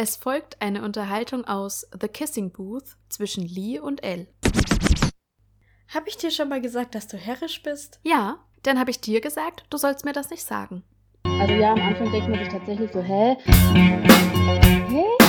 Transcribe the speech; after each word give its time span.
Es 0.00 0.14
folgt 0.14 0.62
eine 0.62 0.84
Unterhaltung 0.84 1.44
aus 1.44 1.84
The 2.00 2.06
Kissing 2.06 2.52
Booth 2.52 2.96
zwischen 3.08 3.44
Lee 3.44 3.80
und 3.80 4.04
Elle. 4.04 4.28
Hab 5.92 6.06
ich 6.06 6.16
dir 6.16 6.30
schon 6.30 6.48
mal 6.48 6.60
gesagt, 6.60 6.94
dass 6.94 7.08
du 7.08 7.16
herrisch 7.16 7.64
bist? 7.64 7.98
Ja, 8.04 8.38
dann 8.62 8.78
habe 8.78 8.92
ich 8.92 9.00
dir 9.00 9.20
gesagt, 9.20 9.64
du 9.70 9.76
sollst 9.76 10.04
mir 10.04 10.12
das 10.12 10.30
nicht 10.30 10.44
sagen. 10.44 10.84
Also 11.24 11.52
ja, 11.54 11.72
am 11.72 11.80
Anfang 11.80 12.12
denkt 12.12 12.28
man 12.28 12.38
sich 12.38 12.48
tatsächlich 12.48 12.92
so, 12.92 13.02
hä? 13.02 13.38
Hä? 14.88 15.27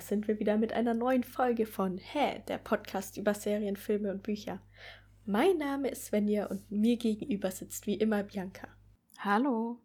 Da 0.00 0.06
sind 0.06 0.28
wir 0.28 0.40
wieder 0.40 0.56
mit 0.56 0.72
einer 0.72 0.94
neuen 0.94 1.24
Folge 1.24 1.66
von 1.66 1.98
Hä, 1.98 2.40
der 2.48 2.56
Podcast 2.56 3.18
über 3.18 3.34
Serien, 3.34 3.76
Filme 3.76 4.10
und 4.10 4.22
Bücher. 4.22 4.58
Mein 5.26 5.58
Name 5.58 5.88
ist 5.90 6.06
Svenja 6.06 6.46
und 6.46 6.70
mir 6.70 6.96
gegenüber 6.96 7.50
sitzt 7.50 7.86
wie 7.86 7.96
immer 7.96 8.22
Bianca. 8.22 8.66
Hallo. 9.18 9.78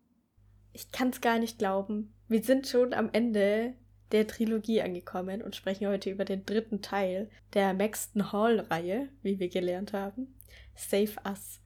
Ich 0.72 0.94
kann 0.94 1.10
es 1.10 1.20
gar 1.20 1.38
nicht 1.38 1.60
glauben. 1.60 2.14
Wir 2.30 2.42
sind 2.42 2.66
schon 2.66 2.94
am 2.94 3.10
Ende 3.12 3.74
der 4.14 4.26
Trilogie 4.26 4.82
angekommen 4.82 5.42
und 5.42 5.58
sprechen 5.58 5.90
heute 5.90 6.12
über 6.12 6.24
den 6.24 6.46
dritten 6.46 6.82
Teil 6.82 7.30
der 7.54 7.74
Maxton 7.74 8.32
Hall-Reihe, 8.32 9.10
wie 9.22 9.38
wir 9.40 9.50
gelernt 9.50 9.92
haben. 9.92 10.40
Save 10.76 11.16
Us. 11.28 11.60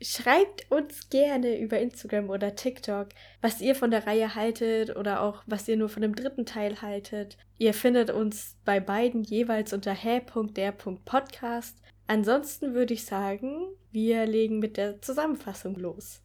Schreibt 0.00 0.70
uns 0.70 1.08
gerne 1.08 1.58
über 1.58 1.78
Instagram 1.78 2.28
oder 2.28 2.54
TikTok, 2.54 3.08
was 3.40 3.62
ihr 3.62 3.74
von 3.74 3.90
der 3.90 4.06
Reihe 4.06 4.34
haltet 4.34 4.94
oder 4.94 5.22
auch 5.22 5.42
was 5.46 5.66
ihr 5.68 5.78
nur 5.78 5.88
von 5.88 6.02
dem 6.02 6.14
dritten 6.14 6.44
Teil 6.44 6.82
haltet. 6.82 7.38
Ihr 7.56 7.72
findet 7.72 8.10
uns 8.10 8.56
bei 8.66 8.78
beiden 8.78 9.22
jeweils 9.22 9.72
unter 9.72 9.92
hä.der.podcast. 9.94 11.78
Ansonsten 12.06 12.74
würde 12.74 12.92
ich 12.92 13.06
sagen, 13.06 13.68
wir 13.90 14.26
legen 14.26 14.58
mit 14.58 14.76
der 14.76 15.00
Zusammenfassung 15.00 15.76
los. 15.76 16.20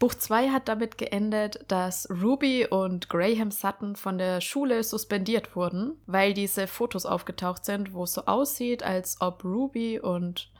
Buch 0.00 0.14
2 0.14 0.48
hat 0.48 0.66
damit 0.66 0.98
geendet, 0.98 1.64
dass 1.68 2.08
Ruby 2.10 2.66
und 2.66 3.08
Graham 3.08 3.52
Sutton 3.52 3.94
von 3.94 4.18
der 4.18 4.40
Schule 4.40 4.82
suspendiert 4.82 5.54
wurden, 5.54 5.92
weil 6.06 6.34
diese 6.34 6.66
Fotos 6.66 7.06
aufgetaucht 7.06 7.64
sind, 7.64 7.94
wo 7.94 8.02
es 8.02 8.14
so 8.14 8.22
aussieht, 8.22 8.82
als 8.82 9.20
ob 9.20 9.44
Ruby 9.44 10.00
und 10.00 10.51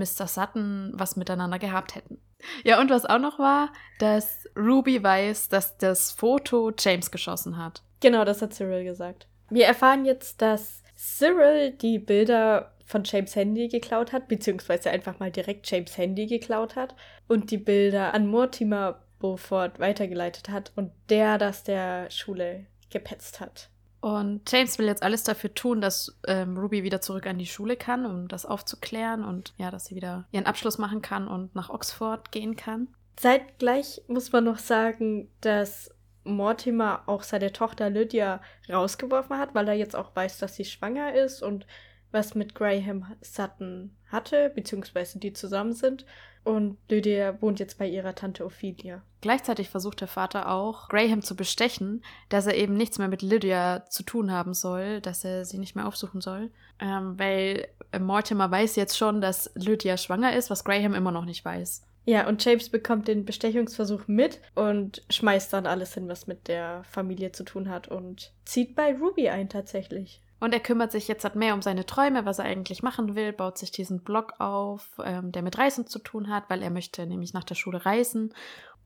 Mr. 0.00 0.26
Sutton 0.26 0.92
was 0.94 1.16
miteinander 1.16 1.58
gehabt 1.58 1.94
hätten. 1.94 2.18
Ja, 2.64 2.80
und 2.80 2.90
was 2.90 3.04
auch 3.04 3.18
noch 3.18 3.38
war, 3.38 3.72
dass 3.98 4.48
Ruby 4.56 5.02
weiß, 5.02 5.48
dass 5.48 5.76
das 5.78 6.10
Foto 6.10 6.72
James 6.76 7.10
geschossen 7.10 7.56
hat. 7.58 7.82
Genau, 8.00 8.24
das 8.24 8.42
hat 8.42 8.54
Cyril 8.54 8.84
gesagt. 8.84 9.28
Wir 9.50 9.66
erfahren 9.66 10.04
jetzt, 10.04 10.40
dass 10.40 10.82
Cyril 10.96 11.72
die 11.72 11.98
Bilder 11.98 12.72
von 12.86 13.04
James 13.04 13.36
Handy 13.36 13.68
geklaut 13.68 14.12
hat, 14.12 14.28
beziehungsweise 14.28 14.90
einfach 14.90 15.18
mal 15.18 15.30
direkt 15.30 15.70
James 15.70 15.96
Handy 15.96 16.26
geklaut 16.26 16.76
hat 16.76 16.94
und 17.28 17.50
die 17.50 17.58
Bilder 17.58 18.14
an 18.14 18.26
Mortimer 18.26 19.02
Beaufort 19.18 19.78
weitergeleitet 19.78 20.48
hat 20.48 20.72
und 20.76 20.92
der 21.08 21.38
das 21.38 21.62
der 21.62 22.10
Schule 22.10 22.66
gepetzt 22.90 23.40
hat. 23.40 23.68
Und 24.00 24.50
James 24.50 24.78
will 24.78 24.86
jetzt 24.86 25.02
alles 25.02 25.24
dafür 25.24 25.52
tun, 25.54 25.80
dass 25.80 26.18
ähm, 26.26 26.56
Ruby 26.56 26.82
wieder 26.82 27.00
zurück 27.00 27.26
an 27.26 27.38
die 27.38 27.46
Schule 27.46 27.76
kann, 27.76 28.06
um 28.06 28.28
das 28.28 28.46
aufzuklären 28.46 29.24
und 29.24 29.52
ja, 29.58 29.70
dass 29.70 29.86
sie 29.86 29.94
wieder 29.94 30.26
ihren 30.32 30.46
Abschluss 30.46 30.78
machen 30.78 31.02
kann 31.02 31.28
und 31.28 31.54
nach 31.54 31.68
Oxford 31.68 32.32
gehen 32.32 32.56
kann. 32.56 32.88
Zeitgleich 33.16 34.00
muss 34.08 34.32
man 34.32 34.44
noch 34.44 34.58
sagen, 34.58 35.28
dass 35.42 35.90
Mortimer 36.24 37.02
auch 37.06 37.22
seine 37.22 37.52
Tochter 37.52 37.90
Lydia 37.90 38.40
rausgeworfen 38.70 39.36
hat, 39.36 39.54
weil 39.54 39.68
er 39.68 39.74
jetzt 39.74 39.96
auch 39.96 40.16
weiß, 40.16 40.38
dass 40.38 40.56
sie 40.56 40.64
schwanger 40.64 41.14
ist 41.14 41.42
und 41.42 41.66
was 42.12 42.34
mit 42.34 42.54
Graham 42.54 43.06
Sutton 43.20 43.94
hatte, 44.08 44.50
beziehungsweise 44.54 45.18
die 45.18 45.32
zusammen 45.32 45.72
sind. 45.72 46.04
Und 46.42 46.78
Lydia 46.88 47.40
wohnt 47.42 47.60
jetzt 47.60 47.78
bei 47.78 47.86
ihrer 47.86 48.14
Tante 48.14 48.44
Ophelia. 48.46 49.02
Gleichzeitig 49.20 49.68
versucht 49.68 50.00
der 50.00 50.08
Vater 50.08 50.50
auch, 50.50 50.88
Graham 50.88 51.20
zu 51.20 51.36
bestechen, 51.36 52.02
dass 52.30 52.46
er 52.46 52.54
eben 52.54 52.74
nichts 52.74 52.98
mehr 52.98 53.08
mit 53.08 53.20
Lydia 53.20 53.84
zu 53.90 54.02
tun 54.02 54.32
haben 54.32 54.54
soll, 54.54 55.02
dass 55.02 55.24
er 55.24 55.44
sie 55.44 55.58
nicht 55.58 55.76
mehr 55.76 55.86
aufsuchen 55.86 56.22
soll. 56.22 56.50
Ähm, 56.78 57.18
weil 57.18 57.68
Mortimer 57.98 58.50
weiß 58.50 58.76
jetzt 58.76 58.96
schon, 58.96 59.20
dass 59.20 59.50
Lydia 59.54 59.98
schwanger 59.98 60.34
ist, 60.34 60.48
was 60.48 60.64
Graham 60.64 60.94
immer 60.94 61.12
noch 61.12 61.26
nicht 61.26 61.44
weiß. 61.44 61.82
Ja, 62.06 62.26
und 62.26 62.42
James 62.42 62.70
bekommt 62.70 63.08
den 63.08 63.26
Bestechungsversuch 63.26 64.08
mit 64.08 64.40
und 64.54 65.02
schmeißt 65.10 65.52
dann 65.52 65.66
alles 65.66 65.92
hin, 65.92 66.08
was 66.08 66.26
mit 66.26 66.48
der 66.48 66.82
Familie 66.84 67.32
zu 67.32 67.44
tun 67.44 67.68
hat 67.68 67.88
und 67.88 68.32
zieht 68.46 68.74
bei 68.74 68.96
Ruby 68.96 69.28
ein 69.28 69.50
tatsächlich. 69.50 70.22
Und 70.40 70.54
er 70.54 70.60
kümmert 70.60 70.90
sich 70.90 71.06
jetzt 71.06 71.24
halt 71.24 71.36
mehr 71.36 71.54
um 71.54 71.62
seine 71.62 71.86
Träume, 71.86 72.24
was 72.24 72.38
er 72.38 72.46
eigentlich 72.46 72.82
machen 72.82 73.14
will, 73.14 73.32
baut 73.32 73.58
sich 73.58 73.70
diesen 73.70 74.02
Blog 74.02 74.34
auf, 74.40 74.98
ähm, 75.04 75.32
der 75.32 75.42
mit 75.42 75.58
Reisen 75.58 75.86
zu 75.86 75.98
tun 75.98 76.30
hat, 76.30 76.48
weil 76.48 76.62
er 76.62 76.70
möchte 76.70 77.06
nämlich 77.06 77.34
nach 77.34 77.44
der 77.44 77.54
Schule 77.54 77.84
reisen. 77.84 78.34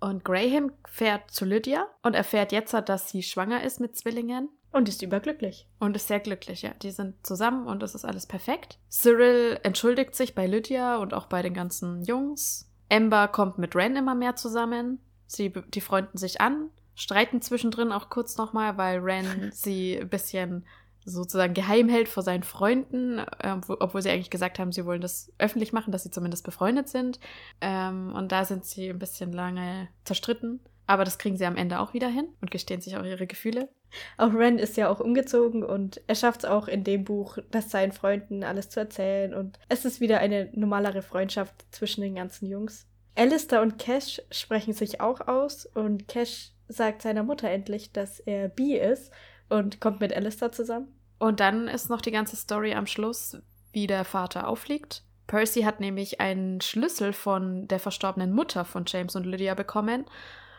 Und 0.01 0.25
Graham 0.25 0.73
fährt 0.87 1.31
zu 1.31 1.45
Lydia 1.45 1.87
und 2.03 2.15
erfährt 2.15 2.53
jetzt, 2.53 2.75
halt, 2.75 2.89
dass 2.89 3.09
sie 3.09 3.23
schwanger 3.23 3.63
ist 3.63 3.81
mit 3.81 3.97
Zwillingen. 3.97 4.49
Und 4.73 4.89
ist 4.89 5.03
überglücklich. 5.03 5.69
Und 5.79 5.95
ist 5.95 6.09
sehr 6.09 6.19
glücklich, 6.19 6.63
ja. 6.63 6.75
Die 6.83 6.91
sind 6.91 7.25
zusammen 7.25 7.69
und 7.69 7.83
es 7.85 7.95
ist 7.95 8.05
alles 8.05 8.27
perfekt. 8.27 8.81
Cyril 8.91 9.61
entschuldigt 9.63 10.17
sich 10.17 10.35
bei 10.35 10.49
Lydia 10.49 10.97
und 10.97 11.15
auch 11.15 11.27
bei 11.27 11.43
den 11.43 11.55
ganzen 11.55 12.03
Jungs. 12.03 12.69
Amber 12.91 13.29
kommt 13.29 13.59
mit 13.59 13.77
Ren 13.77 13.95
immer 13.95 14.17
mehr 14.17 14.35
zusammen. 14.35 14.99
Sie, 15.27 15.53
die 15.69 15.81
freunden 15.81 16.19
sich 16.19 16.41
an, 16.41 16.71
streiten 16.97 17.41
zwischendrin 17.41 17.93
auch 17.93 18.11
kurz 18.11 18.37
nochmal, 18.37 18.77
weil 18.77 18.99
Ren 18.99 19.51
sie 19.55 19.99
ein 19.99 20.09
bisschen 20.09 20.67
sozusagen 21.05 21.55
geheim 21.55 21.89
hält 21.89 22.09
vor 22.09 22.23
seinen 22.23 22.43
Freunden, 22.43 23.19
äh, 23.19 23.57
obwohl 23.69 24.03
sie 24.03 24.11
eigentlich 24.11 24.31
gesagt 24.31 24.59
haben, 24.59 24.73
sie 24.73 24.87
wollen 24.87 25.01
das 25.01 25.33
öffentlich 25.39 25.73
machen, 25.73 25.93
dass 25.93 26.03
sie 26.03 26.11
zumindest 26.11 26.45
befreundet 26.45 26.89
sind. 26.89 27.21
Ähm, 27.61 28.13
und 28.15 28.33
da 28.33 28.45
sind 28.45 28.65
sie 28.65 28.89
ein 28.89 28.99
bisschen 28.99 29.33
lange 29.33 29.89
zerstritten. 30.05 30.61
Aber 30.87 31.05
das 31.05 31.19
kriegen 31.19 31.37
sie 31.37 31.47
am 31.47 31.57
Ende 31.57 31.81
auch 31.81 31.95
wieder 31.95 32.09
hin 32.09 32.29
und 32.43 32.51
gestehen 32.51 32.81
sich 32.81 32.97
auch 32.97 33.05
ihre 33.05 33.27
Gefühle. 33.27 33.71
Auch 34.19 34.35
Ren 34.35 34.59
ist 34.59 34.77
ja 34.77 34.91
auch 34.91 35.01
umgezogen 35.01 35.63
und 35.63 36.03
er 36.07 36.15
schafft 36.15 36.45
es 36.45 36.51
auch 36.51 36.69
in 36.69 36.85
dem 36.85 37.05
Buch, 37.05 37.39
das 37.51 37.71
seinen 37.71 37.93
Freunden 37.93 38.45
alles 38.45 38.69
zu 38.69 38.81
erzählen. 38.81 39.33
Und 39.33 39.59
es 39.69 39.85
ist 39.85 40.01
wieder 40.01 40.19
eine 40.19 40.51
normalere 40.53 41.01
Freundschaft 41.01 41.55
zwischen 41.71 42.03
den 42.03 42.17
ganzen 42.17 42.47
Jungs. 42.47 42.87
Alistair 43.15 43.63
und 43.63 43.79
Cash 43.79 44.21
sprechen 44.31 44.75
sich 44.75 45.01
auch 45.01 45.27
aus 45.27 45.67
und 45.67 46.09
Cash 46.09 46.51
sagt 46.69 47.03
seiner 47.03 47.23
Mutter 47.23 47.49
endlich, 47.49 47.93
dass 47.93 48.21
er 48.21 48.49
bi 48.49 48.77
ist 48.77 49.13
und 49.49 49.81
kommt 49.81 50.01
mit 50.01 50.15
Alistair 50.15 50.53
zusammen. 50.53 50.89
Und 51.19 51.41
dann 51.41 51.69
ist 51.69 51.91
noch 51.91 52.01
die 52.01 52.11
ganze 52.11 52.37
Story 52.37 52.75
am 52.75 52.87
Schluss, 52.87 53.37
wie 53.73 53.87
der 53.87 54.05
Vater 54.05 54.49
auffliegt. 54.49 55.03
Percy 55.27 55.63
hat 55.63 55.81
nämlich 55.81 56.21
einen 56.21 56.61
Schlüssel 56.61 57.13
von 57.13 57.67
der 57.69 57.81
verstorbenen 57.81 58.33
Mutter 58.33 58.65
von 58.65 58.85
James 58.87 59.17
und 59.17 59.25
Lydia 59.25 59.55
bekommen 59.55 60.05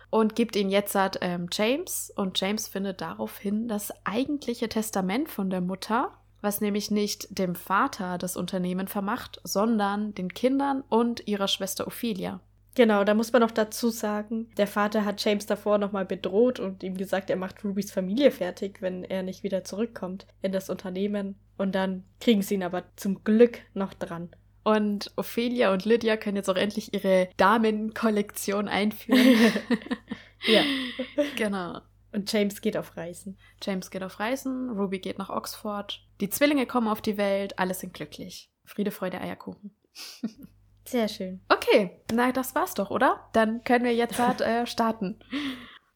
und 0.10 0.36
gibt 0.36 0.56
ihn 0.56 0.70
jetzt 0.70 0.96
an 0.96 1.12
ähm, 1.22 1.48
James. 1.52 2.12
Und 2.16 2.40
James 2.40 2.68
findet 2.68 3.02
daraufhin 3.02 3.68
das 3.68 3.94
eigentliche 4.06 4.70
Testament 4.70 5.30
von 5.30 5.50
der 5.50 5.62
Mutter, 5.62 6.12
was 6.42 6.62
nämlich 6.62 6.92
nicht 6.92 7.28
dem 7.38 7.56
Vater 7.56 8.18
das 8.18 8.38
Unternehmen 8.38 8.88
vermacht, 8.88 9.40
sondern 9.44 10.14
den 10.16 10.34
Kindern 10.34 10.84
und 10.90 11.28
ihrer 11.28 11.48
Schwester 11.48 11.86
Ophelia. 11.88 12.40
Genau, 12.76 13.06
da 13.06 13.14
muss 13.14 13.32
man 13.32 13.42
noch 13.42 13.52
dazu 13.52 13.90
sagen, 13.90 14.52
der 14.58 14.68
Vater 14.68 15.06
hat 15.06 15.24
James 15.24 15.46
davor 15.46 15.78
nochmal 15.78 16.06
bedroht 16.06 16.60
und 16.60 16.84
ihm 16.84 16.98
gesagt, 16.98 17.30
er 17.30 17.38
macht 17.38 17.64
Rubys 17.64 17.90
Familie 17.90 18.32
fertig, 18.32 18.82
wenn 18.82 19.06
er 19.06 19.24
nicht 19.24 19.44
wieder 19.44 19.64
zurückkommt 19.64 20.28
in 20.42 20.52
das 20.52 20.70
Unternehmen. 20.70 21.36
Und 21.58 21.74
dann 21.74 22.04
kriegen 22.20 22.42
sie 22.42 22.56
ihn 22.56 22.64
aber 22.64 22.84
zum 22.98 23.24
Glück 23.24 23.60
noch 23.74 23.94
dran. 23.94 24.30
Und 24.66 25.12
Ophelia 25.16 25.72
und 25.72 25.86
Lydia 25.86 26.18
können 26.18 26.36
jetzt 26.36 26.50
auch 26.50 26.58
endlich 26.58 26.94
ihre 26.94 27.30
Damenkollektion 27.38 28.68
einführen. 28.68 29.54
ja. 30.46 30.64
Genau. 31.38 31.80
Und 32.12 32.32
James 32.32 32.62
geht 32.62 32.78
auf 32.78 32.98
Reisen. 32.98 33.38
James 33.62 33.90
geht 33.90 34.04
auf 34.04 34.20
Reisen, 34.20 34.70
Ruby 34.70 35.00
geht 35.00 35.18
nach 35.18 35.30
Oxford. 35.30 36.02
Die 36.22 36.30
Zwillinge 36.30 36.66
kommen 36.66 36.88
auf 36.88 37.02
die 37.02 37.18
Welt, 37.18 37.60
alle 37.60 37.74
sind 37.74 37.94
glücklich. 37.94 38.50
Friede, 38.64 38.92
Freude, 38.92 39.22
Eierkuchen. 39.22 39.76
Sehr 40.86 41.08
schön. 41.08 41.42
Okay, 41.50 41.92
na, 42.14 42.32
das 42.32 42.56
war's 42.56 42.74
doch, 42.74 42.92
oder? 42.92 43.28
Dann 43.34 43.64
können 43.64 43.86
wir 43.86 43.94
jetzt 43.94 44.20
halt, 44.20 44.42
äh, 44.42 44.66
starten. 44.68 45.20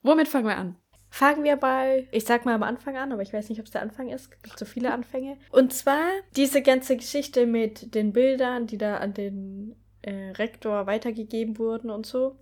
Womit 0.02 0.28
fangen 0.28 0.48
wir 0.48 0.58
an? 0.58 0.76
Fangen 1.12 1.44
wir 1.44 1.56
bei, 1.56 2.08
ich 2.12 2.26
sag 2.26 2.46
mal 2.46 2.54
am 2.54 2.64
Anfang 2.64 2.98
an, 2.98 3.12
aber 3.12 3.22
ich 3.22 3.34
weiß 3.34 3.50
nicht, 3.50 3.60
ob 3.60 3.66
es 3.66 3.72
der 3.72 3.82
Anfang 3.82 4.10
ist. 4.10 4.32
Es 4.32 4.42
gibt 4.44 4.60
so 4.60 4.66
viele 4.66 4.92
Anfänge. 4.92 5.38
Und 5.52 5.74
zwar 5.74 6.08
diese 6.36 6.62
ganze 6.62 6.98
Geschichte 6.98 7.48
mit 7.48 7.96
den 7.96 8.14
Bildern, 8.14 8.68
die 8.68 8.78
da 8.78 8.98
an 8.98 9.14
den 9.14 9.76
äh, 10.02 10.32
Rektor 10.32 10.86
weitergegeben 10.86 11.58
wurden 11.58 11.90
und 11.90 12.06
so. 12.06 12.38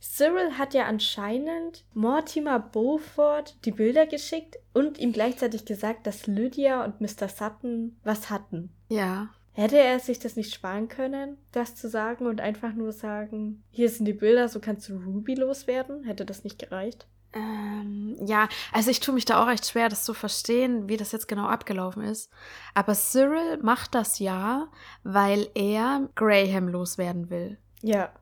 Cyril 0.00 0.58
hat 0.58 0.74
ja 0.74 0.86
anscheinend 0.86 1.84
Mortimer 1.94 2.58
Beaufort 2.58 3.54
die 3.64 3.70
Bilder 3.70 4.06
geschickt 4.06 4.58
und 4.74 4.98
ihm 4.98 5.12
gleichzeitig 5.12 5.64
gesagt, 5.64 6.06
dass 6.06 6.26
Lydia 6.26 6.84
und 6.84 7.00
Mr. 7.00 7.28
Sutton 7.28 7.96
was 8.02 8.28
hatten. 8.28 8.70
Ja. 8.88 9.30
Hätte 9.54 9.78
er 9.78 10.00
sich 10.00 10.18
das 10.18 10.36
nicht 10.36 10.54
sparen 10.54 10.88
können, 10.88 11.36
das 11.52 11.74
zu 11.74 11.88
sagen 11.88 12.26
und 12.26 12.40
einfach 12.40 12.72
nur 12.72 12.92
sagen, 12.92 13.62
hier 13.70 13.90
sind 13.90 14.06
die 14.06 14.14
Bilder, 14.14 14.48
so 14.48 14.60
kannst 14.60 14.88
du 14.88 14.96
Ruby 14.96 15.34
loswerden? 15.34 16.04
Hätte 16.04 16.24
das 16.24 16.42
nicht 16.42 16.58
gereicht? 16.58 17.06
Ähm, 17.34 18.16
ja, 18.26 18.48
also 18.72 18.90
ich 18.90 19.00
tue 19.00 19.14
mich 19.14 19.24
da 19.24 19.42
auch 19.42 19.48
echt 19.48 19.66
schwer, 19.66 19.88
das 19.88 20.04
zu 20.04 20.14
verstehen, 20.14 20.88
wie 20.88 20.96
das 20.96 21.12
jetzt 21.12 21.28
genau 21.28 21.46
abgelaufen 21.46 22.02
ist. 22.02 22.30
Aber 22.74 22.94
Cyril 22.94 23.58
macht 23.62 23.94
das 23.94 24.18
ja, 24.18 24.68
weil 25.02 25.48
er 25.54 26.08
Graham 26.14 26.68
loswerden 26.68 27.30
will. 27.30 27.58
Ja. 27.82 28.12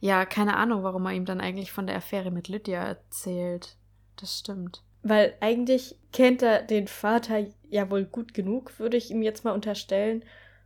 Ja, 0.00 0.26
keine 0.26 0.56
Ahnung, 0.56 0.82
warum 0.82 1.06
er 1.06 1.12
ihm 1.12 1.24
dann 1.24 1.40
eigentlich 1.40 1.72
von 1.72 1.86
der 1.86 1.96
Affäre 1.96 2.30
mit 2.30 2.48
Lydia 2.48 2.82
erzählt. 2.82 3.76
Das 4.16 4.38
stimmt. 4.38 4.82
Weil 5.02 5.34
eigentlich 5.40 5.96
kennt 6.12 6.42
er 6.42 6.62
den 6.62 6.88
Vater 6.88 7.46
ja 7.68 7.90
wohl 7.90 8.04
gut 8.04 8.34
genug, 8.34 8.78
würde 8.78 8.96
ich 8.96 9.10
ihm 9.10 9.22
jetzt 9.22 9.44
mal 9.44 9.52
unterstellen, 9.52 10.22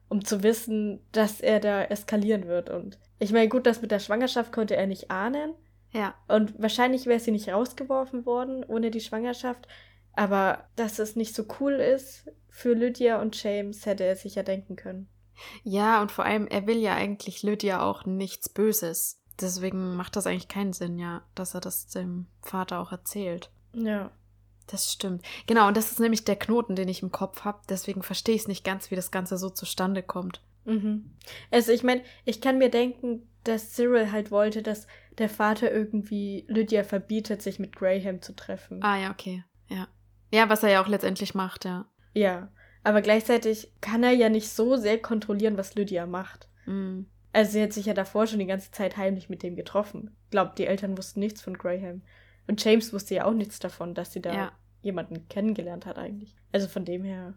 um 0.09 0.25
zu 0.25 0.43
wissen, 0.43 1.01
dass 1.13 1.41
er 1.41 1.61
da 1.61 1.83
eskalieren 1.85 2.47
wird. 2.47 2.71
Und 2.71 2.99
ich 3.19 3.33
meine, 3.33 3.49
gut, 3.49 3.67
das 3.67 3.83
mit 3.83 3.91
der 3.91 3.99
Schwangerschaft 3.99 4.53
konnte 4.53 4.77
er 4.77 4.87
nicht 4.87 5.11
ahnen. 5.11 5.55
Ja. 5.93 6.15
Und 6.29 6.61
wahrscheinlich 6.61 7.07
wäre 7.07 7.21
sie 7.21 7.31
nicht 7.31 7.49
rausgeworfen 7.49 8.27
worden 8.27 8.65
ohne 8.65 8.91
die 8.91 9.01
Schwangerschaft. 9.01 9.67
Aber 10.13 10.65
dass 10.77 10.99
es 10.99 11.17
nicht 11.17 11.35
so 11.35 11.45
cool 11.61 11.75
ist 11.75 12.31
für 12.49 12.73
Lydia 12.73 13.21
und 13.21 13.41
James, 13.43 13.85
hätte 13.85 14.05
er 14.05 14.17
sich 14.17 14.35
ja 14.35 14.43
denken 14.43 14.77
können. 14.77 15.09
Ja, 15.63 16.01
und 16.01 16.11
vor 16.11 16.25
allem, 16.25 16.47
er 16.47 16.67
will 16.67 16.79
ja 16.79 16.95
eigentlich 16.95 17.43
Lydia 17.43 17.83
auch 17.83 18.07
nichts 18.07 18.49
Böses. 18.49 19.21
Deswegen 19.41 19.97
macht 19.97 20.17
das 20.17 20.27
eigentlich 20.27 20.49
keinen 20.49 20.73
Sinn, 20.73 20.99
ja, 20.99 21.23
dass 21.35 21.55
er 21.55 21.61
das 21.61 21.89
dem 21.89 22.27
Vater 22.41 22.81
auch 22.81 22.93
erzählt. 22.93 23.51
Ja. 23.75 24.11
Das 24.67 24.93
stimmt. 24.93 25.25
Genau, 25.47 25.69
und 25.69 25.77
das 25.77 25.93
ist 25.93 26.01
nämlich 26.01 26.25
der 26.25 26.37
Knoten, 26.37 26.75
den 26.75 26.89
ich 26.89 27.03
im 27.03 27.13
Kopf 27.13 27.45
habe. 27.45 27.61
Deswegen 27.69 28.03
verstehe 28.03 28.35
ich 28.35 28.43
es 28.43 28.49
nicht 28.49 28.65
ganz, 28.65 28.91
wie 28.91 28.97
das 28.97 29.11
Ganze 29.11 29.39
so 29.39 29.49
zustande 29.49 30.03
kommt. 30.03 30.41
Mhm. 30.65 31.11
Also 31.51 31.73
ich 31.73 31.83
meine, 31.83 32.03
ich 32.25 32.41
kann 32.41 32.59
mir 32.59 32.71
denken, 32.71 33.29
dass 33.45 33.75
Cyril 33.75 34.11
halt 34.11 34.31
wollte, 34.31 34.63
dass 34.63 34.87
der 35.19 35.29
Vater 35.29 35.71
irgendwie 35.71 36.45
Lydia 36.49 36.83
verbietet, 36.85 37.43
sich 37.43 37.59
mit 37.59 37.77
Graham 37.77 38.21
zu 38.21 38.35
treffen. 38.35 38.83
Ah 38.83 38.99
ja, 38.99 39.11
okay. 39.11 39.45
Ja. 39.69 39.89
Ja, 40.33 40.49
was 40.49 40.63
er 40.63 40.71
ja 40.71 40.83
auch 40.83 40.89
letztendlich 40.89 41.35
macht, 41.35 41.65
ja. 41.65 41.87
Ja. 42.13 42.51
Aber 42.83 43.03
gleichzeitig 43.03 43.73
kann 43.81 44.03
er 44.03 44.13
ja 44.13 44.29
nicht 44.29 44.49
so 44.49 44.77
sehr 44.77 44.99
kontrollieren, 44.99 45.57
was 45.57 45.75
Lydia 45.75 46.07
macht. 46.07 46.49
Mhm. 46.67 47.07
Also 47.33 47.53
sie 47.53 47.63
hat 47.63 47.73
sich 47.73 47.87
ja 47.87 47.95
davor 47.95 48.27
schon 48.27 48.39
die 48.39 48.47
ganze 48.47 48.71
Zeit 48.71 48.97
heimlich 48.97 49.29
mit 49.29 49.43
dem 49.43 49.57
getroffen. 49.57 50.17
Glaubt, 50.31 50.59
die 50.59 50.67
Eltern 50.67 50.97
wussten 50.97 51.21
nichts 51.21 51.43
von 51.43 51.59
Graham. 51.59 52.03
Und 52.47 52.63
James 52.65 52.93
wusste 52.93 53.15
ja 53.17 53.25
auch 53.25 53.33
nichts 53.35 53.59
davon, 53.59 53.95
dass 53.95 54.13
sie 54.13 54.21
da 54.23 54.33
Ja. 54.35 54.53
jemanden 54.83 55.29
kennengelernt 55.29 55.87
hat 55.87 55.99
eigentlich. 55.99 56.37
Also 56.53 56.69
von 56.69 56.85
dem 56.85 57.05
her. 57.05 57.35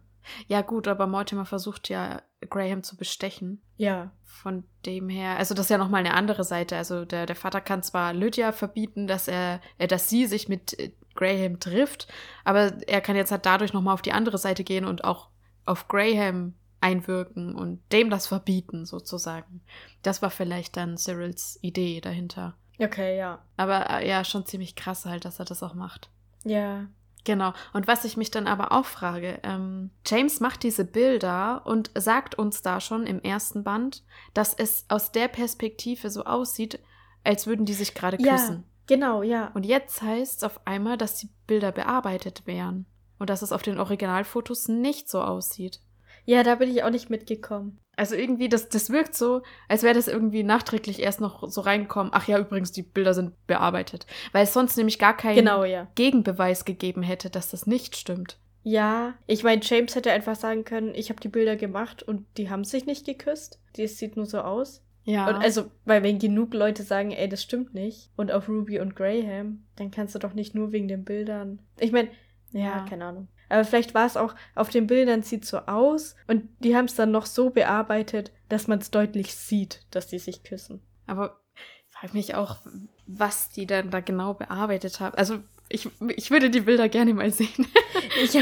Ja, 0.47 0.61
gut, 0.61 0.87
aber 0.87 1.07
Mortimer 1.07 1.45
versucht 1.45 1.89
ja, 1.89 2.21
Graham 2.49 2.83
zu 2.83 2.95
bestechen. 2.97 3.61
Ja. 3.77 4.11
Von 4.23 4.63
dem 4.85 5.09
her, 5.09 5.37
also 5.37 5.53
das 5.55 5.65
ist 5.65 5.69
ja 5.71 5.77
nochmal 5.77 6.01
eine 6.05 6.13
andere 6.13 6.43
Seite. 6.43 6.75
Also 6.77 7.05
der, 7.05 7.25
der 7.25 7.35
Vater 7.35 7.61
kann 7.61 7.81
zwar 7.83 8.13
Lydia 8.13 8.51
verbieten, 8.51 9.07
dass 9.07 9.27
er, 9.27 9.61
äh, 9.77 9.87
dass 9.87 10.09
sie 10.09 10.25
sich 10.25 10.47
mit 10.47 10.77
äh, 10.79 10.91
Graham 11.15 11.59
trifft, 11.59 12.07
aber 12.45 12.73
er 12.87 13.01
kann 13.01 13.15
jetzt 13.15 13.31
halt 13.31 13.45
dadurch 13.45 13.73
nochmal 13.73 13.93
auf 13.93 14.01
die 14.01 14.11
andere 14.13 14.37
Seite 14.37 14.63
gehen 14.63 14.85
und 14.85 15.03
auch 15.03 15.29
auf 15.65 15.87
Graham 15.87 16.53
einwirken 16.81 17.55
und 17.55 17.81
dem 17.91 18.09
das 18.09 18.27
verbieten, 18.27 18.85
sozusagen. 18.85 19.61
Das 20.01 20.21
war 20.21 20.29
vielleicht 20.29 20.77
dann 20.77 20.97
Cyrils 20.97 21.59
Idee 21.61 21.99
dahinter. 21.99 22.55
Okay, 22.79 23.17
ja. 23.17 23.39
Aber 23.57 23.89
äh, 23.89 24.07
ja, 24.07 24.23
schon 24.23 24.45
ziemlich 24.45 24.75
krass 24.75 25.05
halt, 25.05 25.25
dass 25.25 25.39
er 25.39 25.45
das 25.45 25.63
auch 25.63 25.73
macht. 25.73 26.09
Ja. 26.45 26.85
Genau. 27.25 27.53
Und 27.73 27.87
was 27.87 28.05
ich 28.05 28.15
mich 28.15 28.31
dann 28.31 28.47
aber 28.47 28.71
auch 28.71 28.85
frage, 28.85 29.39
ähm, 29.43 29.91
James 30.05 30.39
macht 30.39 30.63
diese 30.63 30.85
Bilder 30.85 31.63
und 31.65 31.91
sagt 31.95 32.35
uns 32.35 32.61
da 32.61 32.79
schon 32.79 33.05
im 33.05 33.21
ersten 33.21 33.63
Band, 33.63 34.03
dass 34.33 34.53
es 34.53 34.85
aus 34.87 35.11
der 35.11 35.27
Perspektive 35.27 36.09
so 36.09 36.23
aussieht, 36.23 36.79
als 37.23 37.45
würden 37.45 37.65
die 37.65 37.73
sich 37.73 37.93
gerade 37.93 38.17
Ja. 38.21 38.33
küssen. 38.33 38.63
Genau, 38.87 39.21
ja. 39.21 39.51
Und 39.53 39.65
jetzt 39.65 40.01
heißt 40.01 40.37
es 40.37 40.43
auf 40.43 40.65
einmal, 40.65 40.97
dass 40.97 41.17
die 41.17 41.29
Bilder 41.45 41.71
bearbeitet 41.71 42.47
wären. 42.47 42.85
Und 43.19 43.29
dass 43.29 43.41
es 43.41 43.51
auf 43.51 43.61
den 43.61 43.77
Originalfotos 43.77 44.69
nicht 44.69 45.09
so 45.09 45.21
aussieht. 45.21 45.81
Ja, 46.29 46.43
da 46.43 46.53
bin 46.53 46.69
ich 46.69 46.83
auch 46.83 46.91
nicht 46.91 47.09
mitgekommen. 47.09 47.79
Also 47.95 48.13
irgendwie, 48.13 48.49
das, 48.49 48.69
das 48.69 48.91
wirkt 48.91 49.15
so, 49.15 49.41
als 49.67 49.81
wäre 49.81 49.95
das 49.95 50.07
irgendwie 50.07 50.43
nachträglich 50.43 50.99
erst 51.01 51.21
noch 51.21 51.49
so 51.49 51.61
reingekommen. 51.61 52.11
Ach 52.13 52.27
ja, 52.27 52.37
übrigens, 52.37 52.71
die 52.71 52.83
Bilder 52.83 53.15
sind 53.15 53.33
bearbeitet. 53.47 54.05
Weil 54.31 54.43
es 54.43 54.53
sonst 54.53 54.77
nämlich 54.77 54.99
gar 54.99 55.17
keinen 55.17 55.37
Genau, 55.37 55.63
ja. 55.63 55.87
Gegenbeweis 55.95 56.65
gegeben 56.65 57.01
hätte, 57.01 57.31
dass 57.31 57.49
das 57.49 57.65
nicht 57.65 57.95
stimmt. 57.95 58.37
Ja, 58.61 59.15
ich 59.25 59.43
meine, 59.43 59.61
James 59.63 59.95
hätte 59.95 60.11
einfach 60.11 60.35
sagen 60.35 60.65
können, 60.65 60.93
ich 60.93 61.09
habe 61.09 61.19
die 61.19 61.29
Bilder 61.29 61.55
gemacht 61.55 62.03
und 62.03 62.27
die 62.37 62.51
haben 62.51 62.63
sich 62.63 62.85
nicht 62.85 63.07
geküsst. 63.07 63.59
Die 63.75 63.83
es 63.83 63.97
sieht 63.97 64.15
nur 64.15 64.27
so 64.27 64.41
aus. 64.41 64.83
Ja. 65.05 65.27
Und 65.29 65.37
also, 65.43 65.71
weil 65.85 66.03
wenn 66.03 66.19
genug 66.19 66.53
Leute 66.53 66.83
sagen, 66.83 67.09
ey, 67.09 67.27
das 67.27 67.41
stimmt 67.41 67.73
nicht, 67.73 68.11
und 68.15 68.31
auch 68.31 68.47
Ruby 68.47 68.79
und 68.79 68.95
Graham, 68.95 69.63
dann 69.77 69.89
kannst 69.89 70.13
du 70.13 70.19
doch 70.19 70.35
nicht 70.35 70.53
nur 70.53 70.71
wegen 70.73 70.87
den 70.87 71.05
Bildern. 71.05 71.63
Ich 71.79 71.91
meine, 71.91 72.09
ja, 72.51 72.59
Ja. 72.61 72.85
keine 72.87 73.05
Ahnung. 73.05 73.29
Aber 73.49 73.65
vielleicht 73.65 73.93
war 73.93 74.05
es 74.05 74.15
auch, 74.15 74.35
auf 74.55 74.69
den 74.69 74.87
Bildern 74.87 75.23
sieht 75.23 75.45
so 75.45 75.57
aus 75.59 76.15
und 76.27 76.47
die 76.59 76.75
haben 76.75 76.85
es 76.85 76.95
dann 76.95 77.11
noch 77.11 77.25
so 77.25 77.49
bearbeitet, 77.49 78.31
dass 78.47 78.67
man 78.67 78.79
es 78.79 78.91
deutlich 78.91 79.35
sieht, 79.35 79.81
dass 79.91 80.07
die 80.07 80.19
sich 80.19 80.43
küssen. 80.43 80.81
Aber 81.07 81.39
ich 81.55 81.95
frage 81.95 82.13
mich 82.13 82.35
auch, 82.35 82.57
was 83.07 83.49
die 83.49 83.65
dann 83.65 83.89
da 83.89 83.99
genau 83.99 84.35
bearbeitet 84.35 84.99
haben. 84.99 85.17
Also 85.17 85.39
ich, 85.67 85.89
ich 86.15 86.31
würde 86.31 86.49
die 86.49 86.61
Bilder 86.61 86.89
gerne 86.89 87.13
mal 87.13 87.31
sehen. 87.31 87.67
Ja. 88.33 88.41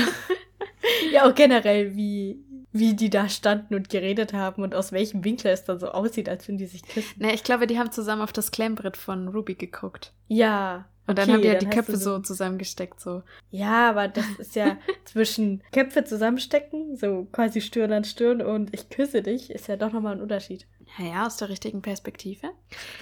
ja, 1.12 1.30
auch 1.30 1.36
generell, 1.36 1.96
wie, 1.96 2.40
wie 2.72 2.96
die 2.96 3.10
da 3.10 3.30
standen 3.30 3.76
und 3.76 3.90
geredet 3.90 4.34
haben 4.34 4.64
und 4.64 4.76
aus 4.76 4.92
welchem 4.92 5.24
Winkel 5.24 5.52
es 5.52 5.64
dann 5.66 5.80
so 5.80 5.90
aussieht, 5.90 6.30
als 6.30 6.48
wenn 6.48 6.58
die 6.58 6.66
sich 6.66 6.84
küssen. 6.84 7.22
ne, 7.22 7.34
ich 7.34 7.44
glaube, 7.44 7.68
die 7.68 7.78
haben 7.78 7.92
zusammen 7.92 8.22
auf 8.22 8.34
das 8.34 8.52
Klemmbrett 8.52 8.98
von 8.98 9.28
Ruby 9.28 9.56
geguckt. 9.56 10.14
Ja. 10.28 10.88
Und 11.08 11.18
dann 11.18 11.30
okay, 11.30 11.34
haben 11.34 11.42
die 11.42 11.50
halt 11.50 11.62
die 11.62 11.70
Köpfe 11.70 11.96
so 11.96 12.20
zusammengesteckt, 12.20 13.00
so. 13.00 13.24
Ja, 13.50 13.90
aber 13.90 14.10
das 14.10 14.26
ist 14.40 14.56
ja 14.56 14.78
zwischen 15.06 15.64
Köpfe 15.72 16.04
zusammenstecken, 16.04 16.98
so 16.98 17.28
quasi 17.32 17.62
Stirn 17.62 17.94
an 17.94 18.04
Stirn 18.04 18.42
und 18.42 18.74
ich 18.74 18.90
küsse 18.90 19.22
dich, 19.22 19.50
ist 19.50 19.68
ja 19.68 19.78
doch 19.78 19.94
nochmal 19.94 20.16
ein 20.16 20.22
Unterschied. 20.22 20.68
Naja, 21.00 21.26
aus 21.26 21.38
der 21.38 21.50
richtigen 21.50 21.82
Perspektive. 21.82 22.50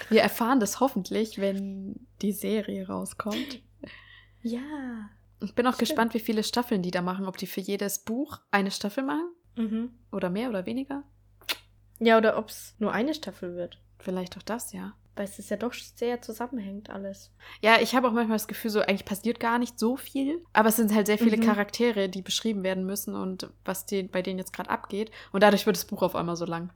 Wir 0.10 0.22
erfahren 0.22 0.60
das 0.60 0.80
hoffentlich, 0.80 1.40
wenn 1.40 2.08
die 2.22 2.32
Serie 2.32 2.88
rauskommt. 2.88 3.62
Ja. 4.42 5.10
Ich 5.42 5.56
bin 5.56 5.66
auch 5.66 5.74
Stimmt. 5.74 5.90
gespannt, 5.90 6.14
wie 6.14 6.20
viele 6.20 6.44
Staffeln 6.44 6.82
die 6.82 6.92
da 6.92 7.02
machen. 7.02 7.26
Ob 7.26 7.38
die 7.38 7.48
für 7.48 7.62
jedes 7.62 8.00
Buch 8.00 8.40
eine 8.52 8.72
Staffel 8.72 9.04
machen? 9.04 9.32
Mhm. 9.56 9.90
Oder 10.12 10.30
mehr 10.30 10.50
oder 10.50 10.66
weniger? 10.66 11.04
Ja, 12.00 12.18
oder 12.18 12.38
ob 12.38 12.50
es 12.50 12.76
nur 12.80 12.92
eine 12.92 13.14
Staffel 13.14 13.56
wird. 13.56 13.80
Vielleicht 14.00 14.38
auch 14.38 14.44
das, 14.44 14.74
ja. 14.74 14.94
Weil 15.16 15.26
es 15.26 15.40
ist 15.40 15.50
ja 15.50 15.56
doch 15.58 15.74
sehr 15.74 16.22
zusammenhängt 16.22 16.90
alles. 16.90 17.32
Ja, 17.62 17.80
ich 17.80 17.96
habe 17.96 18.08
auch 18.08 18.12
manchmal 18.12 18.36
das 18.38 18.48
Gefühl, 18.48 18.70
so 18.72 18.82
eigentlich 18.82 19.06
passiert 19.06 19.40
gar 19.40 19.60
nicht 19.60 19.80
so 19.80 19.96
viel, 19.96 20.44
aber 20.52 20.70
es 20.70 20.76
sind 20.76 20.94
halt 20.94 21.08
sehr 21.08 21.18
viele 21.18 21.38
Mhm. 21.38 21.42
Charaktere, 21.42 22.10
die 22.10 22.22
beschrieben 22.22 22.64
werden 22.64 22.86
müssen 22.86 23.16
und 23.16 23.50
was 23.64 23.86
die, 23.86 24.04
bei 24.04 24.22
denen 24.22 24.40
jetzt 24.40 24.52
gerade 24.54 24.70
abgeht. 24.70 25.12
Und 25.32 25.42
dadurch 25.42 25.66
wird 25.66 25.78
das 25.78 25.86
Buch 25.86 26.02
auf 26.02 26.16
einmal 26.16 26.36
so 26.36 26.46
lang. 26.46 26.72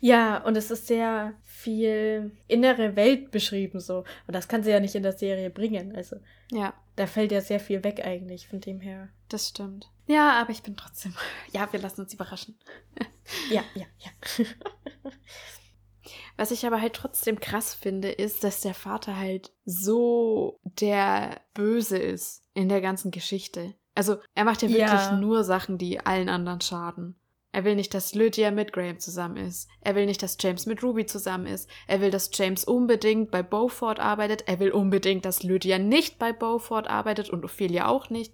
Ja, 0.00 0.36
und 0.44 0.56
es 0.56 0.70
ist 0.70 0.86
sehr 0.86 1.32
viel 1.44 2.30
innere 2.46 2.94
Welt 2.94 3.30
beschrieben 3.30 3.80
so. 3.80 4.04
Und 4.26 4.34
das 4.34 4.46
kann 4.46 4.62
sie 4.62 4.70
ja 4.70 4.80
nicht 4.80 4.94
in 4.94 5.02
der 5.02 5.12
Serie 5.14 5.50
bringen. 5.50 5.96
Also 5.96 6.16
Ja, 6.52 6.74
da 6.96 7.06
fällt 7.06 7.32
ja 7.32 7.40
sehr 7.40 7.58
viel 7.58 7.82
weg 7.82 8.04
eigentlich 8.04 8.46
von 8.46 8.60
dem 8.60 8.80
her. 8.80 9.08
das 9.28 9.48
stimmt. 9.48 9.88
Ja, 10.06 10.40
aber 10.40 10.50
ich 10.50 10.62
bin 10.62 10.76
trotzdem. 10.76 11.14
Ja, 11.52 11.72
wir 11.72 11.80
lassen 11.80 12.02
uns 12.02 12.12
überraschen. 12.14 12.56
Ja, 13.50 13.62
ja, 13.74 13.86
ja. 13.98 14.44
Was 16.36 16.50
ich 16.50 16.66
aber 16.66 16.80
halt 16.80 16.94
trotzdem 16.94 17.40
krass 17.40 17.74
finde, 17.74 18.10
ist, 18.10 18.44
dass 18.44 18.60
der 18.60 18.74
Vater 18.74 19.16
halt 19.18 19.52
so 19.64 20.60
der 20.64 21.40
Böse 21.54 21.98
ist 21.98 22.44
in 22.54 22.68
der 22.68 22.80
ganzen 22.80 23.10
Geschichte. 23.10 23.74
Also 23.94 24.16
er 24.34 24.44
macht 24.44 24.62
ja 24.62 24.68
wirklich 24.68 24.88
Ja. 24.90 25.16
nur 25.16 25.44
Sachen, 25.44 25.78
die 25.78 26.00
allen 26.00 26.28
anderen 26.28 26.60
schaden. 26.60 27.16
Er 27.54 27.64
will 27.64 27.74
nicht, 27.74 27.92
dass 27.92 28.14
Lydia 28.14 28.50
mit 28.50 28.72
Graham 28.72 28.98
zusammen 28.98 29.36
ist. 29.36 29.68
Er 29.82 29.94
will 29.94 30.06
nicht, 30.06 30.22
dass 30.22 30.38
James 30.40 30.64
mit 30.64 30.82
Ruby 30.82 31.04
zusammen 31.04 31.44
ist. 31.46 31.68
Er 31.86 32.00
will, 32.00 32.10
dass 32.10 32.30
James 32.32 32.64
unbedingt 32.64 33.30
bei 33.30 33.42
Beaufort 33.42 33.96
arbeitet. 34.00 34.44
Er 34.48 34.58
will 34.58 34.70
unbedingt, 34.70 35.26
dass 35.26 35.42
Lydia 35.42 35.78
nicht 35.78 36.18
bei 36.18 36.32
Beaufort 36.32 36.84
arbeitet 36.88 37.28
und 37.28 37.44
Ophelia 37.44 37.88
auch 37.88 38.08
nicht. 38.08 38.32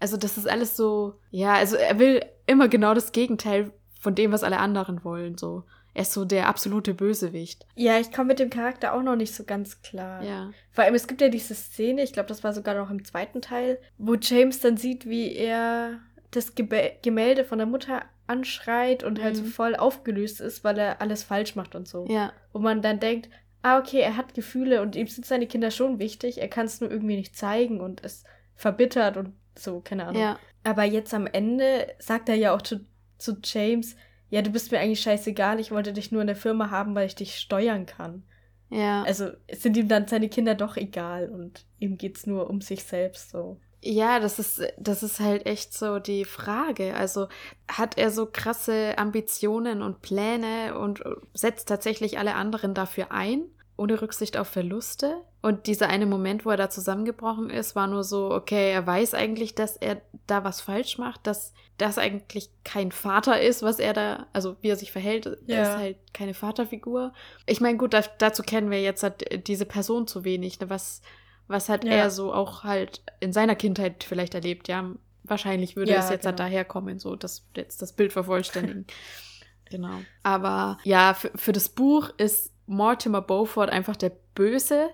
Also 0.00 0.16
das 0.16 0.36
ist 0.36 0.48
alles 0.48 0.76
so, 0.76 1.14
ja, 1.30 1.54
also 1.54 1.76
er 1.76 2.00
will 2.00 2.24
immer 2.48 2.66
genau 2.66 2.92
das 2.92 3.12
Gegenteil 3.12 3.72
von 4.00 4.16
dem, 4.16 4.32
was 4.32 4.42
alle 4.42 4.58
anderen 4.58 5.04
wollen, 5.04 5.38
so. 5.38 5.62
Er 5.96 6.02
ist 6.02 6.12
so 6.12 6.26
der 6.26 6.46
absolute 6.46 6.92
Bösewicht. 6.92 7.64
Ja, 7.74 7.98
ich 7.98 8.12
komme 8.12 8.26
mit 8.28 8.38
dem 8.38 8.50
Charakter 8.50 8.92
auch 8.92 9.02
noch 9.02 9.16
nicht 9.16 9.34
so 9.34 9.44
ganz 9.44 9.80
klar. 9.80 10.22
Ja. 10.22 10.50
Vor 10.70 10.84
allem, 10.84 10.94
es 10.94 11.06
gibt 11.06 11.22
ja 11.22 11.30
diese 11.30 11.54
Szene, 11.54 12.02
ich 12.02 12.12
glaube, 12.12 12.28
das 12.28 12.44
war 12.44 12.52
sogar 12.52 12.74
noch 12.74 12.90
im 12.90 13.02
zweiten 13.02 13.40
Teil, 13.40 13.78
wo 13.96 14.14
James 14.14 14.60
dann 14.60 14.76
sieht, 14.76 15.08
wie 15.08 15.32
er 15.34 16.00
das 16.32 16.54
Gebe 16.54 16.92
Gemälde 17.00 17.44
von 17.46 17.56
der 17.56 17.66
Mutter 17.66 18.02
anschreit 18.26 19.04
und 19.04 19.22
halt 19.22 19.36
so 19.36 19.42
Mhm. 19.44 19.46
voll 19.46 19.74
aufgelöst 19.74 20.42
ist, 20.42 20.64
weil 20.64 20.78
er 20.78 21.00
alles 21.00 21.22
falsch 21.22 21.56
macht 21.56 21.74
und 21.74 21.88
so. 21.88 22.04
Ja. 22.10 22.32
Wo 22.52 22.58
man 22.58 22.82
dann 22.82 23.00
denkt, 23.00 23.30
ah, 23.62 23.78
okay, 23.78 24.00
er 24.00 24.18
hat 24.18 24.34
Gefühle 24.34 24.82
und 24.82 24.96
ihm 24.96 25.06
sind 25.06 25.24
seine 25.24 25.46
Kinder 25.46 25.70
schon 25.70 25.98
wichtig, 25.98 26.42
er 26.42 26.48
kann 26.48 26.66
es 26.66 26.82
nur 26.82 26.90
irgendwie 26.90 27.16
nicht 27.16 27.36
zeigen 27.36 27.80
und 27.80 28.02
ist 28.02 28.26
verbittert 28.54 29.16
und 29.16 29.32
so, 29.58 29.80
keine 29.80 30.04
Ahnung. 30.06 30.20
Ja. 30.20 30.38
Aber 30.62 30.84
jetzt 30.84 31.14
am 31.14 31.26
Ende 31.26 31.86
sagt 31.98 32.28
er 32.28 32.34
ja 32.34 32.54
auch 32.54 32.60
zu, 32.60 32.84
zu 33.16 33.38
James, 33.42 33.96
ja, 34.30 34.42
du 34.42 34.50
bist 34.50 34.72
mir 34.72 34.80
eigentlich 34.80 35.00
scheißegal, 35.00 35.60
ich 35.60 35.70
wollte 35.70 35.92
dich 35.92 36.12
nur 36.12 36.20
in 36.20 36.26
der 36.26 36.36
Firma 36.36 36.70
haben, 36.70 36.94
weil 36.94 37.06
ich 37.06 37.14
dich 37.14 37.36
steuern 37.36 37.86
kann. 37.86 38.24
Ja. 38.70 39.04
Also 39.04 39.30
sind 39.52 39.76
ihm 39.76 39.88
dann 39.88 40.08
seine 40.08 40.28
Kinder 40.28 40.54
doch 40.54 40.76
egal 40.76 41.28
und 41.28 41.64
ihm 41.78 41.96
geht's 41.98 42.26
nur 42.26 42.50
um 42.50 42.60
sich 42.60 42.84
selbst 42.84 43.30
so. 43.30 43.60
Ja, 43.82 44.18
das 44.18 44.40
ist, 44.40 44.62
das 44.78 45.04
ist 45.04 45.20
halt 45.20 45.46
echt 45.46 45.72
so 45.72 46.00
die 46.00 46.24
Frage. 46.24 46.94
Also 46.94 47.28
hat 47.68 47.98
er 47.98 48.10
so 48.10 48.26
krasse 48.26 48.98
Ambitionen 48.98 49.82
und 49.82 50.02
Pläne 50.02 50.76
und 50.76 51.04
setzt 51.34 51.68
tatsächlich 51.68 52.18
alle 52.18 52.34
anderen 52.34 52.74
dafür 52.74 53.12
ein, 53.12 53.44
ohne 53.76 54.00
Rücksicht 54.02 54.36
auf 54.36 54.48
Verluste? 54.48 55.22
Und 55.40 55.68
dieser 55.68 55.88
eine 55.88 56.06
Moment, 56.06 56.44
wo 56.44 56.50
er 56.50 56.56
da 56.56 56.68
zusammengebrochen 56.68 57.50
ist, 57.50 57.76
war 57.76 57.86
nur 57.86 58.02
so, 58.02 58.32
okay, 58.32 58.72
er 58.72 58.84
weiß 58.84 59.14
eigentlich, 59.14 59.54
dass 59.54 59.76
er 59.76 60.00
da 60.26 60.42
was 60.42 60.60
falsch 60.60 60.98
macht, 60.98 61.26
dass 61.28 61.52
das 61.78 61.98
eigentlich 61.98 62.48
kein 62.64 62.90
Vater 62.92 63.40
ist, 63.40 63.62
was 63.62 63.78
er 63.78 63.92
da, 63.92 64.26
also 64.32 64.56
wie 64.62 64.68
er 64.68 64.76
sich 64.76 64.92
verhält, 64.92 65.26
er 65.26 65.38
Ja. 65.46 65.62
ist 65.62 65.76
halt 65.78 65.96
keine 66.14 66.32
Vaterfigur. 66.34 67.12
Ich 67.46 67.60
meine, 67.60 67.76
gut, 67.76 67.92
da, 67.92 68.02
dazu 68.18 68.42
kennen 68.42 68.70
wir 68.70 68.80
jetzt 68.80 69.02
halt 69.02 69.46
diese 69.46 69.66
Person 69.66 70.06
zu 70.06 70.24
wenig, 70.24 70.58
ne? 70.60 70.70
was, 70.70 71.02
was 71.48 71.68
hat 71.68 71.84
Ja. 71.84 71.92
er 71.92 72.10
so 72.10 72.32
auch 72.32 72.64
halt 72.64 73.02
in 73.20 73.32
seiner 73.32 73.54
Kindheit 73.56 74.04
vielleicht 74.04 74.34
erlebt, 74.34 74.68
ja. 74.68 74.90
Wahrscheinlich 75.24 75.74
würde 75.76 75.90
Ja, 75.92 75.98
es 75.98 76.08
jetzt 76.08 76.24
halt 76.24 76.36
genau. 76.36 76.48
daherkommen, 76.48 76.98
so 76.98 77.16
das 77.16 77.44
jetzt 77.56 77.82
das 77.82 77.92
Bild 77.92 78.12
vervollständigen. 78.12 78.86
genau. 79.70 80.00
Aber 80.22 80.78
ja, 80.84 81.14
für, 81.14 81.30
für 81.34 81.52
das 81.52 81.68
Buch 81.68 82.10
ist 82.16 82.52
Mortimer 82.66 83.20
Beaufort 83.22 83.68
einfach 83.70 83.96
der 83.96 84.12
Böse 84.34 84.88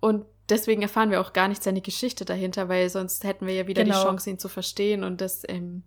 und 0.00 0.24
deswegen 0.50 0.82
erfahren 0.82 1.10
wir 1.10 1.20
auch 1.20 1.32
gar 1.32 1.48
nicht 1.48 1.62
seine 1.62 1.80
Geschichte 1.80 2.24
dahinter, 2.24 2.68
weil 2.68 2.88
sonst 2.90 3.24
hätten 3.24 3.46
wir 3.46 3.54
ja 3.54 3.66
wieder 3.66 3.82
die 3.84 3.90
Genau. 3.90 4.02
Chance, 4.04 4.30
ihn 4.30 4.38
zu 4.38 4.48
verstehen 4.48 5.04
und 5.04 5.20
das 5.20 5.42
ähm, 5.48 5.82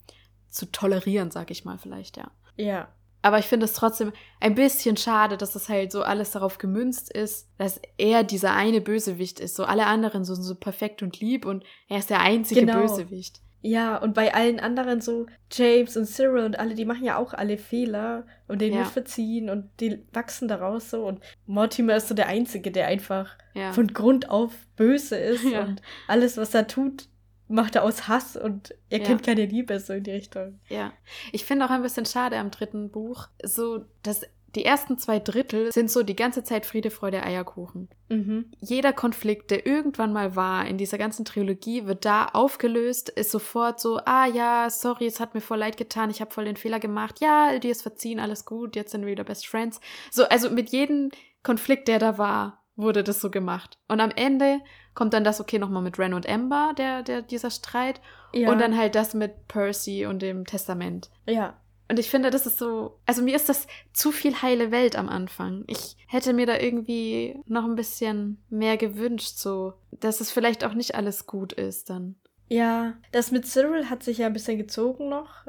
zu 0.52 0.66
tolerieren, 0.72 1.32
sag 1.32 1.50
ich 1.52 1.66
mal 1.66 1.78
vielleicht, 1.78 2.18
ja. 2.18 2.30
Ja. 2.58 2.88
Aber 3.24 3.38
ich 3.38 3.46
finde 3.46 3.66
es 3.66 3.74
trotzdem 3.74 4.14
ein 4.40 4.56
bisschen 4.56 4.98
schade, 4.98 5.38
dass 5.38 5.54
es 5.56 5.70
halt 5.70 5.92
so 5.92 6.02
alles 6.02 6.32
darauf 6.32 6.58
gemünzt 6.58 7.12
ist, 7.14 7.48
dass 7.60 7.80
er 7.98 8.24
dieser 8.24 8.56
eine 8.56 8.82
Bösewicht 8.82 9.40
ist. 9.40 9.56
So 9.56 9.64
alle 9.64 9.86
anderen 9.86 10.26
sind 10.26 10.42
so 10.42 10.56
perfekt 10.56 11.04
und 11.04 11.20
lieb 11.20 11.46
und 11.46 11.64
er 11.88 12.00
ist 12.00 12.10
der 12.10 12.22
einzige 12.22 12.62
Genau. 12.62 12.82
Bösewicht. 12.82 13.40
Ja, 13.64 13.98
und 13.98 14.16
bei 14.16 14.34
allen 14.34 14.60
anderen 14.60 15.02
so, 15.02 15.28
James 15.52 15.96
und 15.96 16.08
Cyril 16.08 16.46
und 16.46 16.58
alle, 16.58 16.74
die 16.74 16.84
machen 16.84 17.04
ja 17.06 17.18
auch 17.18 17.36
alle 17.36 17.60
Fehler 17.60 18.26
und 18.48 18.60
den 18.60 18.74
Ja. 18.74 18.80
wird 18.80 18.88
verziehen 18.88 19.52
und 19.52 19.70
die 19.80 20.04
wachsen 20.14 20.48
daraus 20.48 20.90
so. 20.90 21.06
Und 21.06 21.20
Mortimer 21.46 21.96
ist 21.98 22.08
so 22.08 22.16
der 22.16 22.26
Einzige, 22.26 22.72
der 22.72 22.88
einfach 22.88 23.36
Ja. 23.54 23.72
von 23.72 23.86
Grund 23.94 24.32
auf 24.32 24.52
böse 24.78 25.16
ist 25.16 25.44
Ja. 25.54 25.62
und 25.66 25.84
alles, 26.08 26.38
was 26.38 26.56
er 26.56 26.66
tut, 26.66 27.08
macht 27.52 27.76
er 27.76 27.84
aus 27.84 28.08
Hass 28.08 28.36
und 28.38 28.74
er 28.90 29.00
Ja. 29.00 29.06
kennt 29.06 29.24
keine 29.24 29.46
Liebe, 29.46 29.80
so 29.80 29.94
in 29.94 30.04
die 30.04 30.12
Richtung. 30.12 30.60
Ja, 30.70 30.94
ich 31.32 31.46
finde 31.46 31.66
auch 31.66 31.70
ein 31.70 31.82
bisschen 31.82 32.06
schade 32.06 32.38
am 32.38 32.52
dritten 32.52 32.90
Buch, 32.92 33.28
so 33.44 33.86
dass 34.04 34.22
die 34.56 34.66
ersten 34.66 34.98
zwei 34.98 35.20
Drittel 35.20 35.72
sind 35.72 35.90
so 35.90 36.04
die 36.04 36.16
ganze 36.16 36.44
Zeit 36.44 36.66
Friede, 36.66 36.92
Freude, 36.92 37.24
Eierkuchen. 37.24 37.88
Mhm. 38.10 38.52
Jeder 38.60 38.92
Konflikt, 38.92 39.50
der 39.50 39.66
irgendwann 39.66 40.12
mal 40.12 40.36
war 40.36 40.66
in 40.68 40.78
dieser 40.78 40.98
ganzen 40.98 41.24
Trilogie, 41.24 41.86
wird 41.86 42.04
da 42.04 42.26
aufgelöst, 42.26 43.08
ist 43.08 43.32
sofort 43.32 43.80
so, 43.80 44.00
ah 44.04 44.26
ja, 44.26 44.70
sorry, 44.70 45.06
es 45.06 45.22
hat 45.22 45.36
mir 45.36 45.40
voll 45.42 45.60
leid 45.60 45.78
getan, 45.78 46.10
ich 46.10 46.20
habe 46.20 46.32
voll 46.32 46.44
den 46.44 46.58
Fehler 46.58 46.82
gemacht, 46.82 47.22
ja, 47.22 47.58
dir 47.60 47.72
ist 47.72 47.82
verziehen, 47.82 48.20
alles 48.20 48.44
gut, 48.44 48.76
jetzt 48.76 48.92
sind 48.92 49.06
wir 49.06 49.12
wieder 49.12 49.24
Best 49.24 49.48
Friends. 49.48 49.80
So, 50.12 50.26
also 50.26 50.50
mit 50.50 50.70
jedem 50.72 51.12
Konflikt, 51.44 51.88
der 51.88 52.00
da 52.00 52.18
war, 52.18 52.61
wurde 52.76 53.04
das 53.04 53.22
so 53.22 53.30
gemacht. 53.30 53.78
Und 53.88 54.00
am 54.00 54.12
Ende 54.12 54.60
kommt 54.94 55.14
dann 55.14 55.24
das, 55.24 55.40
okay, 55.42 55.60
nochmal 55.60 55.82
mit 55.82 56.00
Ren 56.00 56.14
und 56.14 56.28
Amber, 56.28 56.74
der, 56.78 57.04
der, 57.04 57.22
dieser 57.22 57.52
Streit. 57.52 58.02
Ja. 58.34 58.52
Und 58.52 58.60
dann 58.60 58.78
halt 58.78 58.96
das 58.96 59.14
mit 59.14 59.48
Percy 59.48 60.06
und 60.06 60.22
dem 60.22 60.46
Testament. 60.46 61.10
ja. 61.26 61.58
Und 61.90 62.00
ich 62.00 62.10
finde, 62.10 62.30
das 62.30 62.46
ist 62.46 62.58
so, 62.58 63.00
also 63.06 63.22
mir 63.22 63.36
ist 63.36 63.50
das 63.50 63.68
zu 63.92 64.14
viel 64.14 64.42
heile 64.42 64.72
Welt 64.72 64.96
am 64.96 65.10
Anfang. 65.10 65.66
Ich 65.68 65.98
hätte 66.08 66.32
mir 66.32 66.46
da 66.46 66.58
irgendwie 66.58 67.38
noch 67.48 67.66
ein 67.66 67.76
bisschen 67.76 68.42
mehr 68.50 68.78
gewünscht, 68.78 69.36
so, 69.36 69.74
dass 69.92 70.22
es 70.22 70.32
vielleicht 70.32 70.64
auch 70.64 70.74
nicht 70.74 70.96
alles 70.96 71.28
gut 71.28 71.52
ist 71.52 71.90
dann. 71.90 72.16
Ja, 72.48 72.94
das 73.12 73.32
mit 73.32 73.46
Cyril 73.46 73.90
hat 73.90 74.04
sich 74.04 74.20
ja 74.20 74.28
ein 74.28 74.32
bisschen 74.32 74.58
gezogen 74.58 75.10
noch. 75.10 75.46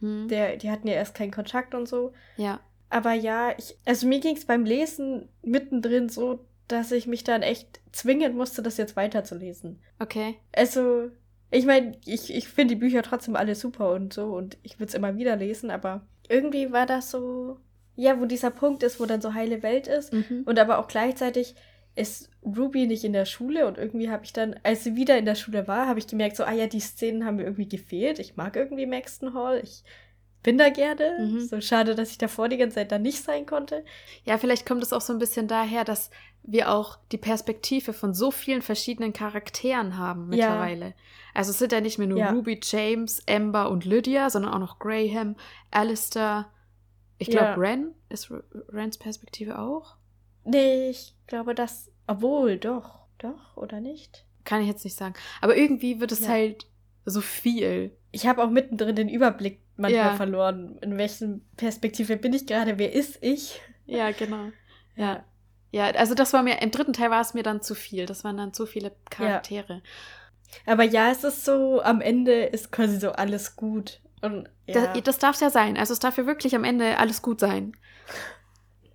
Hm? 0.00 0.28
Der, 0.28 0.58
die 0.58 0.70
hatten 0.70 0.86
ja 0.86 0.92
erst 0.92 1.14
keinen 1.14 1.32
Kontakt 1.32 1.74
und 1.74 1.88
so. 1.88 2.12
ja, 2.36 2.60
Aber 2.90 3.14
ja, 3.14 3.54
ich, 3.56 3.78
also 3.86 4.06
mir 4.06 4.20
ging 4.20 4.36
es 4.36 4.44
beim 4.44 4.66
Lesen 4.66 5.30
mittendrin 5.42 6.10
so, 6.10 6.44
dass 6.68 6.92
ich 6.92 7.06
mich 7.06 7.24
dann 7.24 7.42
echt 7.42 7.80
zwingen 7.92 8.36
musste, 8.36 8.62
das 8.62 8.76
jetzt 8.76 8.96
weiterzulesen. 8.96 9.78
okay. 9.98 10.36
Also, 10.52 11.10
ich 11.50 11.64
meine, 11.64 11.92
ich, 12.04 12.34
ich 12.34 12.48
finde 12.48 12.74
die 12.74 12.80
Bücher 12.80 13.02
trotzdem 13.02 13.36
alle 13.36 13.54
super 13.54 13.92
und 13.92 14.12
so 14.12 14.34
und 14.34 14.58
ich 14.62 14.78
würde 14.80 14.88
es 14.88 14.94
immer 14.94 15.16
wieder 15.16 15.36
lesen, 15.36 15.70
aber 15.70 16.06
irgendwie 16.28 16.72
war 16.72 16.86
das 16.86 17.10
so, 17.10 17.58
ja, 17.94 18.20
wo 18.20 18.24
dieser 18.24 18.50
Punkt 18.50 18.82
ist, 18.82 18.98
wo 18.98 19.06
dann 19.06 19.20
so 19.22 19.32
heile 19.32 19.62
Welt 19.62 19.86
ist 19.86 20.12
Mhm. 20.12 20.42
und 20.44 20.58
aber 20.58 20.78
auch 20.78 20.88
gleichzeitig 20.88 21.54
ist 21.94 22.30
Ruby 22.44 22.86
nicht 22.86 23.04
in 23.04 23.14
der 23.14 23.24
Schule 23.24 23.66
und 23.66 23.78
irgendwie 23.78 24.10
habe 24.10 24.24
ich 24.24 24.32
dann, 24.34 24.56
als 24.64 24.84
sie 24.84 24.96
wieder 24.96 25.16
in 25.16 25.24
der 25.24 25.34
Schule 25.36 25.66
war, 25.66 25.86
habe 25.86 25.98
ich 25.98 26.06
gemerkt, 26.06 26.36
so, 26.36 26.44
ah 26.44 26.52
ja, 26.52 26.66
die 26.66 26.80
Szenen 26.80 27.24
haben 27.24 27.36
mir 27.36 27.44
irgendwie 27.44 27.68
gefehlt. 27.68 28.18
Ich 28.18 28.36
mag 28.36 28.54
irgendwie 28.56 28.84
Maxton 28.86 29.32
Hall. 29.32 29.60
Ich 29.62 29.82
bin 30.42 30.58
da 30.58 30.68
gerne. 30.68 31.16
Mhm. 31.20 31.40
So 31.40 31.60
schade, 31.60 31.94
dass 31.94 32.10
ich 32.10 32.18
davor 32.18 32.48
die 32.48 32.56
ganze 32.56 32.76
Zeit 32.76 32.92
da 32.92 32.98
nicht 32.98 33.22
sein 33.22 33.46
konnte. 33.46 33.84
Ja, 34.24 34.38
vielleicht 34.38 34.66
kommt 34.66 34.82
es 34.82 34.92
auch 34.92 35.00
so 35.00 35.12
ein 35.12 35.18
bisschen 35.18 35.48
daher, 35.48 35.84
dass 35.84 36.10
wir 36.42 36.70
auch 36.72 36.98
die 37.10 37.18
Perspektive 37.18 37.92
von 37.92 38.14
so 38.14 38.30
vielen 38.30 38.62
verschiedenen 38.62 39.12
Charakteren 39.12 39.98
haben 39.98 40.32
Ja. 40.32 40.48
mittlerweile. 40.50 40.94
Also 41.34 41.50
es 41.50 41.58
sind 41.58 41.72
ja 41.72 41.80
nicht 41.80 41.98
mehr 41.98 42.06
nur 42.06 42.18
Ja. 42.18 42.30
Ruby, 42.30 42.60
James, 42.62 43.20
Amber 43.28 43.70
und 43.70 43.84
Lydia, 43.84 44.30
sondern 44.30 44.54
auch 44.54 44.60
noch 44.60 44.78
Graham, 44.78 45.34
Alistair. 45.70 46.46
Ich 47.18 47.28
Ja. 47.28 47.54
glaube, 47.54 47.60
Ren. 47.60 47.94
Ist 48.08 48.30
Rens 48.68 48.98
Perspektive 48.98 49.58
auch? 49.58 49.96
Nee, 50.44 50.90
ich 50.90 51.14
glaube, 51.26 51.54
das. 51.54 51.90
Obwohl, 52.06 52.56
doch. 52.58 53.00
Doch, 53.18 53.56
oder 53.56 53.80
nicht? 53.80 54.24
Kann 54.44 54.60
ich 54.60 54.68
jetzt 54.68 54.84
nicht 54.84 54.96
sagen. 54.96 55.14
Aber 55.40 55.56
irgendwie 55.56 55.98
wird 56.00 56.12
es 56.12 56.20
Ja. 56.20 56.28
halt 56.28 56.66
so 57.06 57.20
viel. 57.20 57.96
Ich 58.16 58.26
habe 58.26 58.42
auch 58.42 58.48
mittendrin 58.50 58.96
den 58.96 59.08
Überblick 59.10 59.60
manchmal 59.76 60.06
Ja. 60.12 60.16
verloren. 60.16 60.78
In 60.80 60.96
welchen 60.96 61.46
Perspektive 61.56 62.16
bin 62.16 62.32
ich 62.32 62.46
gerade? 62.46 62.78
Wer 62.78 62.92
ist 62.94 63.18
ich? 63.20 63.60
Ja, 63.84 64.10
genau. 64.10 64.52
Ja. 64.96 65.24
Ja, 65.70 65.90
also 65.90 66.14
das 66.14 66.32
war 66.32 66.42
mir, 66.42 66.62
im 66.62 66.70
dritten 66.70 66.94
Teil 66.94 67.10
war 67.10 67.20
es 67.20 67.34
mir 67.34 67.42
dann 67.42 67.60
zu 67.60 67.74
viel. 67.74 68.06
Das 68.06 68.24
waren 68.24 68.38
dann 68.38 68.54
zu 68.54 68.64
viele 68.64 68.92
Charaktere. 69.10 69.82
Aber 70.64 70.84
ja, 70.84 71.10
es 71.10 71.24
ist 71.24 71.44
so, 71.44 71.82
am 71.82 72.00
Ende 72.00 72.44
ist 72.44 72.72
quasi 72.72 72.98
so 72.98 73.12
alles 73.12 73.56
gut. 73.56 74.00
Und 74.22 74.48
ja. 74.66 74.86
Das, 74.94 75.02
das 75.02 75.18
darf 75.18 75.34
es 75.34 75.40
ja 75.42 75.50
sein. 75.50 75.76
Also 75.76 75.92
es 75.92 75.98
darf 75.98 76.16
ja 76.16 76.24
wirklich 76.24 76.54
am 76.56 76.64
Ende 76.64 76.96
alles 76.98 77.20
gut 77.20 77.40
sein. 77.40 77.72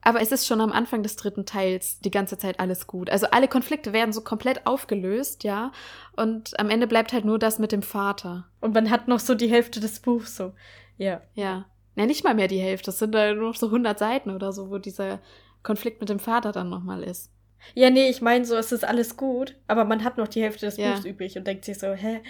Aber 0.03 0.21
es 0.21 0.31
ist 0.31 0.47
schon 0.47 0.61
am 0.61 0.71
Anfang 0.71 1.03
des 1.03 1.15
dritten 1.15 1.45
Teils 1.45 1.99
die 1.99 2.11
ganze 2.11 2.37
Zeit 2.37 2.59
alles 2.59 2.87
gut. 2.87 3.09
Also 3.09 3.27
alle 3.31 3.47
Konflikte 3.47 3.93
werden 3.93 4.13
so 4.13 4.21
komplett 4.21 4.65
aufgelöst, 4.65 5.43
ja. 5.43 5.71
Und 6.15 6.59
am 6.59 6.69
Ende 6.69 6.87
bleibt 6.87 7.13
halt 7.13 7.23
nur 7.25 7.37
das 7.37 7.59
mit 7.59 7.71
dem 7.71 7.83
Vater. 7.83 8.47
Und 8.61 8.73
man 8.73 8.89
hat 8.89 9.07
noch 9.07 9.19
so 9.19 9.35
die 9.35 9.49
Hälfte 9.49 9.79
des 9.79 9.99
Buchs 9.99 10.35
so. 10.35 10.53
Ja. 10.97 11.21
Ja. 11.35 11.65
Ja, 11.95 12.05
nicht 12.05 12.23
mal 12.23 12.33
mehr 12.33 12.47
die 12.47 12.59
Hälfte. 12.59 12.85
Das 12.87 12.99
sind 12.99 13.13
da 13.13 13.33
nur 13.33 13.49
noch 13.49 13.55
so 13.55 13.67
100 13.67 13.99
Seiten 13.99 14.31
oder 14.31 14.53
so, 14.53 14.71
wo 14.71 14.77
dieser 14.77 15.19
Konflikt 15.61 15.99
mit 15.99 16.09
dem 16.09 16.19
Vater 16.19 16.51
dann 16.51 16.69
nochmal 16.69 17.03
ist. 17.03 17.31
Ja, 17.75 17.89
nee, 17.89 18.09
ich 18.09 18.21
meine 18.21 18.45
so, 18.45 18.55
es 18.55 18.71
ist 18.71 18.83
alles 18.83 19.17
gut, 19.17 19.55
aber 19.67 19.85
man 19.85 20.03
hat 20.03 20.17
noch 20.17 20.27
die 20.27 20.41
Hälfte 20.41 20.65
des 20.65 20.77
Ja. 20.77 20.93
Buchs 20.93 21.05
übrig 21.05 21.37
und 21.37 21.45
denkt 21.45 21.65
sich 21.65 21.77
so, 21.77 21.93
hä? 21.93 22.21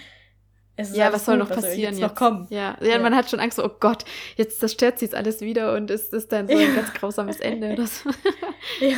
Ja, 0.78 1.12
was 1.12 1.24
soll 1.26 1.38
gut, 1.38 1.48
noch 1.48 1.54
passieren 1.54 1.94
jetzt? 1.98 2.00
jetzt? 2.00 2.20
noch? 2.20 2.50
Ja, 2.50 2.76
ja, 2.80 2.86
Ja. 2.86 2.98
man 2.98 3.14
hat 3.14 3.28
schon 3.30 3.40
Angst, 3.40 3.56
so, 3.56 3.64
oh 3.64 3.76
Gott, 3.78 4.04
jetzt 4.36 4.58
zerstört 4.60 4.98
sie 4.98 5.04
es 5.06 5.14
alles 5.14 5.40
wieder 5.40 5.74
und 5.74 5.90
es 5.90 6.08
ist 6.08 6.32
dann 6.32 6.48
so 6.48 6.56
ein 6.56 6.74
ganz 6.74 6.92
grausames 6.94 7.40
Ende 7.40 7.72
oder 7.72 7.86
so. 7.86 8.10
Ja. 8.80 8.96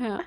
ja. 0.00 0.20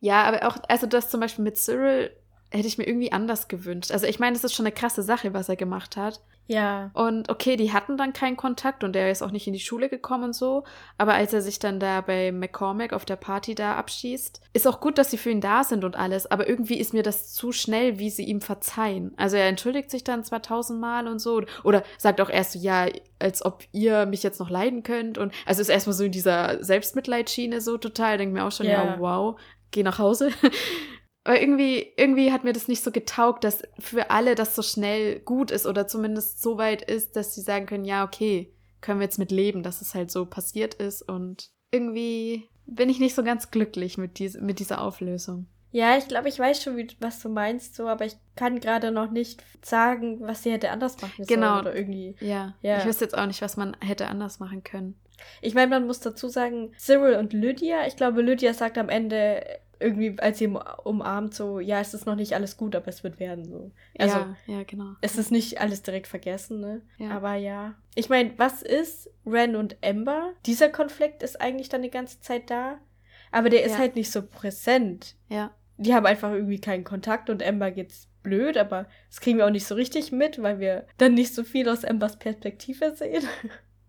ja, 0.00 0.22
aber 0.24 0.46
auch, 0.46 0.58
also 0.68 0.86
das 0.86 1.10
zum 1.10 1.20
Beispiel 1.20 1.44
mit 1.44 1.56
Cyril 1.56 2.10
hätte 2.50 2.68
ich 2.68 2.78
mir 2.78 2.86
irgendwie 2.86 3.12
anders 3.12 3.48
gewünscht. 3.48 3.90
Also 3.92 4.06
ich 4.06 4.18
meine, 4.18 4.34
das 4.34 4.44
ist 4.44 4.54
schon 4.54 4.66
eine 4.66 4.74
krasse 4.74 5.02
Sache, 5.02 5.34
was 5.34 5.48
er 5.48 5.56
gemacht 5.56 5.96
hat. 5.96 6.20
Ja. 6.48 6.90
Und 6.94 7.28
okay, 7.28 7.56
die 7.56 7.72
hatten 7.72 7.96
dann 7.96 8.12
keinen 8.12 8.36
Kontakt 8.36 8.84
und 8.84 8.94
er 8.94 9.10
ist 9.10 9.20
auch 9.20 9.32
nicht 9.32 9.48
in 9.48 9.52
die 9.52 9.58
Schule 9.58 9.88
gekommen 9.88 10.24
und 10.24 10.32
so. 10.32 10.62
Aber 10.96 11.14
als 11.14 11.32
er 11.32 11.42
sich 11.42 11.58
dann 11.58 11.80
da 11.80 12.00
bei 12.02 12.30
McCormack 12.30 12.92
auf 12.92 13.04
der 13.04 13.16
Party 13.16 13.56
da 13.56 13.74
abschießt, 13.74 14.40
ist 14.52 14.68
auch 14.68 14.80
gut, 14.80 14.96
dass 14.96 15.10
sie 15.10 15.18
für 15.18 15.30
ihn 15.30 15.40
da 15.40 15.64
sind 15.64 15.82
und 15.82 15.96
alles. 15.96 16.30
Aber 16.30 16.48
irgendwie 16.48 16.78
ist 16.78 16.94
mir 16.94 17.02
das 17.02 17.34
zu 17.34 17.50
schnell, 17.50 17.98
wie 17.98 18.10
sie 18.10 18.24
ihm 18.24 18.40
verzeihen. 18.40 19.12
Also 19.16 19.36
er 19.36 19.48
entschuldigt 19.48 19.90
sich 19.90 20.04
dann 20.04 20.22
zwar 20.22 20.40
tausendmal 20.40 21.08
und 21.08 21.18
so. 21.18 21.42
Oder 21.64 21.82
sagt 21.98 22.20
auch 22.20 22.30
erst 22.30 22.52
so, 22.52 22.60
ja, 22.60 22.86
als 23.18 23.44
ob 23.44 23.64
ihr 23.72 24.06
mich 24.06 24.22
jetzt 24.22 24.38
noch 24.38 24.50
leiden 24.50 24.84
könnt. 24.84 25.18
Und 25.18 25.34
also 25.46 25.60
ist 25.62 25.68
erstmal 25.68 25.94
so 25.94 26.04
in 26.04 26.12
dieser 26.12 26.62
Selbstmitleidschiene 26.62 27.60
so 27.60 27.76
total. 27.76 28.18
Denke 28.18 28.34
mir 28.34 28.44
auch 28.44 28.52
schon, 28.52 28.66
ja, 28.66 28.84
Ja. 28.84 29.00
wow, 29.00 29.40
geh 29.72 29.82
nach 29.82 29.98
Hause. 29.98 30.30
Aber 31.26 31.40
irgendwie, 31.40 31.92
irgendwie 31.96 32.30
hat 32.30 32.44
mir 32.44 32.52
das 32.52 32.68
nicht 32.68 32.84
so 32.84 32.92
getaugt, 32.92 33.42
dass 33.42 33.64
für 33.80 34.10
alle 34.12 34.36
das 34.36 34.54
so 34.54 34.62
schnell 34.62 35.18
gut 35.18 35.50
ist 35.50 35.66
oder 35.66 35.88
zumindest 35.88 36.40
so 36.40 36.56
weit 36.56 36.82
ist, 36.82 37.16
dass 37.16 37.34
sie 37.34 37.40
sagen 37.40 37.66
können, 37.66 37.84
ja, 37.84 38.04
okay, 38.04 38.54
können 38.80 39.00
wir 39.00 39.06
jetzt 39.06 39.18
mit 39.18 39.32
leben, 39.32 39.64
dass 39.64 39.80
es 39.80 39.96
halt 39.96 40.12
so 40.12 40.24
passiert 40.24 40.74
ist. 40.74 41.02
Und 41.02 41.50
irgendwie 41.72 42.48
bin 42.64 42.88
ich 42.88 43.00
nicht 43.00 43.16
so 43.16 43.24
ganz 43.24 43.50
glücklich 43.50 43.98
mit, 43.98 44.20
dies, 44.20 44.38
mit 44.40 44.60
dieser 44.60 44.80
Auflösung. 44.80 45.48
Ja, 45.72 45.98
ich 45.98 46.06
glaube, 46.06 46.28
ich 46.28 46.38
weiß 46.38 46.62
schon, 46.62 46.76
wie, 46.76 46.86
was 47.00 47.20
du 47.20 47.28
meinst, 47.28 47.74
so, 47.74 47.88
aber 47.88 48.06
ich 48.06 48.16
kann 48.36 48.60
gerade 48.60 48.92
noch 48.92 49.10
nicht 49.10 49.42
sagen, 49.62 50.20
was 50.20 50.44
sie 50.44 50.52
hätte 50.52 50.70
anders 50.70 51.02
machen 51.02 51.24
sollen. 51.24 51.40
Genau. 51.40 51.58
Oder 51.58 51.74
irgendwie. 51.74 52.14
Ja. 52.20 52.54
Ja. 52.62 52.78
Ich 52.78 52.86
wüsste 52.86 53.04
jetzt 53.04 53.18
auch 53.18 53.26
nicht, 53.26 53.42
was 53.42 53.56
man 53.56 53.76
hätte 53.80 54.06
anders 54.06 54.38
machen 54.38 54.62
können. 54.62 54.94
Ich 55.40 55.54
meine, 55.54 55.70
man 55.70 55.86
muss 55.86 56.00
dazu 56.00 56.28
sagen, 56.28 56.72
Cyril 56.78 57.16
und 57.16 57.32
Lydia, 57.32 57.86
ich 57.86 57.96
glaube, 57.96 58.22
Lydia 58.22 58.54
sagt 58.54 58.78
am 58.78 58.88
Ende 58.88 59.44
irgendwie, 59.80 60.18
als 60.18 60.38
sie 60.38 60.46
umarmt, 60.84 61.34
so, 61.34 61.60
ja, 61.60 61.80
es 61.80 61.94
ist 61.94 62.06
noch 62.06 62.14
nicht 62.16 62.34
alles 62.34 62.56
gut, 62.56 62.74
aber 62.76 62.88
es 62.88 63.04
wird 63.04 63.18
werden, 63.20 63.44
so. 63.44 63.70
Also, 63.98 64.16
ja, 64.16 64.36
ja, 64.46 64.62
genau. 64.64 64.94
es 65.00 65.16
ist 65.18 65.30
nicht 65.30 65.60
alles 65.60 65.82
direkt 65.82 66.06
vergessen, 66.06 66.60
ne? 66.60 66.82
Ja. 66.98 67.10
Aber 67.10 67.34
ja. 67.34 67.74
Ich 67.94 68.08
meine, 68.08 68.32
was 68.38 68.62
ist 68.62 69.10
Ren 69.26 69.56
und 69.56 69.76
Amber? 69.84 70.32
Dieser 70.46 70.68
Konflikt 70.68 71.22
ist 71.22 71.40
eigentlich 71.40 71.68
dann 71.68 71.82
die 71.82 71.90
ganze 71.90 72.20
Zeit 72.20 72.50
da, 72.50 72.78
aber 73.32 73.50
der 73.50 73.64
ist 73.64 73.72
Ja. 73.72 73.78
halt 73.78 73.96
nicht 73.96 74.10
so 74.10 74.22
präsent. 74.22 75.16
Ja. 75.28 75.54
Die 75.78 75.94
haben 75.94 76.06
einfach 76.06 76.32
irgendwie 76.32 76.60
keinen 76.60 76.84
Kontakt 76.84 77.28
und 77.28 77.42
Amber 77.42 77.70
geht's 77.70 78.08
blöd, 78.22 78.56
aber 78.56 78.86
das 79.08 79.20
kriegen 79.20 79.38
wir 79.38 79.46
auch 79.46 79.50
nicht 79.50 79.66
so 79.66 79.74
richtig 79.74 80.10
mit, 80.10 80.42
weil 80.42 80.58
wir 80.58 80.86
dann 80.98 81.14
nicht 81.14 81.34
so 81.34 81.44
viel 81.44 81.68
aus 81.68 81.84
Ambers 81.84 82.18
Perspektive 82.18 82.94
sehen. 82.96 83.24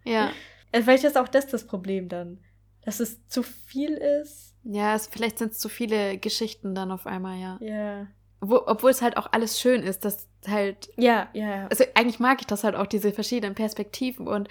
Ja. 0.04 0.32
Äh, 0.74 0.82
Vielleicht 0.82 1.06
ist 1.06 1.18
auch 1.18 1.30
das 1.30 1.48
das 1.48 1.66
Problem 1.66 2.10
dann, 2.10 2.40
dass 2.84 3.00
es 3.00 3.26
zu 3.30 3.42
viel 3.42 3.92
ist. 3.94 4.47
Ja, 4.70 4.96
es, 4.96 5.08
vielleicht 5.08 5.38
sind 5.40 5.54
es 5.54 5.60
zu 5.60 5.70
viele 5.70 6.18
Geschichten 6.18 6.76
dann 6.76 6.92
auf 6.92 7.08
einmal, 7.08 7.38
ja. 7.40 7.58
Ja. 7.62 8.08
Wo, 8.42 8.62
obwohl 8.68 8.92
es 8.92 9.02
halt 9.02 9.18
auch 9.18 9.28
alles 9.32 9.60
schön 9.60 9.82
ist, 9.82 10.06
dass 10.06 10.28
halt. 10.48 10.90
Ja, 10.98 11.30
ja, 11.34 11.56
ja. 11.56 11.68
Also 11.70 11.86
eigentlich 11.96 12.20
mag 12.20 12.40
ich 12.42 12.48
das 12.48 12.64
halt 12.64 12.76
auch, 12.76 12.86
diese 12.86 13.12
verschiedenen 13.12 13.56
Perspektiven 13.56 14.28
und 14.28 14.48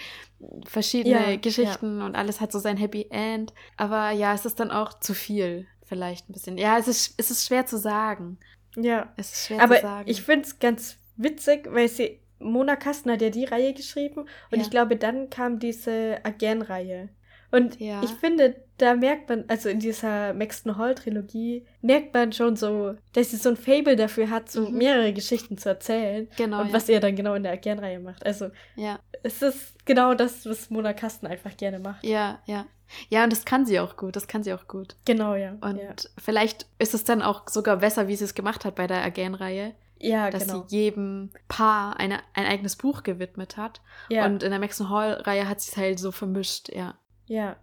verschiedene 0.67 1.33
Ja, 1.33 1.37
Geschichten 1.37 2.03
und 2.03 2.17
alles 2.17 2.41
hat 2.41 2.51
so 2.51 2.59
sein 2.59 2.77
Happy 2.79 3.07
End. 3.11 3.53
Aber 3.77 4.11
ja, 4.11 4.35
es 4.35 4.45
ist 4.47 4.59
dann 4.59 4.71
auch 4.71 4.99
zu 4.99 5.15
viel, 5.15 5.67
vielleicht 5.85 6.29
ein 6.29 6.33
bisschen. 6.33 6.59
Ja, 6.59 6.79
es 6.79 6.89
ist, 6.89 7.15
es 7.19 7.31
ist 7.31 7.47
schwer 7.47 7.67
zu 7.67 7.77
sagen. 7.79 8.39
Ja. 8.77 9.13
Es 9.17 9.33
ist 9.33 9.47
schwer 9.47 9.63
Aber 9.63 9.77
zu 9.77 9.83
sagen. 9.83 10.11
ich 10.11 10.23
finde 10.23 10.47
es 10.49 10.59
ganz 10.59 10.97
witzig, 11.17 11.69
weil 11.71 11.89
sie, 11.89 12.21
Mona 12.39 12.77
Kasten 12.77 13.11
hat 13.11 13.23
ja 13.23 13.31
die 13.31 13.45
Reihe 13.45 13.73
geschrieben 13.73 14.21
und 14.51 14.59
Ja. 14.59 14.63
ich 14.63 14.71
glaube, 14.71 14.97
dann 14.97 15.31
kam 15.31 15.59
diese 15.59 16.19
Again-Reihe. 16.25 17.09
Und 17.53 17.79
Ja. 17.81 18.03
ich 18.03 18.11
finde, 18.11 18.57
da 18.79 18.95
merkt 18.95 19.29
man, 19.29 19.45
also 19.49 19.69
in 19.69 19.79
dieser 19.81 20.35
Maxton 20.35 20.77
Hall-Trilogie, 20.77 21.65
merkt 21.81 22.13
man 22.13 22.33
schon 22.33 22.57
so, 22.57 22.95
dass 23.15 23.31
sie 23.31 23.37
so 23.37 23.51
ein 23.51 23.57
Fable 23.57 23.97
dafür 23.97 24.29
hat, 24.31 24.51
so 24.51 24.69
Mhm. 24.69 24.79
mehrere 24.79 25.13
Geschichten 25.13 25.57
zu 25.59 25.69
erzählen. 25.69 26.29
genau. 26.37 26.61
und 26.61 26.69
ja. 26.69 26.73
was 26.75 26.89
er 26.89 27.01
dann 27.01 27.17
genau 27.17 27.35
in 27.35 27.43
der 27.45 27.53
Again-Reihe 27.53 28.01
macht. 28.01 28.25
Also, 28.27 28.51
ja. 28.75 28.99
es 29.23 29.41
ist 29.43 29.85
genau 29.87 30.15
das, 30.15 30.45
was 30.47 30.71
Mona 30.71 30.93
Kasten 30.93 31.27
einfach 31.27 31.57
gerne 31.57 31.79
macht. 31.79 32.05
ja, 32.05 32.41
ja. 32.47 32.67
Ja, 33.09 33.25
und 33.25 33.33
das 33.33 33.45
kann 33.45 33.67
sie 33.67 33.81
auch 33.81 33.97
gut. 33.97 34.15
Das 34.15 34.29
kann 34.29 34.45
sie 34.45 34.53
auch 34.53 34.69
gut. 34.69 34.95
Genau, 35.07 35.35
ja. 35.35 35.57
Und 35.61 35.79
ja, 35.79 35.93
vielleicht 36.19 36.67
ist 36.79 36.95
es 36.95 37.03
dann 37.03 37.21
auch 37.21 37.49
sogar 37.49 37.79
besser, 37.79 38.07
wie 38.07 38.15
sie 38.15 38.23
es 38.25 38.35
gemacht 38.35 38.65
hat 38.65 38.77
bei 38.77 38.87
der 38.87 39.03
Again-Reihe, 39.03 39.75
ja 39.99 40.31
dass 40.31 40.47
genau. 40.47 40.65
sie 40.69 40.77
jedem 40.77 41.31
Paar 41.49 41.99
eine, 41.99 42.21
ein 42.35 42.47
eigenes 42.47 42.77
Buch 42.77 43.03
gewidmet 43.03 43.57
hat. 43.57 43.81
ja, 44.09 44.25
Und 44.25 44.45
in 44.45 44.51
der 44.51 44.61
Maxon 44.61 44.89
Hall-Reihe 44.89 45.49
hat 45.49 45.61
sie 45.61 45.73
es 45.73 45.77
halt 45.77 45.99
so 45.99 46.13
vermischt, 46.13 46.69
ja. 46.73 46.95
Ja. 47.27 47.57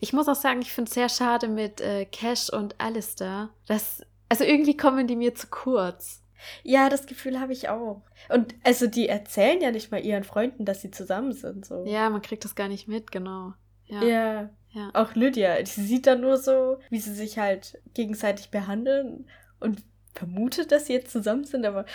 Ich 0.00 0.12
muss 0.12 0.28
auch 0.28 0.34
sagen, 0.34 0.60
ich 0.62 0.72
finde 0.72 0.88
es 0.88 0.94
sehr 0.94 1.08
schade 1.08 1.48
mit 1.48 1.80
äh, 1.80 2.04
Cash 2.04 2.50
und 2.50 2.74
Alistair. 2.78 3.50
Das, 3.66 4.02
also 4.28 4.44
irgendwie 4.44 4.76
kommen 4.76 5.06
die 5.06 5.16
mir 5.16 5.34
zu 5.34 5.46
kurz. 5.48 6.22
Ja, 6.62 6.88
das 6.88 7.06
Gefühl 7.06 7.40
habe 7.40 7.52
ich 7.52 7.68
auch. 7.68 8.02
Und 8.28 8.54
also 8.64 8.86
die 8.86 9.08
erzählen 9.08 9.60
ja 9.60 9.70
nicht 9.70 9.90
mal 9.90 10.04
ihren 10.04 10.24
Freunden, 10.24 10.64
dass 10.64 10.82
sie 10.82 10.90
zusammen 10.90 11.32
sind. 11.32 11.64
So. 11.64 11.84
Ja, 11.86 12.10
man 12.10 12.22
kriegt 12.22 12.44
das 12.44 12.54
gar 12.54 12.68
nicht 12.68 12.86
mit, 12.88 13.10
genau. 13.10 13.54
Ja. 13.86 14.02
ja. 14.02 14.50
ja. 14.70 14.90
Auch 14.92 15.14
Lydia, 15.14 15.62
die 15.62 15.70
sieht 15.70 16.06
dann 16.06 16.20
nur 16.20 16.36
so, 16.36 16.78
wie 16.90 17.00
sie 17.00 17.14
sich 17.14 17.38
halt 17.38 17.80
gegenseitig 17.94 18.50
behandeln 18.50 19.26
und 19.60 19.82
vermutet, 20.12 20.70
dass 20.72 20.86
sie 20.86 20.92
jetzt 20.92 21.10
zusammen 21.10 21.44
sind, 21.44 21.66
aber 21.66 21.86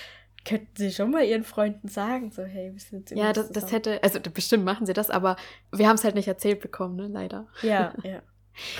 könnten 0.45 0.75
sie 0.75 0.91
schon 0.91 1.11
mal 1.11 1.23
ihren 1.23 1.43
Freunden 1.43 1.87
sagen, 1.87 2.31
so, 2.31 2.43
hey, 2.43 2.71
wir 2.73 2.79
sind 2.79 3.11
Ja, 3.11 3.33
das, 3.33 3.51
das 3.51 3.71
hätte, 3.71 4.01
also 4.03 4.19
bestimmt 4.33 4.65
machen 4.65 4.85
sie 4.85 4.93
das, 4.93 5.09
aber 5.09 5.35
wir 5.71 5.87
haben 5.87 5.95
es 5.95 6.03
halt 6.03 6.15
nicht 6.15 6.27
erzählt 6.27 6.59
bekommen, 6.59 6.95
ne, 6.95 7.07
leider. 7.07 7.47
Ja, 7.61 7.93
ja. 8.03 8.21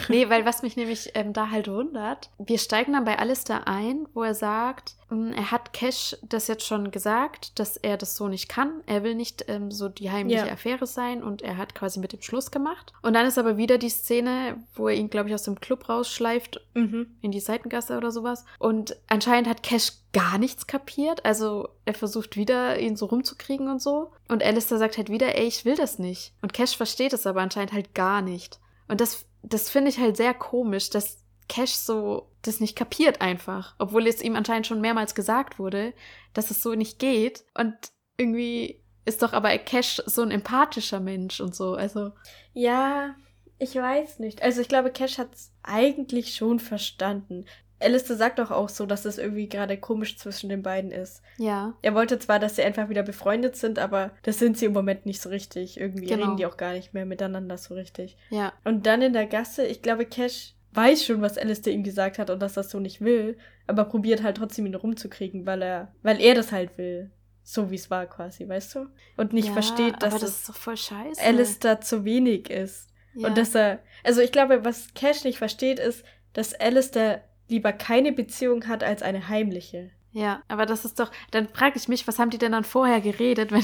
Nee, 0.08 0.30
weil 0.30 0.46
was 0.46 0.62
mich 0.62 0.76
nämlich 0.76 1.12
ähm, 1.16 1.34
da 1.34 1.50
halt 1.52 1.68
wundert, 1.68 2.30
wir 2.38 2.58
steigen 2.58 2.94
dann 2.94 3.06
bei 3.06 3.18
Alistair 3.20 3.68
ein, 3.68 4.08
wo 4.14 4.24
er 4.24 4.34
sagt, 4.36 4.96
ähm, 5.12 5.32
er 5.36 5.52
hat 5.52 5.74
Cash 5.74 6.16
das 6.22 6.48
jetzt 6.48 6.66
schon 6.66 6.92
gesagt, 6.92 7.58
dass 7.60 7.78
er 7.78 7.98
das 7.98 8.16
so 8.16 8.28
nicht 8.28 8.50
kann. 8.50 8.82
Er 8.86 9.04
will 9.04 9.16
nicht 9.16 9.46
ähm, 9.48 9.72
so 9.72 9.90
die 9.90 10.12
heimliche 10.12 10.46
Ja. 10.48 10.52
Affäre 10.54 10.86
sein 10.88 11.24
und 11.24 11.42
er 11.42 11.58
hat 11.58 11.76
quasi 11.76 12.00
mit 12.00 12.14
dem 12.14 12.22
Schluss 12.22 12.52
gemacht. 12.52 12.94
Und 13.02 13.14
dann 13.14 13.26
ist 13.26 13.38
aber 13.38 13.58
wieder 13.58 13.78
die 13.78 13.90
Szene, 13.90 14.58
wo 14.76 14.88
er 14.88 14.96
ihn, 14.96 15.10
glaube 15.10 15.30
ich, 15.30 15.36
aus 15.36 15.44
dem 15.44 15.60
Club 15.60 15.90
rausschleift 15.90 16.62
Mhm. 16.74 17.08
in 17.22 17.32
die 17.32 17.40
Seitengasse 17.40 17.98
oder 17.98 18.12
sowas. 18.12 18.46
Und 18.60 18.96
anscheinend 19.08 19.50
hat 19.50 19.64
Cash 19.64 19.94
gar 20.14 20.38
nichts 20.38 20.66
kapiert. 20.68 21.26
Also 21.26 21.70
er 21.86 21.94
versucht 21.94 22.36
wieder, 22.38 22.80
ihn 22.80 22.96
so 22.96 23.06
rumzukriegen 23.08 23.70
und 23.70 23.82
so. 23.82 24.12
Und 24.28 24.44
Alistair 24.44 24.78
sagt 24.78 24.98
halt 24.98 25.10
wieder, 25.10 25.36
ey, 25.38 25.46
ich 25.46 25.66
will 25.66 25.76
das 25.76 26.00
nicht. 26.00 26.34
Und 26.42 26.54
Cash 26.54 26.78
versteht 26.78 27.14
es 27.14 27.28
aber 27.28 27.42
anscheinend 27.42 27.74
halt 27.74 27.94
gar 27.96 28.22
nicht. 28.22 28.60
Und 28.88 29.02
das, 29.02 29.26
das 29.44 29.70
finde 29.70 29.90
ich 29.90 30.00
halt 30.00 30.18
sehr 30.18 30.34
komisch, 30.34 30.90
dass 30.90 31.24
Cash 31.48 31.74
so 31.74 32.30
das 32.42 32.60
nicht 32.60 32.76
kapiert 32.76 33.22
einfach. 33.22 33.76
Obwohl 33.80 34.08
es 34.08 34.22
ihm 34.22 34.36
anscheinend 34.36 34.68
schon 34.68 34.82
mehrmals 34.82 35.16
gesagt 35.16 35.60
wurde, 35.60 35.94
dass 36.34 36.52
es 36.52 36.62
so 36.64 36.76
nicht 36.76 37.00
geht. 37.00 37.44
Und 37.58 37.76
irgendwie 38.18 38.82
ist 39.06 39.22
doch 39.24 39.34
aber 39.34 39.58
Cash 39.58 40.02
so 40.06 40.22
ein 40.22 40.32
empathischer 40.32 41.00
Mensch 41.00 41.42
und 41.42 41.56
so. 41.56 41.74
Also, 41.74 42.12
Ja, 42.54 43.16
ich 43.58 43.76
weiß 43.76 44.20
nicht. 44.20 44.42
Also 44.42 44.62
ich 44.62 44.70
glaube, 44.70 44.92
Cash 44.92 45.18
hat 45.18 45.34
es 45.34 45.52
eigentlich 45.64 46.36
schon 46.36 46.60
verstanden. 46.60 47.46
Alistair 47.80 48.16
sagt 48.18 48.40
doch 48.40 48.52
auch 48.52 48.70
so, 48.70 48.86
dass 48.86 49.06
es 49.06 49.18
irgendwie 49.18 49.48
gerade 49.48 49.78
komisch 49.78 50.18
zwischen 50.18 50.50
den 50.50 50.62
beiden 50.64 50.92
ist. 50.92 51.22
ja. 51.38 51.74
Er 51.82 51.96
wollte 51.96 52.20
zwar, 52.20 52.40
dass 52.40 52.56
sie 52.58 52.64
einfach 52.64 52.90
wieder 52.90 53.04
befreundet 53.04 53.56
sind, 53.56 53.80
aber 53.80 54.12
das 54.24 54.40
sind 54.40 54.58
sie 54.58 54.66
im 54.66 54.74
Moment 54.74 55.06
nicht 55.06 55.22
so 55.22 55.30
richtig. 55.30 55.80
Irgendwie 55.80 56.06
Genau. 56.06 56.26
reden 56.26 56.38
die 56.38 56.46
auch 56.46 56.58
gar 56.58 56.74
nicht 56.74 56.94
mehr 56.94 57.06
miteinander 57.06 57.58
so 57.58 57.74
richtig. 57.76 58.18
Ja, 58.30 58.54
Und 58.66 58.86
dann 58.86 59.02
in 59.02 59.14
der 59.14 59.26
Gasse, 59.28 59.66
ich 59.66 59.82
glaube, 59.82 60.06
Cash 60.06 60.54
weiß 60.74 61.04
schon, 61.06 61.22
was 61.22 61.38
Alistair 61.38 61.74
ihm 61.74 61.84
gesagt 61.84 62.20
hat 62.20 62.30
und 62.30 62.40
dass 62.42 62.54
er 62.58 62.64
das 62.64 62.72
so 62.72 62.80
nicht 62.80 63.02
will, 63.02 63.38
aber 63.66 63.86
probiert 63.86 64.24
halt 64.24 64.38
trotzdem 64.38 64.66
ihn 64.66 64.76
rumzukriegen, 64.76 65.46
weil 65.46 65.62
er, 65.62 65.94
weil 66.04 66.22
er 66.22 66.36
das 66.36 66.52
halt 66.52 66.78
will. 66.78 67.12
So 67.44 67.72
wie 67.72 67.76
es 67.76 67.90
war 67.90 68.06
quasi, 68.06 68.48
weißt 68.48 68.76
du? 68.76 68.86
Und 69.18 69.34
nicht 69.34 69.48
ja, 69.48 69.54
versteht, 69.54 69.96
dass 70.04 70.14
aber 70.14 70.20
das 70.22 70.52
scheiße. 70.86 71.22
Alistair 71.24 71.82
zu 71.82 72.06
wenig 72.06 72.50
ist. 72.52 72.90
ja. 73.16 73.28
Und 73.28 73.38
dass 73.38 73.56
er, 73.56 73.80
also 74.04 74.22
ich 74.22 74.32
glaube, 74.32 74.64
was 74.66 74.94
Cash 74.94 75.24
nicht 75.24 75.40
versteht, 75.40 75.80
ist, 75.80 76.04
dass 76.34 76.54
Alistair 76.54 77.24
lieber 77.50 77.74
keine 77.74 78.12
Beziehung 78.12 78.68
hat 78.68 78.84
als 78.84 79.02
eine 79.02 79.28
heimliche. 79.28 79.92
Ja, 80.12 80.42
aber 80.48 80.66
das 80.66 80.86
ist 80.86 81.00
doch, 81.00 81.12
dann 81.32 81.48
frage 81.50 81.78
ich 81.78 81.88
mich, 81.88 82.08
was 82.08 82.18
haben 82.18 82.32
die 82.32 82.38
denn 82.40 82.52
dann 82.54 82.64
vorher 82.64 83.02
geredet, 83.02 83.52
wenn 83.52 83.64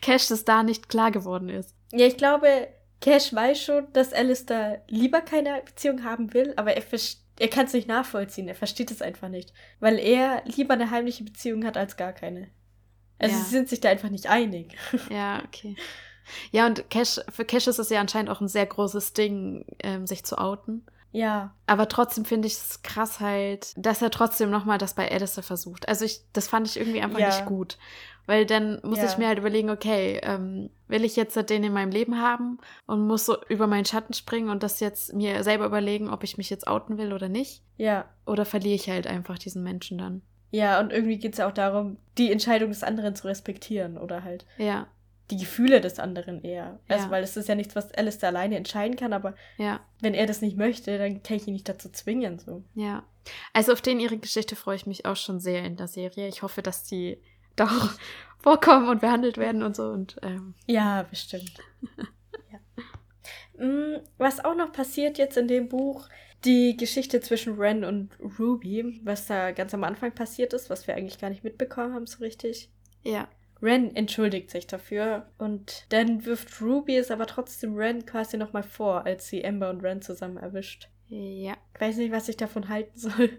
Cash 0.00 0.28
das 0.28 0.44
da 0.44 0.62
nicht 0.62 0.88
klar 0.88 1.10
geworden 1.10 1.48
ist? 1.48 1.74
Ja, 1.92 2.06
ich 2.06 2.16
glaube, 2.16 2.68
Cash 3.00 3.32
weiß 3.34 3.62
schon, 3.62 3.86
dass 3.92 4.12
Alistair 4.12 4.82
lieber 4.88 5.20
keine 5.20 5.62
Beziehung 5.64 6.04
haben 6.04 6.32
will, 6.34 6.52
aber 6.56 6.74
er, 6.76 6.82
er 7.38 7.48
kann 7.48 7.66
es 7.66 7.72
nicht 7.74 7.86
nachvollziehen. 7.86 8.48
Er 8.48 8.54
versteht 8.54 8.90
es 8.90 9.02
einfach 9.02 9.28
nicht. 9.28 9.52
Weil 9.78 9.98
er 9.98 10.42
lieber 10.46 10.74
eine 10.74 10.90
heimliche 10.90 11.22
Beziehung 11.22 11.64
hat 11.64 11.76
als 11.76 11.96
gar 11.96 12.12
keine. 12.12 12.48
Also 13.18 13.36
Ja. 13.36 13.44
sie 13.44 13.50
sind 13.50 13.68
sich 13.68 13.80
da 13.80 13.90
einfach 13.90 14.10
nicht 14.10 14.28
einig. 14.28 14.76
Ja, 15.10 15.42
okay. 15.46 15.76
Ja, 16.50 16.66
und 16.66 16.88
Cash, 16.88 17.20
für 17.30 17.44
Cash 17.44 17.66
ist 17.66 17.78
es 17.78 17.90
ja 17.90 18.00
anscheinend 18.00 18.30
auch 18.30 18.40
ein 18.40 18.48
sehr 18.48 18.64
großes 18.64 19.12
Ding, 19.12 19.66
ähm, 19.82 20.06
sich 20.06 20.24
zu 20.24 20.38
outen. 20.38 20.86
Ja. 21.14 21.54
Aber 21.66 21.88
trotzdem 21.88 22.24
finde 22.24 22.48
ich 22.48 22.54
es 22.54 22.82
krass 22.82 23.20
halt, 23.20 23.72
dass 23.76 24.02
er 24.02 24.10
trotzdem 24.10 24.50
nochmal 24.50 24.78
das 24.78 24.94
bei 24.94 25.10
Alistair 25.10 25.44
versucht. 25.44 25.88
Also 25.88 26.04
ich, 26.04 26.20
das 26.32 26.48
fand 26.48 26.66
ich 26.66 26.76
irgendwie 26.78 27.00
einfach 27.00 27.20
Ja. 27.20 27.28
nicht 27.28 27.46
gut. 27.46 27.78
Weil 28.26 28.46
dann 28.46 28.80
muss 28.82 28.98
Ja. 28.98 29.04
ich 29.06 29.16
mir 29.16 29.28
halt 29.28 29.38
überlegen, 29.38 29.70
okay, 29.70 30.18
ähm, 30.24 30.70
will 30.88 31.04
ich 31.04 31.14
jetzt 31.14 31.36
den 31.50 31.62
in 31.62 31.72
meinem 31.72 31.92
Leben 31.92 32.20
haben 32.20 32.58
und 32.86 33.06
muss 33.06 33.26
so 33.26 33.36
über 33.48 33.66
meinen 33.68 33.84
Schatten 33.84 34.12
springen 34.12 34.48
und 34.50 34.62
das 34.64 34.80
jetzt 34.80 35.12
mir 35.14 35.44
selber 35.44 35.66
überlegen, 35.66 36.10
ob 36.10 36.24
ich 36.24 36.36
mich 36.36 36.50
jetzt 36.50 36.66
outen 36.66 36.98
will 36.98 37.12
oder 37.12 37.28
nicht? 37.28 37.62
Ja. 37.76 38.06
Oder 38.26 38.44
verliere 38.44 38.74
ich 38.74 38.88
halt 38.90 39.06
einfach 39.06 39.38
diesen 39.38 39.62
Menschen 39.62 39.98
dann? 39.98 40.22
Ja, 40.50 40.80
und 40.80 40.92
irgendwie 40.92 41.18
geht 41.18 41.32
es 41.32 41.38
ja 41.38 41.48
auch 41.48 41.52
darum, 41.54 41.96
die 42.18 42.32
Entscheidung 42.32 42.70
des 42.70 42.82
anderen 42.82 43.14
zu 43.14 43.26
respektieren 43.28 43.98
oder 43.98 44.24
halt 44.24 44.46
Ja, 44.56 44.86
die 45.30 45.36
Gefühle 45.38 45.80
des 45.80 45.98
anderen 45.98 46.42
eher. 46.42 46.78
Also, 46.88 47.06
Ja. 47.06 47.10
weil 47.10 47.22
es 47.24 47.36
ist 47.36 47.48
ja 47.48 47.54
nichts, 47.54 47.74
was 47.74 47.92
Alistair 47.94 48.28
alleine 48.28 48.56
entscheiden 48.56 48.96
kann, 48.96 49.12
aber 49.12 49.34
ja. 49.56 49.80
wenn 50.00 50.14
er 50.14 50.26
das 50.26 50.42
nicht 50.42 50.56
möchte, 50.56 50.98
dann 50.98 51.22
kann 51.22 51.36
ich 51.38 51.46
ihn 51.46 51.54
nicht 51.54 51.68
dazu 51.68 51.88
zwingen, 51.90 52.38
so. 52.38 52.62
Ja. 52.74 53.04
Also 53.54 53.72
auf 53.72 53.80
den 53.80 54.00
ihre 54.00 54.18
Geschichte 54.18 54.54
freue 54.54 54.76
ich 54.76 54.86
mich 54.86 55.06
auch 55.06 55.16
schon 55.16 55.40
sehr 55.40 55.64
in 55.64 55.76
der 55.76 55.88
Serie. 55.88 56.28
Ich 56.28 56.42
hoffe, 56.42 56.60
dass 56.60 56.84
die 56.84 57.18
da 57.56 57.64
auch 57.64 57.90
vorkommen 58.42 58.88
und 58.88 59.00
behandelt 59.00 59.38
werden 59.38 59.62
und 59.62 59.74
so. 59.76 59.84
Und 59.84 60.16
ähm, 60.22 60.54
Ja, 60.66 61.04
bestimmt. 61.04 61.54
ja. 62.52 63.64
Mm, 63.64 64.00
Was 64.18 64.44
auch 64.44 64.54
noch 64.54 64.72
passiert 64.72 65.16
jetzt 65.16 65.36
in 65.38 65.48
dem 65.48 65.68
Buch, 65.68 66.08
die 66.44 66.76
Geschichte 66.76 67.20
zwischen 67.20 67.54
Ren 67.58 67.84
und 67.84 68.10
Ruby, 68.38 69.00
was 69.04 69.26
da 69.26 69.52
ganz 69.52 69.72
am 69.72 69.84
Anfang 69.84 70.12
passiert 70.12 70.52
ist, 70.52 70.68
was 70.68 70.86
wir 70.86 70.94
eigentlich 70.94 71.18
gar 71.18 71.30
nicht 71.30 71.44
mitbekommen 71.44 71.94
haben 71.94 72.06
so 72.06 72.18
richtig. 72.18 72.68
ja. 73.02 73.26
Ren 73.62 73.94
entschuldigt 73.96 74.50
sich 74.50 74.66
dafür 74.66 75.26
und 75.38 75.86
dann 75.90 76.24
wirft 76.26 76.60
Ruby 76.60 76.96
es 76.96 77.10
aber 77.10 77.26
trotzdem 77.26 77.74
Ren 77.76 78.04
quasi 78.06 78.36
nochmal 78.36 78.62
vor, 78.62 79.06
als 79.06 79.28
sie 79.28 79.44
Amber 79.44 79.70
und 79.70 79.82
Ren 79.82 80.02
zusammen 80.02 80.36
erwischt. 80.36 80.88
Ja. 81.08 81.54
Ich 81.74 81.80
weiß 81.80 81.96
nicht, 81.96 82.12
was 82.12 82.28
ich 82.28 82.36
davon 82.36 82.68
halten 82.68 82.98
soll. 82.98 83.30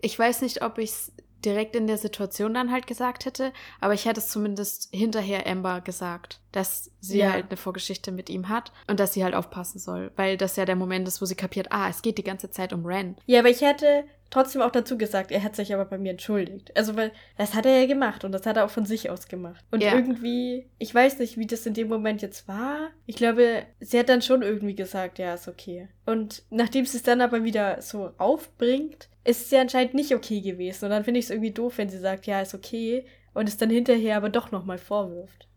Ich 0.00 0.18
weiß 0.18 0.42
nicht, 0.42 0.62
ob 0.62 0.78
ich 0.78 0.90
es 0.90 1.12
direkt 1.44 1.76
in 1.76 1.86
der 1.86 1.96
Situation 1.96 2.52
dann 2.54 2.72
halt 2.72 2.86
gesagt 2.88 3.24
hätte, 3.24 3.52
aber 3.80 3.94
ich 3.94 4.04
hätte 4.04 4.18
es 4.20 4.28
zumindest 4.28 4.88
hinterher 4.92 5.46
Amber 5.46 5.80
gesagt, 5.80 6.40
dass 6.52 6.90
sie 7.00 7.18
Ja. 7.18 7.32
halt 7.32 7.46
eine 7.48 7.56
Vorgeschichte 7.56 8.10
mit 8.12 8.28
ihm 8.28 8.48
hat 8.48 8.72
und 8.88 8.98
dass 9.00 9.14
sie 9.14 9.22
halt 9.24 9.34
aufpassen 9.34 9.78
soll, 9.78 10.10
weil 10.16 10.36
das 10.36 10.56
ja 10.56 10.64
der 10.64 10.74
Moment 10.76 11.06
ist, 11.06 11.22
wo 11.22 11.24
sie 11.26 11.36
kapiert, 11.36 11.68
ah, 11.70 11.88
es 11.88 12.02
geht 12.02 12.18
die 12.18 12.24
ganze 12.24 12.50
Zeit 12.50 12.72
um 12.72 12.84
Ren. 12.84 13.16
Ja, 13.26 13.38
aber 13.38 13.48
ich 13.50 13.60
hätte 13.62 14.04
trotzdem 14.30 14.62
auch 14.62 14.70
dazu 14.70 14.96
gesagt, 14.96 15.30
er 15.32 15.42
hat 15.42 15.56
sich 15.56 15.74
aber 15.74 15.84
bei 15.84 15.98
mir 15.98 16.12
entschuldigt. 16.12 16.76
Also, 16.76 16.96
weil 16.96 17.12
das 17.36 17.54
hat 17.54 17.66
er 17.66 17.80
ja 17.80 17.86
gemacht 17.86 18.24
und 18.24 18.32
das 18.32 18.46
hat 18.46 18.56
er 18.56 18.64
auch 18.64 18.70
von 18.70 18.86
sich 18.86 19.10
aus 19.10 19.28
gemacht. 19.28 19.64
Und 19.70 19.82
Ja. 19.82 19.94
irgendwie, 19.94 20.70
ich 20.78 20.94
weiß 20.94 21.18
nicht, 21.18 21.36
wie 21.36 21.46
das 21.46 21.66
in 21.66 21.74
dem 21.74 21.88
Moment 21.88 22.22
jetzt 22.22 22.46
war. 22.48 22.90
Ich 23.06 23.16
glaube, 23.16 23.66
sie 23.80 23.98
hat 23.98 24.08
dann 24.08 24.22
schon 24.22 24.42
irgendwie 24.42 24.74
gesagt, 24.74 25.18
ja, 25.18 25.34
ist 25.34 25.48
okay. 25.48 25.88
Und 26.06 26.44
nachdem 26.50 26.86
sie 26.86 26.96
es 26.96 27.02
dann 27.02 27.20
aber 27.20 27.44
wieder 27.44 27.82
so 27.82 28.12
aufbringt, 28.18 29.08
ist 29.24 29.42
es 29.46 29.50
ja 29.50 29.60
anscheinend 29.60 29.94
nicht 29.94 30.14
okay 30.14 30.40
gewesen. 30.40 30.84
Und 30.86 30.90
dann 30.92 31.04
finde 31.04 31.18
ich 31.20 31.26
es 31.26 31.30
irgendwie 31.30 31.50
doof, 31.52 31.78
wenn 31.78 31.90
sie 31.90 31.98
sagt, 31.98 32.26
ja, 32.26 32.40
ist 32.40 32.54
okay. 32.54 33.04
Und 33.34 33.48
es 33.48 33.56
dann 33.56 33.70
hinterher 33.70 34.16
aber 34.16 34.28
doch 34.28 34.50
nochmal 34.50 34.78
vorwirft. 34.78 35.48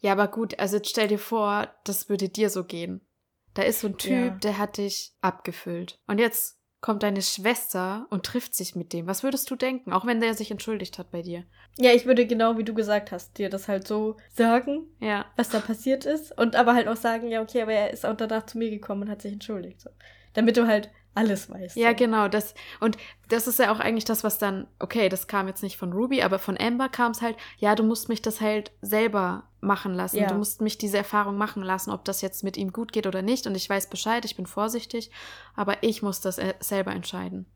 Ja, 0.00 0.12
aber 0.12 0.28
gut, 0.28 0.58
also 0.58 0.78
stell 0.82 1.08
dir 1.08 1.18
vor, 1.18 1.74
das 1.84 2.08
würde 2.08 2.28
dir 2.28 2.50
so 2.50 2.64
gehen. 2.64 3.00
Da 3.54 3.62
ist 3.62 3.80
so 3.80 3.88
ein 3.88 3.96
Typ, 3.98 4.10
Ja. 4.12 4.30
der 4.30 4.58
hat 4.58 4.76
dich 4.78 5.12
abgefüllt. 5.22 5.98
Und 6.06 6.18
jetzt 6.18 6.55
kommt 6.86 7.02
deine 7.02 7.20
Schwester 7.20 8.06
und 8.10 8.24
trifft 8.24 8.54
sich 8.54 8.76
mit 8.76 8.92
dem. 8.92 9.08
Was 9.08 9.24
würdest 9.24 9.50
du 9.50 9.56
denken, 9.56 9.92
auch 9.92 10.06
wenn 10.06 10.20
der 10.20 10.34
sich 10.34 10.52
entschuldigt 10.52 11.00
hat 11.00 11.10
bei 11.10 11.20
dir? 11.20 11.42
Ja, 11.78 11.90
ich 11.90 12.06
würde 12.06 12.28
genau 12.28 12.58
wie 12.58 12.62
du 12.62 12.74
gesagt 12.74 13.10
hast, 13.10 13.38
dir 13.38 13.50
das 13.50 13.66
halt 13.66 13.88
so 13.88 14.16
sagen, 14.32 14.86
Ja. 15.00 15.24
was 15.34 15.48
da 15.48 15.58
passiert 15.58 16.06
ist 16.06 16.30
und 16.38 16.54
aber 16.54 16.74
halt 16.74 16.86
auch 16.86 16.94
sagen, 16.94 17.26
ja, 17.28 17.42
okay, 17.42 17.62
aber 17.62 17.72
er 17.72 17.90
ist 17.90 18.06
auch 18.06 18.16
danach 18.16 18.46
zu 18.46 18.56
mir 18.58 18.70
gekommen 18.70 19.02
und 19.02 19.10
hat 19.10 19.20
sich 19.20 19.32
entschuldigt. 19.32 19.80
So. 19.80 19.90
Damit 20.34 20.56
du 20.56 20.68
halt 20.68 20.88
alles 21.16 21.50
weißt. 21.50 21.76
Ja, 21.76 21.92
genau. 21.92 22.28
Das, 22.28 22.54
und 22.80 22.96
das 23.28 23.46
ist 23.46 23.58
ja 23.58 23.72
auch 23.72 23.80
eigentlich 23.80 24.04
das, 24.04 24.22
was 24.24 24.38
dann, 24.38 24.66
okay, 24.78 25.08
das 25.08 25.26
kam 25.26 25.48
jetzt 25.48 25.62
nicht 25.62 25.76
von 25.76 25.92
Ruby, 25.92 26.22
aber 26.22 26.38
von 26.38 26.56
Amber 26.60 26.88
kam 26.88 27.12
es 27.12 27.22
halt, 27.22 27.36
ja, 27.58 27.74
du 27.74 27.82
musst 27.82 28.08
mich 28.08 28.22
das 28.22 28.40
halt 28.40 28.72
selber 28.82 29.44
machen 29.60 29.94
lassen. 29.94 30.18
Ja. 30.18 30.28
Du 30.28 30.34
musst 30.34 30.60
mich 30.60 30.78
diese 30.78 30.98
Erfahrung 30.98 31.36
machen 31.38 31.62
lassen, 31.62 31.90
ob 31.90 32.04
das 32.04 32.20
jetzt 32.22 32.44
mit 32.44 32.56
ihm 32.56 32.72
gut 32.72 32.92
geht 32.92 33.06
oder 33.06 33.22
nicht. 33.22 33.46
Und 33.46 33.54
ich 33.54 33.68
weiß 33.68 33.88
Bescheid, 33.90 34.24
ich 34.24 34.36
bin 34.36 34.46
vorsichtig, 34.46 35.10
aber 35.54 35.82
ich 35.82 36.02
muss 36.02 36.20
das 36.20 36.38
äh, 36.38 36.54
selber 36.60 36.92
entscheiden. 36.92 37.46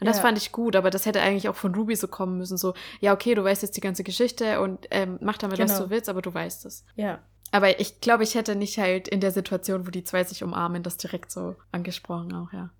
Und 0.00 0.08
das 0.08 0.16
Ja. 0.16 0.22
fand 0.22 0.36
ich 0.38 0.50
gut, 0.52 0.74
aber 0.76 0.90
das 0.90 1.06
hätte 1.06 1.22
eigentlich 1.22 1.48
auch 1.48 1.54
von 1.54 1.74
Ruby 1.74 1.94
so 1.96 2.08
kommen 2.08 2.36
müssen. 2.36 2.58
So, 2.58 2.74
ja, 3.00 3.12
okay, 3.14 3.34
du 3.34 3.44
weißt 3.44 3.62
jetzt 3.62 3.76
die 3.76 3.80
ganze 3.80 4.02
Geschichte 4.02 4.60
und 4.60 4.86
ähm, 4.90 5.18
mach 5.22 5.38
damit, 5.38 5.58
was 5.60 5.70
Genau. 5.72 5.84
du 5.84 5.90
willst, 5.90 6.08
aber 6.08 6.20
du 6.20 6.34
weißt 6.34 6.66
es. 6.66 6.84
Ja. 6.96 7.20
Aber 7.52 7.78
ich 7.78 8.00
glaube, 8.00 8.24
ich 8.24 8.34
hätte 8.34 8.56
nicht 8.56 8.76
halt 8.78 9.06
in 9.06 9.20
der 9.20 9.30
Situation, 9.30 9.86
wo 9.86 9.90
die 9.92 10.02
zwei 10.02 10.24
sich 10.24 10.42
umarmen, 10.42 10.82
das 10.82 10.96
direkt 10.96 11.30
so 11.30 11.54
angesprochen 11.70 12.34
auch, 12.34 12.52
ja. 12.52 12.70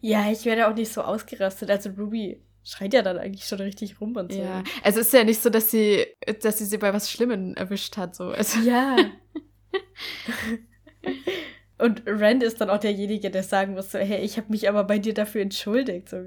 Ja, 0.00 0.30
ich 0.30 0.44
werde 0.44 0.68
auch 0.68 0.74
nicht 0.74 0.92
so 0.92 1.02
ausgerastet. 1.02 1.70
Also 1.70 1.90
Ruby 1.90 2.40
schreit 2.64 2.94
ja 2.94 3.02
dann 3.02 3.18
eigentlich 3.18 3.44
schon 3.44 3.60
richtig 3.60 4.00
rum 4.00 4.16
und 4.16 4.32
so. 4.32 4.40
Ja, 4.40 4.64
also 4.82 5.00
es 5.00 5.08
ist 5.08 5.12
ja 5.12 5.24
nicht 5.24 5.42
so, 5.42 5.50
dass 5.50 5.70
sie, 5.70 6.06
dass 6.42 6.58
sie 6.58 6.64
sie 6.64 6.78
bei 6.78 6.92
was 6.92 7.10
Schlimmem 7.10 7.54
erwischt 7.54 7.96
hat. 7.96 8.14
So. 8.14 8.28
Also, 8.28 8.58
Ja. 8.60 8.96
und 11.78 12.02
Rand 12.06 12.42
ist 12.42 12.60
dann 12.60 12.70
auch 12.70 12.78
derjenige, 12.78 13.30
der 13.30 13.42
sagen 13.42 13.74
muss, 13.74 13.92
so, 13.92 13.98
hey, 13.98 14.24
ich 14.24 14.36
habe 14.36 14.50
mich 14.50 14.68
aber 14.68 14.84
bei 14.84 14.98
dir 14.98 15.14
dafür 15.14 15.42
entschuldigt. 15.42 16.08
So, 16.08 16.24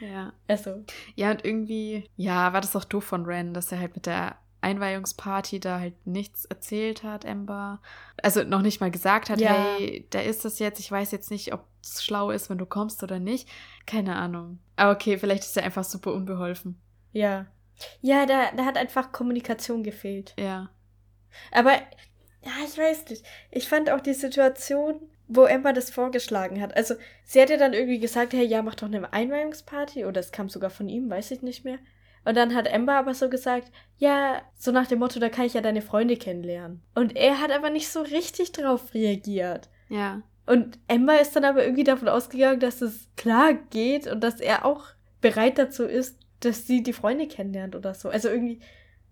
ja. 0.00 0.32
also, 0.48 0.84
ja, 1.14 1.30
und 1.30 1.44
irgendwie, 1.44 2.08
ja, 2.16 2.52
war 2.52 2.60
das 2.60 2.74
auch 2.74 2.84
doof 2.84 3.04
von 3.04 3.26
Ren, 3.26 3.52
dass 3.52 3.72
er 3.72 3.80
halt 3.80 3.94
mit 3.94 4.06
der 4.06 4.36
Einweihungsparty 4.60 5.60
da 5.60 5.80
halt 5.80 6.06
nichts 6.06 6.44
erzählt 6.46 7.02
hat, 7.02 7.24
Amber. 7.26 7.80
Also 8.22 8.42
noch 8.44 8.62
nicht 8.62 8.80
mal 8.80 8.90
gesagt 8.90 9.30
hat, 9.30 9.40
Ja. 9.40 9.52
hey, 9.76 10.06
da 10.10 10.20
ist 10.20 10.44
das 10.44 10.58
jetzt, 10.58 10.80
ich 10.80 10.90
weiß 10.90 11.10
jetzt 11.12 11.30
nicht, 11.30 11.52
ob 11.52 11.64
es 11.82 12.04
schlau 12.04 12.30
ist, 12.30 12.50
wenn 12.50 12.58
du 12.58 12.66
kommst 12.66 13.02
oder 13.02 13.18
nicht. 13.18 13.48
Keine 13.86 14.16
Ahnung. 14.16 14.58
Aber 14.76 14.92
okay, 14.92 15.18
vielleicht 15.18 15.44
ist 15.44 15.56
er 15.56 15.64
einfach 15.64 15.84
super 15.84 16.12
unbeholfen. 16.12 16.80
ja. 17.12 17.46
Ja, 18.00 18.24
da, 18.24 18.52
da 18.56 18.64
hat 18.64 18.78
einfach 18.78 19.12
Kommunikation 19.12 19.82
gefehlt. 19.82 20.32
Ja. 20.38 20.70
Aber, 21.52 21.72
ja, 21.72 22.52
ich 22.66 22.78
weiß 22.78 23.10
nicht. 23.10 23.22
Ich 23.50 23.68
fand 23.68 23.90
auch 23.90 24.00
die 24.00 24.14
Situation, 24.14 24.98
wo 25.28 25.44
Amber 25.44 25.74
das 25.74 25.90
vorgeschlagen 25.90 26.62
hat. 26.62 26.74
Also, 26.74 26.94
sie 27.26 27.38
hat 27.38 27.50
ja 27.50 27.58
dann 27.58 27.74
irgendwie 27.74 27.98
gesagt, 27.98 28.32
hey, 28.32 28.46
ja, 28.46 28.62
mach 28.62 28.76
doch 28.76 28.86
eine 28.86 29.12
Einweihungsparty. 29.12 30.06
Oder 30.06 30.20
es 30.20 30.32
kam 30.32 30.48
sogar 30.48 30.70
von 30.70 30.88
ihm, 30.88 31.10
weiß 31.10 31.32
ich 31.32 31.42
nicht 31.42 31.66
mehr. 31.66 31.76
Und 32.26 32.36
dann 32.36 32.56
hat 32.56 32.70
Amber 32.72 32.94
aber 32.94 33.14
so 33.14 33.30
gesagt, 33.30 33.70
ja, 33.98 34.42
so 34.58 34.72
nach 34.72 34.88
dem 34.88 34.98
Motto, 34.98 35.20
da 35.20 35.28
kann 35.28 35.46
ich 35.46 35.54
ja 35.54 35.60
deine 35.60 35.80
Freunde 35.80 36.16
kennenlernen. 36.16 36.82
Und 36.96 37.14
er 37.14 37.40
hat 37.40 37.52
aber 37.52 37.70
nicht 37.70 37.88
so 37.88 38.00
richtig 38.02 38.50
drauf 38.50 38.92
reagiert. 38.94 39.68
Ja. 39.88 40.22
Und 40.44 40.76
Amber 40.88 41.20
ist 41.20 41.36
dann 41.36 41.44
aber 41.44 41.62
irgendwie 41.62 41.84
davon 41.84 42.08
ausgegangen, 42.08 42.58
dass 42.58 42.82
es 42.82 43.08
klar 43.16 43.54
geht 43.54 44.08
und 44.08 44.24
dass 44.24 44.40
er 44.40 44.64
auch 44.64 44.86
bereit 45.20 45.56
dazu 45.56 45.84
ist, 45.84 46.18
dass 46.40 46.66
sie 46.66 46.82
die 46.82 46.92
Freunde 46.92 47.28
kennenlernt 47.28 47.76
oder 47.76 47.94
so. 47.94 48.08
Also 48.08 48.28
irgendwie 48.28 48.58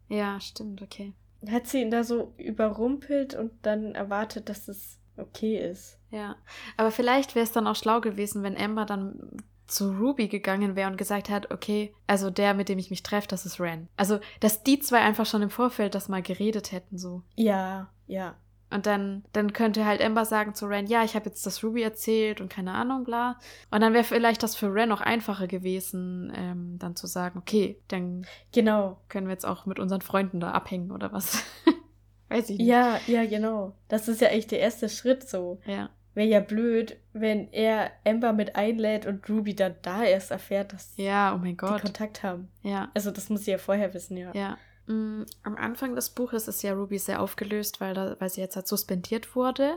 Ja, 0.09 0.41
stimmt, 0.41 0.83
okay. 0.83 1.13
hat 1.49 1.69
sie 1.69 1.83
ihn 1.83 1.93
da 1.93 2.03
so 2.03 2.35
überrumpelt 2.37 3.37
und 3.37 3.53
dann 3.63 3.95
erwartet, 3.95 4.49
dass 4.49 4.67
es 4.67 4.99
okay 5.17 5.57
ist. 5.71 6.01
Ja, 6.11 6.35
aber 6.77 6.91
vielleicht 6.91 7.37
wäre 7.37 7.45
es 7.45 7.53
dann 7.53 7.69
auch 7.69 7.77
schlau 7.77 8.01
gewesen, 8.01 8.43
wenn 8.43 8.57
Amber 8.57 8.87
dann 8.87 9.37
zu 9.67 9.93
Ruby 9.93 10.29
gegangen 10.29 10.77
wäre 10.77 10.91
und 10.91 10.97
gesagt 10.99 11.31
hat, 11.31 11.51
okay, 11.51 11.95
also 12.07 12.31
der, 12.31 12.55
mit 12.55 12.69
dem 12.69 12.79
ich 12.79 12.91
mich 12.91 13.03
treffe, 13.03 13.29
das 13.29 13.47
ist 13.47 13.61
Ren. 13.61 13.89
Also, 13.97 14.19
dass 14.41 14.63
die 14.63 14.79
zwei 14.79 14.99
einfach 15.01 15.27
schon 15.27 15.43
im 15.43 15.51
Vorfeld 15.51 15.95
das 15.95 16.09
mal 16.09 16.23
geredet 16.23 16.73
hätten, 16.73 16.99
so. 16.99 17.23
Ja, 17.35 17.89
ja. 18.07 18.35
Und 18.71 18.87
dann, 18.87 19.25
dann 19.33 19.53
könnte 19.53 19.85
halt 19.87 20.03
Amber 20.03 20.25
sagen 20.25 20.55
zu 20.55 20.67
Ren, 20.67 20.87
ja, 20.87 21.05
ich 21.05 21.15
habe 21.15 21.27
jetzt 21.27 21.47
das 21.47 21.63
Ruby 21.63 21.83
erzählt 21.83 22.41
und 22.41 22.49
keine 22.51 22.73
Ahnung, 22.73 23.05
bla. 23.05 23.39
Und 23.71 23.81
dann 23.83 23.93
wäre 23.93 24.03
vielleicht 24.03 24.43
das 24.43 24.57
für 24.57 24.75
Ren 24.75 24.91
auch 24.91 25.01
einfacher 25.01 25.47
gewesen, 25.47 26.33
ähm, 26.35 26.77
dann 26.81 26.97
zu 26.97 27.07
sagen, 27.07 27.39
okay, 27.39 27.79
dann 27.89 28.27
Genau. 28.53 28.99
können 29.09 29.29
wir 29.29 29.33
jetzt 29.33 29.47
auch 29.47 29.65
mit 29.67 29.79
unseren 29.79 30.01
Freunden 30.01 30.41
da 30.41 30.51
abhängen 30.51 30.91
oder 30.91 31.13
was. 31.13 31.45
Weiß 32.29 32.51
ich 32.51 32.59
nicht. 32.59 32.67
Ja, 32.67 32.99
ja, 33.07 33.25
genau. 33.27 33.75
Das 33.89 34.09
ist 34.09 34.21
ja 34.21 34.29
echt 34.29 34.51
der 34.51 34.59
erste 34.59 34.89
Schritt 34.89 35.29
so. 35.29 35.61
Ja. 35.67 35.91
Wäre 36.15 36.29
ja 36.29 36.41
blöd, 36.41 36.97
wenn 37.13 37.53
er 37.53 37.91
Amber 38.07 38.33
mit 38.33 38.55
einlädt 38.57 39.05
und 39.07 39.29
Ruby 39.29 39.55
dann 39.57 39.75
da 39.83 40.05
erst 40.05 40.31
erfährt, 40.31 40.73
dass 40.73 40.93
Ja, 40.97 41.35
oh 41.35 41.39
mein 41.39 41.49
die 41.53 41.57
Gott. 41.57 41.83
Kontakt 41.83 42.23
haben. 42.23 42.49
Ja. 42.63 42.89
Also 42.95 43.11
das 43.11 43.31
muss 43.31 43.45
sie 43.45 43.51
ja 43.51 43.59
vorher 43.59 43.93
wissen, 43.95 44.17
ja. 44.17 44.33
Ja. 44.35 44.57
Mm, 44.87 45.25
Am 45.43 45.57
Anfang 45.57 45.95
des 45.97 46.11
Buches 46.11 46.47
ist 46.47 46.63
ja 46.63 46.73
Ruby 46.75 46.99
sehr 46.99 47.21
aufgelöst, 47.21 47.81
weil, 47.81 47.95
da, 47.95 48.17
weil 48.21 48.29
sie 48.31 48.41
jetzt 48.41 48.55
halt 48.55 48.69
suspendiert 48.69 49.35
wurde. 49.35 49.75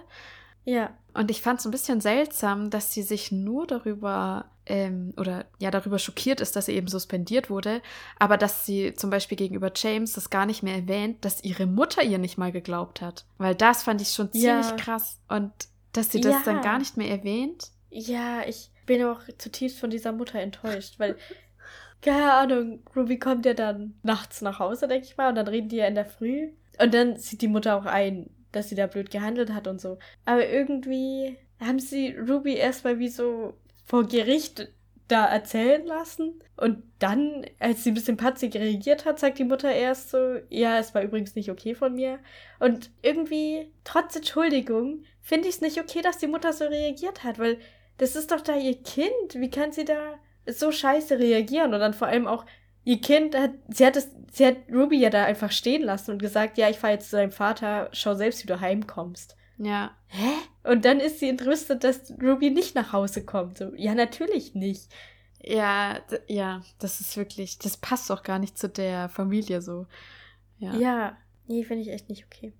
Ja. 0.64 0.92
Und 1.14 1.32
ich 1.32 1.42
fand 1.42 1.60
es 1.60 1.66
ein 1.66 1.72
bisschen 1.72 2.02
seltsam, 2.02 2.70
dass 2.70 2.94
sie 2.94 3.02
sich 3.02 3.32
nur 3.32 3.66
darüber 3.66 4.46
ähm, 4.66 5.14
oder 5.18 5.46
ja 5.60 5.72
darüber 5.72 5.98
schockiert 5.98 6.42
ist, 6.42 6.58
dass 6.58 6.66
sie 6.66 6.74
eben 6.74 6.90
suspendiert 6.90 7.50
wurde, 7.50 7.82
aber 8.20 8.36
dass 8.38 8.66
sie 8.66 8.94
zum 8.94 9.10
Beispiel 9.10 9.38
gegenüber 9.38 9.72
James 9.74 10.12
das 10.14 10.30
gar 10.30 10.46
nicht 10.46 10.62
mehr 10.62 10.76
erwähnt, 10.76 11.24
dass 11.24 11.42
ihre 11.44 11.66
Mutter 11.66 12.04
ihr 12.04 12.18
nicht 12.20 12.38
mal 12.38 12.52
geglaubt 12.52 13.02
hat. 13.02 13.26
Weil 13.38 13.56
das 13.56 13.84
fand 13.84 14.02
ich 14.02 14.10
schon 14.10 14.30
Ja. 14.34 14.62
ziemlich 14.62 14.84
krass. 14.84 15.20
Und 15.30 15.52
dass 15.98 16.12
sie 16.12 16.22
das 16.22 16.34
Ja. 16.34 16.42
dann 16.46 16.62
gar 16.62 16.80
nicht 16.80 16.98
mehr 16.98 17.10
erwähnt. 17.10 17.72
Ja, 17.90 18.42
ich 18.48 18.72
bin 18.86 19.04
auch 19.04 19.22
zutiefst 19.38 19.80
von 19.80 19.90
dieser 19.90 20.12
Mutter 20.12 20.40
enttäuscht, 20.40 21.00
weil, 21.00 21.18
keine 22.02 22.34
Ahnung, 22.34 22.84
Ruby 22.96 23.20
kommt 23.20 23.46
ja 23.46 23.54
dann 23.54 23.96
nachts 24.04 24.42
nach 24.42 24.60
Hause, 24.60 24.88
denke 24.88 25.08
ich 25.08 25.18
mal, 25.18 25.30
und 25.30 25.36
dann 25.36 25.48
reden 25.48 25.70
die 25.70 25.78
ja 25.78 25.88
in 25.88 25.96
der 25.96 26.06
Früh. 26.06 26.50
Und 26.80 26.94
dann 26.94 27.18
sieht 27.18 27.42
die 27.42 27.48
Mutter 27.48 27.76
auch 27.76 27.86
ein, 27.86 28.30
dass 28.52 28.70
sie 28.70 28.76
da 28.76 28.88
blöd 28.88 29.10
gehandelt 29.12 29.52
hat 29.54 29.68
und 29.68 29.82
so. 29.82 29.98
Aber 30.26 30.48
irgendwie 30.48 31.38
haben 31.60 31.80
sie 31.80 32.12
Ruby 32.16 32.54
erstmal 32.56 33.00
wie 33.00 33.10
so 33.10 33.56
vor 33.84 34.08
Gericht 34.08 34.70
da 35.08 35.26
erzählen 35.26 35.86
lassen. 35.86 36.42
Und 36.58 36.84
dann, 37.00 37.46
als 37.60 37.84
sie 37.84 37.92
ein 37.92 37.94
bisschen 37.94 38.18
patzig 38.18 38.56
reagiert 38.56 39.06
hat, 39.06 39.20
sagt 39.20 39.40
die 39.40 39.44
Mutter 39.44 39.72
erst 39.72 40.10
so, 40.10 40.40
ja, 40.50 40.80
es 40.80 40.94
war 40.94 41.02
übrigens 41.02 41.36
nicht 41.36 41.50
okay 41.50 41.76
von 41.76 41.94
mir. 41.96 42.20
Und 42.60 42.90
irgendwie, 43.02 43.72
trotz 43.84 44.16
Entschuldigung, 44.16 45.04
finde 45.22 45.48
ich 45.48 45.56
es 45.56 45.62
nicht 45.62 45.80
okay, 45.80 46.02
dass 46.02 46.18
die 46.18 46.28
Mutter 46.28 46.54
so 46.54 46.66
reagiert 46.66 47.24
hat, 47.24 47.40
weil 47.40 47.60
das 47.98 48.16
ist 48.16 48.32
doch 48.32 48.42
da 48.42 48.56
ihr 48.56 48.82
Kind. 48.82 49.36
Wie 49.36 49.50
kann 49.50 49.72
sie 49.72 49.86
da 49.86 50.16
so 50.46 50.72
scheiße 50.72 51.20
reagieren? 51.20 51.74
Und 51.74 51.80
dann 51.80 51.94
vor 51.94 52.08
allem 52.08 52.28
auch, 52.28 52.46
ihr 52.84 53.00
Kind 53.00 53.36
hat, 53.36 53.52
sie 53.70 53.86
hat 53.86 53.96
es, 53.96 54.10
sie 54.32 54.46
hat 54.46 54.58
Ruby 54.72 54.98
ja 54.98 55.10
da 55.10 55.26
einfach 55.26 55.52
stehen 55.52 55.84
lassen 55.84 56.12
und 56.12 56.22
gesagt, 56.22 56.58
ja, 56.58 56.70
ich 56.70 56.78
fahre 56.78 56.94
jetzt 56.94 57.10
zu 57.10 57.16
deinem 57.18 57.32
Vater, 57.32 57.90
schau 57.94 58.14
selbst, 58.16 58.44
wie 58.44 58.48
du 58.48 58.60
heimkommst. 58.60 59.37
Ja. 59.58 59.92
Hä? 60.08 60.32
Und 60.64 60.86
dann 60.86 61.00
ist 61.00 61.20
sie 61.20 61.30
entrüstet, 61.30 61.84
dass 61.84 62.14
Ruby 62.22 62.50
nicht 62.52 62.76
nach 62.76 62.94
Hause 62.94 63.26
kommt. 63.26 63.58
So, 63.58 63.72
ja, 63.76 63.96
natürlich 63.96 64.54
nicht. 64.56 64.90
Ja, 65.42 66.00
ja, 66.28 66.62
das 66.80 67.00
ist 67.00 67.16
wirklich, 67.18 67.58
das 67.60 67.78
passt 67.78 68.12
auch 68.12 68.24
gar 68.24 68.40
nicht 68.40 68.58
zu 68.58 68.68
der 68.70 69.10
Familie 69.10 69.62
so. 69.62 69.86
Ja. 70.60 70.74
ja. 70.76 71.18
Nee, 71.48 71.64
finde 71.64 71.84
ich 71.84 71.90
echt 71.90 72.10
nicht 72.10 72.26
okay. 72.26 72.54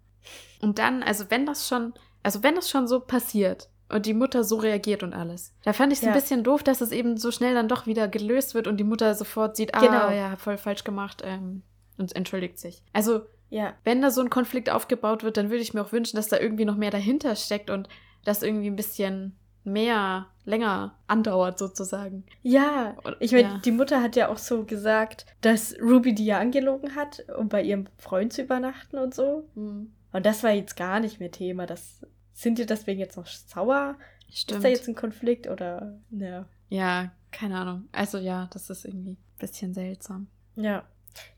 Und 0.62 0.80
dann, 0.80 1.04
also 1.04 1.26
wenn 1.30 1.46
das 1.46 1.68
schon, 1.68 1.94
also 2.24 2.44
wenn 2.44 2.56
das 2.56 2.70
schon 2.70 2.88
so 2.88 3.00
passiert 3.00 3.70
und 3.90 4.06
die 4.06 4.14
Mutter 4.14 4.44
so 4.44 4.58
reagiert 4.58 5.04
und 5.04 5.14
alles, 5.14 5.54
da 5.64 5.74
fand 5.74 5.92
ich 5.92 6.00
es 6.00 6.06
Ja. 6.06 6.12
ein 6.12 6.20
bisschen 6.20 6.44
doof, 6.44 6.64
dass 6.64 6.82
es 6.82 6.92
eben 6.92 7.18
so 7.18 7.32
schnell 7.32 7.54
dann 7.54 7.68
doch 7.68 7.86
wieder 7.86 8.08
gelöst 8.08 8.54
wird 8.54 8.68
und 8.68 8.78
die 8.78 8.84
Mutter 8.84 9.14
sofort 9.16 9.56
sieht, 9.58 9.74
ah, 9.76 9.80
Genau. 9.80 10.10
ja, 10.10 10.36
voll 10.38 10.58
falsch 10.58 10.84
gemacht 10.84 11.22
ähm, 11.26 11.64
und 11.98 12.16
entschuldigt 12.16 12.60
sich. 12.60 12.82
Also 12.94 13.26
Ja. 13.50 13.74
wenn 13.84 14.02
da 14.02 14.12
so 14.12 14.22
ein 14.22 14.30
Konflikt 14.30 14.70
aufgebaut 14.70 15.24
wird, 15.24 15.38
dann 15.38 15.50
würde 15.50 15.62
ich 15.62 15.74
mir 15.74 15.82
auch 15.82 15.92
wünschen, 15.92 16.18
dass 16.18 16.28
da 16.28 16.38
irgendwie 16.38 16.66
noch 16.66 16.76
mehr 16.78 16.92
dahinter 16.92 17.36
steckt 17.36 17.70
und 17.70 17.88
das 18.26 18.44
irgendwie 18.44 18.70
ein 18.70 18.76
bisschen 18.76 19.38
mehr, 19.64 20.28
länger 20.46 20.98
andauert 21.08 21.60
sozusagen. 21.60 22.24
Ja, 22.42 22.96
ich 23.20 23.34
meine, 23.34 23.48
ja. 23.48 23.58
die 23.64 23.72
Mutter 23.72 24.02
hat 24.02 24.16
ja 24.16 24.30
auch 24.30 24.38
so 24.38 24.64
gesagt, 24.64 25.26
dass 25.42 25.76
Ruby 25.82 26.16
die 26.16 26.26
ja 26.26 26.40
angelogen 26.40 26.96
hat, 26.96 27.26
um 27.38 27.50
bei 27.50 27.62
ihrem 27.62 27.88
Freund 27.98 28.32
zu 28.32 28.44
übernachten 28.44 28.98
und 28.98 29.14
so. 29.14 29.48
Hm, 29.56 29.92
Und 30.14 30.26
das 30.26 30.44
war 30.44 30.52
jetzt 30.52 30.78
gar 30.78 31.00
nicht 31.02 31.20
mehr 31.20 31.32
Thema. 31.32 31.66
Das, 31.66 32.02
sind 32.38 32.60
die 32.60 32.66
deswegen 32.68 33.00
jetzt 33.00 33.18
noch 33.18 33.26
sauer? 33.26 33.96
Stimmt. 34.32 34.60
Ist 34.60 34.64
da 34.64 34.70
jetzt 34.70 34.88
ein 34.88 34.96
Konflikt 34.96 35.48
oder 35.48 35.98
ne? 36.12 36.46
Ja, 36.70 37.12
keine 37.32 37.58
Ahnung. 37.58 37.88
Also 37.92 38.20
ja, 38.20 38.48
das 38.54 38.70
ist 38.70 38.86
irgendwie 38.86 39.14
ein 39.14 39.18
bisschen 39.40 39.74
seltsam. 39.74 40.28
Ja. 40.56 40.84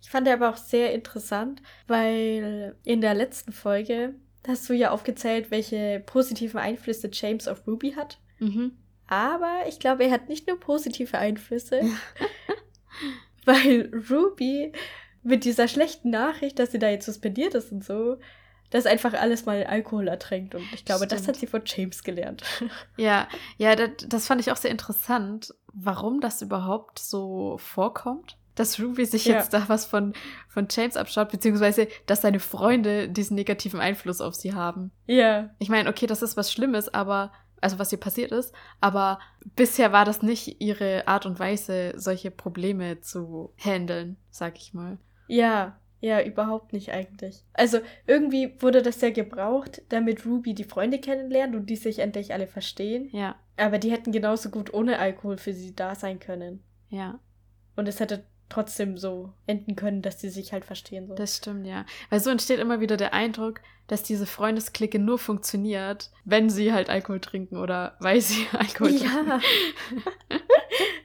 Ich 0.01 0.09
fand 0.09 0.27
er 0.27 0.33
aber 0.33 0.49
auch 0.49 0.57
sehr 0.57 0.93
interessant, 0.93 1.61
weil 1.87 2.75
in 2.83 3.01
der 3.01 3.13
letzten 3.13 3.51
Folge 3.51 4.15
hast 4.47 4.69
du 4.69 4.73
ja 4.73 4.91
aufgezählt, 4.91 5.51
welche 5.51 6.01
positiven 6.05 6.59
Einflüsse 6.59 7.09
James 7.11 7.47
auf 7.47 7.67
Ruby 7.67 7.91
hat. 7.93 8.19
Mhm. 8.39 8.77
Aber 9.07 9.63
ich 9.67 9.79
glaube, 9.79 10.05
er 10.05 10.11
hat 10.11 10.29
nicht 10.29 10.47
nur 10.47 10.59
positive 10.59 11.17
Einflüsse, 11.17 11.81
weil 13.45 13.91
Ruby 14.09 14.71
mit 15.23 15.43
dieser 15.45 15.67
schlechten 15.67 16.09
Nachricht, 16.09 16.59
dass 16.59 16.71
sie 16.71 16.79
da 16.79 16.89
jetzt 16.89 17.05
suspendiert 17.05 17.55
ist 17.55 17.71
und 17.71 17.83
so, 17.83 18.17
das 18.69 18.85
einfach 18.85 19.13
alles 19.13 19.45
mal 19.45 19.63
Alkohol 19.63 20.07
ertränkt. 20.07 20.53
Und 20.55 20.65
ich 20.73 20.85
glaube, 20.85 21.07
das 21.07 21.19
Stimmt. 21.19 21.27
hat 21.29 21.39
sie 21.39 21.47
von 21.47 21.61
James 21.65 22.03
gelernt. 22.03 22.43
Ja, 22.97 23.27
ja, 23.57 23.75
das, 23.75 24.07
das 24.07 24.27
fand 24.27 24.41
ich 24.41 24.51
auch 24.51 24.57
sehr 24.57 24.71
interessant, 24.71 25.53
warum 25.73 26.21
das 26.21 26.41
überhaupt 26.41 26.99
so 26.99 27.57
vorkommt. 27.57 28.37
Dass 28.59 28.79
Ruby 28.79 29.05
sich 29.05 29.25
Ja. 29.25 29.35
jetzt 29.35 29.53
da 29.53 29.63
was 29.69 29.85
von, 29.85 30.13
von 30.49 30.67
James 30.69 30.97
abschaut, 30.97 31.29
beziehungsweise 31.31 31.87
dass 32.05 32.21
seine 32.21 32.39
Freunde 32.39 33.07
diesen 33.09 33.35
negativen 33.35 33.79
Einfluss 33.79 34.19
auf 34.21 34.35
sie 34.35 34.53
haben. 34.53 34.91
ja. 35.07 35.49
Ich 35.59 35.69
meine, 35.69 35.89
okay, 35.89 36.05
das 36.07 36.21
ist 36.21 36.35
was 36.37 36.51
Schlimmes, 36.51 36.93
aber, 36.93 37.31
also 37.61 37.79
was 37.79 37.91
ihr 37.91 37.99
passiert 37.99 38.31
ist, 38.31 38.53
aber 38.81 39.19
bisher 39.55 39.91
war 39.93 40.03
das 40.05 40.21
nicht 40.21 40.61
ihre 40.61 41.07
Art 41.07 41.25
und 41.25 41.39
Weise, 41.39 41.93
solche 41.95 42.31
Probleme 42.31 42.99
zu 43.01 43.53
handeln, 43.57 44.17
sag 44.29 44.57
ich 44.57 44.73
mal. 44.73 44.97
Ja, 45.27 45.77
ja, 46.01 46.21
überhaupt 46.23 46.71
nicht 46.73 46.91
eigentlich. 46.91 47.43
Also 47.53 47.79
irgendwie 48.07 48.55
wurde 48.61 48.81
das 48.81 49.01
ja 49.01 49.09
gebraucht, 49.09 49.81
damit 49.89 50.25
Ruby 50.25 50.53
die 50.53 50.63
Freunde 50.63 50.99
kennenlernt 50.99 51.55
und 51.55 51.65
die 51.69 51.75
sich 51.75 51.99
endlich 51.99 52.33
alle 52.33 52.47
verstehen. 52.47 53.09
Ja, 53.11 53.35
Aber 53.57 53.77
die 53.79 53.91
hätten 53.91 54.11
genauso 54.13 54.49
gut 54.49 54.73
ohne 54.73 54.99
Alkohol 54.99 55.37
für 55.37 55.53
sie 55.53 55.75
da 55.75 55.95
sein 55.95 56.19
können. 56.19 56.63
ja, 56.89 57.19
Und 57.75 57.87
es 57.89 57.99
hätte 57.99 58.23
trotzdem 58.49 58.97
so 58.97 59.31
enden 59.47 59.75
können, 59.75 60.01
dass 60.01 60.17
die 60.17 60.29
sich 60.29 60.51
halt 60.53 60.65
verstehen. 60.65 61.07
So. 61.07 61.15
das 61.15 61.37
stimmt, 61.37 61.65
ja. 61.67 61.85
Weil 62.09 62.19
so 62.19 62.29
entsteht 62.29 62.59
immer 62.59 62.79
wieder 62.79 62.97
der 62.97 63.13
Eindruck, 63.13 63.61
dass 63.87 64.03
diese 64.03 64.25
Freundesklicke 64.25 64.99
nur 64.99 65.17
funktioniert, 65.17 66.11
wenn 66.25 66.49
sie 66.49 66.73
halt 66.73 66.89
Alkohol 66.89 67.19
trinken 67.19 67.57
oder 67.57 67.95
weil 67.99 68.21
sie 68.21 68.45
Alkohol 68.53 68.97
trinken. 68.97 69.27
ja. 69.27 69.39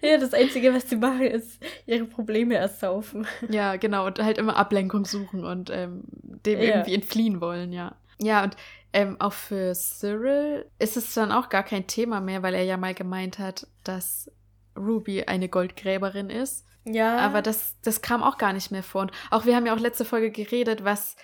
ja, 0.11 0.19
das 0.19 0.35
Einzige, 0.35 0.75
was 0.75 0.89
sie 0.89 0.97
machen, 0.97 1.23
ist 1.23 1.63
ihre 1.87 2.05
Probleme 2.05 2.57
ersaufen. 2.57 3.27
Ja, 3.49 3.77
genau. 3.77 4.07
Und 4.07 4.19
halt 4.19 4.39
immer 4.39 4.57
Ablenkung 4.57 5.05
suchen 5.05 5.45
und 5.45 5.71
ähm, 5.71 6.03
dem 6.13 6.59
Ja. 6.61 6.65
irgendwie 6.77 6.95
entfliehen 6.95 7.41
wollen, 7.41 7.73
ja. 7.73 7.95
Ja, 8.19 8.45
und 8.45 8.57
ähm, 8.93 9.17
auch 9.21 9.33
für 9.33 9.75
Cyril 9.75 10.67
ist 10.79 10.97
es 10.97 11.15
dann 11.15 11.33
auch 11.33 11.49
gar 11.49 11.63
kein 11.65 11.87
Thema 11.87 12.21
mehr, 12.21 12.43
weil 12.43 12.55
er 12.55 12.63
ja 12.63 12.77
mal 12.77 12.95
gemeint 12.95 13.39
hat, 13.39 13.67
dass 13.83 14.31
Ruby 14.77 15.25
eine 15.25 15.49
Goldgräberin 15.49 16.31
ist. 16.31 16.65
Ja. 16.85 17.19
Aber 17.19 17.43
das, 17.43 17.77
das 17.83 18.03
kam 18.03 18.23
auch 18.23 18.39
gar 18.39 18.53
nicht 18.53 18.71
mehr 18.71 18.83
vor. 18.83 19.03
Und 19.03 19.13
auch 19.31 19.47
wir 19.47 19.57
haben 19.57 19.67
ja 19.67 19.75
auch 19.75 19.81
letzte 19.81 20.05
Folge 20.05 20.31
geredet, 20.31 20.85
was, 20.85 21.17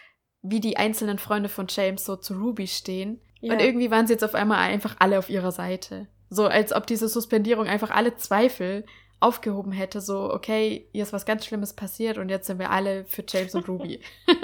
wie 0.42 0.60
die 0.60 0.76
einzelnen 0.76 1.18
Freunde 1.18 1.48
von 1.48 1.66
James 1.68 2.04
so 2.04 2.16
zu 2.16 2.34
Ruby 2.34 2.66
stehen. 2.66 3.20
ja. 3.40 3.52
Und 3.52 3.60
irgendwie 3.60 3.90
waren 3.90 4.06
sie 4.06 4.14
jetzt 4.14 4.24
auf 4.24 4.34
einmal 4.34 4.58
einfach 4.58 4.96
alle 4.98 5.18
auf 5.18 5.28
ihrer 5.28 5.52
Seite. 5.52 6.06
So 6.30 6.46
als 6.46 6.72
ob 6.72 6.86
diese 6.86 7.08
Suspendierung 7.08 7.66
einfach 7.66 7.90
alle 7.90 8.16
Zweifel 8.16 8.84
aufgehoben 9.18 9.72
hätte. 9.72 10.00
So, 10.00 10.32
okay, 10.32 10.88
hier 10.92 11.02
ist 11.02 11.12
was 11.12 11.26
ganz 11.26 11.44
Schlimmes 11.44 11.74
passiert 11.74 12.16
und 12.18 12.28
jetzt 12.30 12.46
sind 12.46 12.58
wir 12.58 12.70
alle 12.70 13.04
für 13.04 13.24
James 13.26 13.54
und 13.54 13.68
Ruby. 13.68 14.00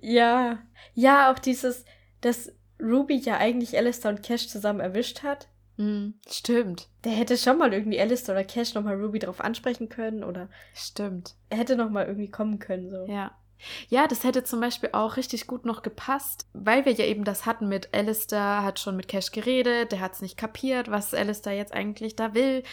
Ja, 0.00 0.58
ja, 0.94 1.32
auch 1.32 1.38
dieses, 1.38 1.84
dass 2.20 2.52
Ruby 2.80 3.16
ja 3.16 3.36
eigentlich 3.38 3.76
Alistair 3.76 4.10
und 4.10 4.22
Cash 4.22 4.48
zusammen 4.48 4.80
erwischt 4.80 5.22
hat. 5.22 5.48
Hm, 5.76 6.14
stimmt, 6.28 6.88
Der 7.04 7.12
hätte 7.12 7.36
schon 7.36 7.58
mal 7.58 7.72
irgendwie 7.72 8.00
Alistair 8.00 8.34
oder 8.34 8.44
Cash 8.44 8.74
nochmal 8.74 9.00
Ruby 9.00 9.18
drauf 9.18 9.40
ansprechen 9.40 9.88
können 9.88 10.22
oder 10.22 10.48
stimmt. 10.74 11.34
er 11.48 11.58
hätte 11.58 11.76
nochmal 11.76 12.06
irgendwie 12.06 12.30
kommen 12.30 12.58
können. 12.58 12.90
So. 12.90 13.06
Ja. 13.10 13.32
Ja, 13.88 14.08
das 14.08 14.24
hätte 14.24 14.42
zum 14.42 14.60
Beispiel 14.60 14.90
auch 14.92 15.16
richtig 15.16 15.46
gut 15.46 15.64
noch 15.64 15.82
gepasst, 15.82 16.46
weil 16.52 16.84
wir 16.84 16.92
ja 16.92 17.04
eben 17.04 17.22
das 17.24 17.46
hatten 17.46 17.68
mit 17.68 17.94
Alistair, 17.94 18.64
hat 18.64 18.80
schon 18.80 18.96
mit 18.96 19.06
Cash 19.06 19.30
geredet, 19.30 19.92
der 19.92 20.00
hat 20.00 20.14
es 20.14 20.20
nicht 20.20 20.36
kapiert, 20.36 20.90
was 20.90 21.14
Alistair 21.14 21.54
jetzt 21.54 21.72
eigentlich 21.72 22.16
da 22.16 22.34
will. 22.34 22.64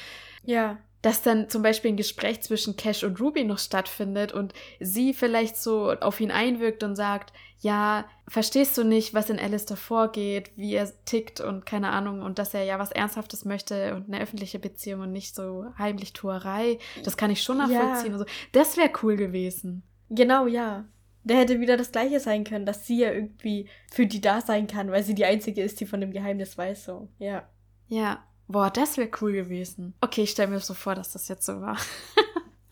Ja, 0.43 0.79
dass 1.01 1.21
dann 1.21 1.49
zum 1.49 1.62
Beispiel 1.62 1.91
ein 1.91 1.97
Gespräch 1.97 2.41
zwischen 2.41 2.75
Cash 2.75 3.03
und 3.03 3.19
Ruby 3.21 3.43
noch 3.45 3.59
stattfindet 3.59 4.31
und 4.31 4.53
sie 4.79 5.13
vielleicht 5.13 5.57
so 5.57 5.91
auf 5.91 6.19
ihn 6.19 6.31
einwirkt 6.31 6.83
und 6.83 6.95
sagt, 6.95 7.33
ja, 7.62 8.05
verstehst 8.27 8.77
du 8.77 8.83
nicht, 8.83 9.13
was 9.13 9.29
in 9.29 9.39
Alistair 9.39 9.77
vorgeht, 9.77 10.51
wie 10.55 10.75
er 10.75 10.89
tickt 11.05 11.41
und 11.41 11.65
keine 11.65 11.89
Ahnung 11.89 12.21
und 12.21 12.39
dass 12.39 12.53
er 12.53 12.63
ja 12.63 12.79
was 12.79 12.91
Ernsthaftes 12.91 13.43
möchte 13.45 13.95
und 13.95 14.07
eine 14.07 14.21
öffentliche 14.21 14.59
Beziehung 14.59 15.01
und 15.01 15.12
nicht 15.12 15.35
so 15.35 15.65
heimlich 15.77 16.13
Tuerei. 16.13 16.79
Das 17.03 17.17
kann 17.17 17.31
ich 17.31 17.43
schon 17.43 17.57
nachvollziehen. 17.57 18.12
Ja. 18.12 18.17
und 18.17 18.19
so. 18.19 18.25
Das 18.51 18.77
wäre 18.77 18.91
cool 19.03 19.15
gewesen. 19.15 19.83
genau, 20.09 20.47
ja. 20.47 20.85
Der 21.25 21.38
hätte 21.38 21.59
wieder 21.59 21.75
das 21.75 21.91
Gleiche 21.91 22.21
sein 22.21 22.45
können, 22.45 22.65
dass 22.65 22.88
sie 22.88 22.99
ja 22.99 23.12
irgendwie 23.12 23.67
für 23.91 24.07
die 24.07 24.21
da 24.21 24.39
sein 24.39 24.67
kann, 24.67 24.89
weil 24.89 25.03
sie 25.03 25.15
die 25.15 25.25
Einzige 25.25 25.62
ist, 25.62 25.79
die 25.81 25.85
von 25.85 25.99
dem 25.99 26.13
Geheimnis 26.13 26.57
weiß. 26.57 26.85
So, 26.85 27.09
ja. 27.19 27.47
Ja. 27.88 28.23
Boah, 28.49 28.71
das 28.71 28.97
wäre 28.97 29.12
cool 29.21 29.31
gewesen. 29.33 29.93
Okay, 30.01 30.23
ich 30.23 30.31
stelle 30.31 30.49
mir 30.49 30.59
so 30.59 30.73
vor, 30.73 30.95
dass 30.95 31.13
das 31.13 31.27
jetzt 31.27 31.45
so 31.45 31.62
war. 31.62 31.77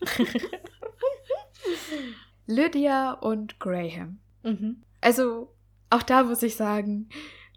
Lydia 2.46 3.12
und 3.12 3.60
Graham. 3.60 4.18
Mhm. 4.42 4.82
Also, 5.00 5.54
auch 5.88 6.02
da 6.02 6.24
muss 6.24 6.42
ich 6.42 6.56
sagen, 6.56 7.08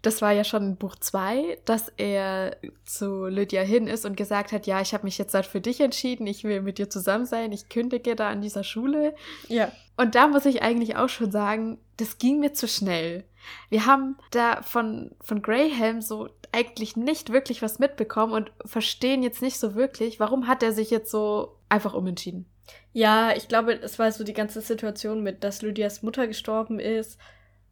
das 0.02 0.22
war 0.22 0.30
ja 0.30 0.44
schon 0.44 0.62
in 0.62 0.76
Buch 0.76 0.94
2, 0.94 1.58
dass 1.64 1.88
er 1.96 2.56
zu 2.84 3.26
Lydia 3.26 3.62
hin 3.62 3.88
ist 3.88 4.04
und 4.04 4.16
gesagt 4.16 4.52
hat, 4.52 4.68
ja, 4.68 4.80
ich 4.80 4.94
habe 4.94 5.04
mich 5.04 5.18
jetzt 5.18 5.34
halt 5.34 5.46
für 5.46 5.60
dich 5.60 5.80
entschieden, 5.80 6.28
ich 6.28 6.44
will 6.44 6.62
mit 6.62 6.78
dir 6.78 6.88
zusammen 6.88 7.26
sein, 7.26 7.50
ich 7.50 7.68
kündige 7.70 8.14
da 8.14 8.30
an 8.30 8.40
dieser 8.40 8.62
Schule. 8.62 9.16
Ja. 9.48 9.72
Und 9.96 10.14
da 10.14 10.28
muss 10.28 10.44
ich 10.44 10.62
eigentlich 10.62 10.94
auch 10.94 11.08
schon 11.08 11.32
sagen, 11.32 11.78
das 12.02 12.18
ging 12.18 12.40
mir 12.40 12.52
zu 12.52 12.66
schnell. 12.66 13.24
Wir 13.68 13.86
haben 13.86 14.16
da 14.32 14.62
von, 14.62 15.12
von 15.20 15.40
Graham 15.40 16.00
so 16.00 16.28
eigentlich 16.50 16.96
nicht 16.96 17.32
wirklich 17.32 17.62
was 17.62 17.78
mitbekommen 17.78 18.32
und 18.32 18.52
verstehen 18.64 19.22
jetzt 19.22 19.40
nicht 19.40 19.58
so 19.58 19.74
wirklich, 19.74 20.20
warum 20.20 20.48
hat 20.48 20.62
er 20.62 20.72
sich 20.72 20.90
jetzt 20.90 21.10
so 21.10 21.56
einfach 21.68 21.94
umentschieden. 21.94 22.46
Ja, 22.92 23.34
ich 23.34 23.48
glaube, 23.48 23.72
es 23.74 23.98
war 23.98 24.10
so 24.10 24.24
die 24.24 24.34
ganze 24.34 24.60
Situation 24.60 25.22
mit, 25.22 25.44
dass 25.44 25.62
Lydias 25.62 26.02
Mutter 26.02 26.26
gestorben 26.26 26.78
ist 26.80 27.18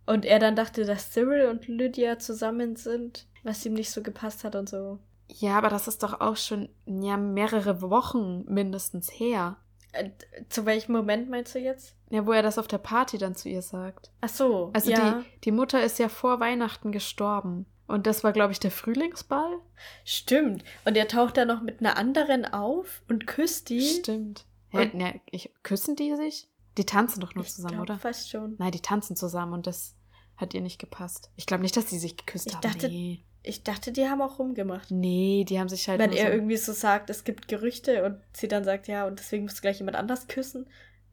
und 0.06 0.24
er 0.24 0.38
dann 0.38 0.56
dachte, 0.56 0.84
dass 0.84 1.10
Cyril 1.10 1.46
und 1.46 1.66
Lydia 1.66 2.18
zusammen 2.18 2.76
sind, 2.76 3.26
was 3.42 3.64
ihm 3.66 3.74
nicht 3.74 3.90
so 3.90 4.02
gepasst 4.02 4.44
hat 4.44 4.54
und 4.54 4.68
so. 4.68 4.98
Ja, 5.28 5.58
aber 5.58 5.68
das 5.68 5.88
ist 5.88 6.02
doch 6.02 6.20
auch 6.20 6.36
schon 6.36 6.68
ja, 6.86 7.16
mehrere 7.16 7.82
Wochen 7.82 8.44
mindestens 8.46 9.10
her. 9.10 9.56
Äh, 9.92 10.10
zu 10.48 10.66
welchem 10.66 10.92
Moment 10.92 11.28
meinst 11.30 11.54
du 11.54 11.58
jetzt? 11.58 11.94
Ja, 12.10 12.26
wo 12.26 12.32
er 12.32 12.42
das 12.42 12.58
auf 12.58 12.66
der 12.68 12.78
Party 12.78 13.18
dann 13.18 13.34
zu 13.36 13.48
ihr 13.48 13.62
sagt. 13.62 14.10
Ach 14.20 14.28
so, 14.28 14.70
Also 14.72 14.90
ja. 14.90 15.20
die, 15.20 15.40
die 15.44 15.52
Mutter 15.52 15.82
ist 15.82 15.98
ja 15.98 16.08
vor 16.08 16.40
Weihnachten 16.40 16.90
gestorben. 16.92 17.66
Und 17.86 18.06
das 18.06 18.22
war, 18.24 18.32
glaube 18.32 18.52
ich, 18.52 18.60
der 18.60 18.70
Frühlingsball. 18.70 19.58
Stimmt. 20.04 20.64
Und 20.84 20.96
er 20.96 21.08
taucht 21.08 21.36
dann 21.36 21.48
noch 21.48 21.62
mit 21.62 21.80
einer 21.80 21.96
anderen 21.96 22.44
auf 22.44 23.02
und 23.08 23.26
küsst 23.26 23.68
die. 23.68 23.80
Stimmt. 23.80 24.44
Und- 24.72 24.94
ne, 24.94 25.20
ich, 25.30 25.52
küssen 25.62 25.96
die 25.96 26.14
sich? 26.16 26.48
Die 26.78 26.86
tanzen 26.86 27.20
doch 27.20 27.34
nur 27.34 27.44
Ich 27.44 27.52
zusammen, 27.52 27.74
glaub 27.74 27.82
oder? 27.82 27.98
Fast 27.98 28.30
schon. 28.30 28.54
Nein, 28.58 28.70
die 28.70 28.80
tanzen 28.80 29.16
zusammen 29.16 29.52
und 29.54 29.66
das 29.66 29.96
hat 30.36 30.54
ihr 30.54 30.60
nicht 30.60 30.78
gepasst. 30.78 31.30
Ich 31.36 31.46
glaube 31.46 31.62
nicht, 31.62 31.76
dass 31.76 31.90
sie 31.90 31.98
sich 31.98 32.16
geküsst 32.16 32.46
Ich 32.46 32.54
haben. 32.54 32.62
dachte- 32.62 32.88
nee. 32.88 33.24
Ich 33.42 33.62
dachte, 33.64 33.90
die 33.90 34.06
haben 34.06 34.20
auch 34.20 34.38
rumgemacht. 34.38 34.90
nee, 34.90 35.44
die 35.48 35.58
haben 35.58 35.68
sich 35.70 35.88
halt 35.88 35.98
Wenn 35.98 36.12
er 36.12 36.26
so 36.26 36.32
irgendwie 36.32 36.58
so 36.58 36.72
sagt, 36.72 37.08
es 37.08 37.24
gibt 37.24 37.48
Gerüchte 37.48 38.04
und 38.04 38.20
sie 38.34 38.48
dann 38.48 38.64
sagt, 38.64 38.86
ja, 38.86 39.06
und 39.06 39.18
deswegen 39.18 39.44
musst 39.44 39.56
du 39.58 39.60
gleich 39.62 39.78
jemand 39.78 39.96
anders 39.96 40.28
küssen. 40.28 40.66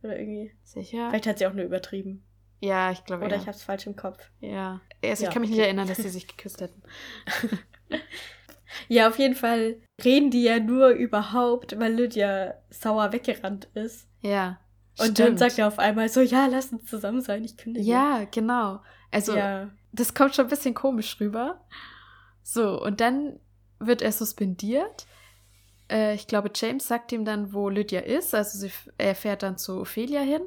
Oder 0.07 0.19
irgendwie. 0.19 0.51
sicher. 0.63 1.09
Vielleicht 1.09 1.27
hat 1.27 1.37
sie 1.39 1.47
auch 1.47 1.53
nur 1.53 1.65
übertrieben. 1.65 2.23
Ja, 2.59 2.91
ich 2.91 3.03
glaube 3.05 3.25
Oder 3.25 3.35
ja. 3.35 3.41
ich 3.41 3.47
hab's 3.47 3.61
falsch 3.61 3.85
im 3.85 3.95
Kopf. 3.95 4.31
ja. 4.39 4.81
Also 5.03 5.23
Ja, 5.23 5.29
ich 5.29 5.33
kann 5.33 5.41
mich 5.41 5.51
nicht 5.51 5.59
erinnern, 5.59 5.87
dass 5.87 5.97
sie 5.97 6.09
sich 6.09 6.27
geküsst 6.27 6.61
hätten. 6.61 6.81
Ja, 8.87 9.07
auf 9.07 9.17
jeden 9.17 9.35
Fall 9.35 9.77
reden 10.03 10.29
die 10.31 10.43
ja 10.43 10.59
nur 10.59 10.89
überhaupt, 10.89 11.79
weil 11.79 11.93
Lydia 11.93 12.55
sauer 12.69 13.11
weggerannt 13.13 13.69
ist. 13.73 14.07
Ja. 14.21 14.59
Und 14.99 15.19
dann 15.19 15.37
sagt 15.37 15.59
er 15.59 15.67
auf 15.67 15.79
einmal 15.79 16.09
so, 16.09 16.21
ja, 16.21 16.47
lass 16.47 16.71
uns 16.71 16.85
zusammen 16.85 17.21
sein, 17.21 17.43
ich 17.43 17.57
kündige. 17.57 17.85
Ja, 17.85 18.25
genau. 18.31 18.81
Also 19.11 19.35
ja. 19.35 19.69
das 19.91 20.13
kommt 20.13 20.35
schon 20.35 20.45
ein 20.45 20.49
bisschen 20.49 20.73
komisch 20.73 21.19
rüber. 21.19 21.61
So, 22.41 22.81
und 22.81 22.99
dann 22.99 23.39
wird 23.79 24.01
er 24.01 24.11
suspendiert. 24.11 25.05
Äh, 25.91 26.15
ich 26.15 26.27
glaube, 26.27 26.51
James 26.53 26.87
sagt 26.87 27.11
ihm 27.11 27.25
dann, 27.25 27.53
wo 27.53 27.69
Lydia 27.69 28.01
ist. 28.01 28.33
Also 28.35 28.57
sie, 28.57 28.71
er 28.97 29.15
fährt 29.15 29.43
dann 29.43 29.57
zu 29.57 29.81
Ophelia 29.81 30.21
hin. 30.21 30.41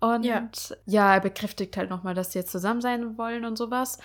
Und 0.00 0.24
Ja. 0.24 0.48
ja, 0.86 1.14
er 1.14 1.20
bekräftigt 1.20 1.76
halt 1.76 1.90
nochmal, 1.90 2.14
dass 2.14 2.32
sie 2.32 2.38
jetzt 2.40 2.52
zusammen 2.52 2.80
sein 2.80 3.16
wollen 3.16 3.44
und 3.44 3.56
sowas. 3.56 3.98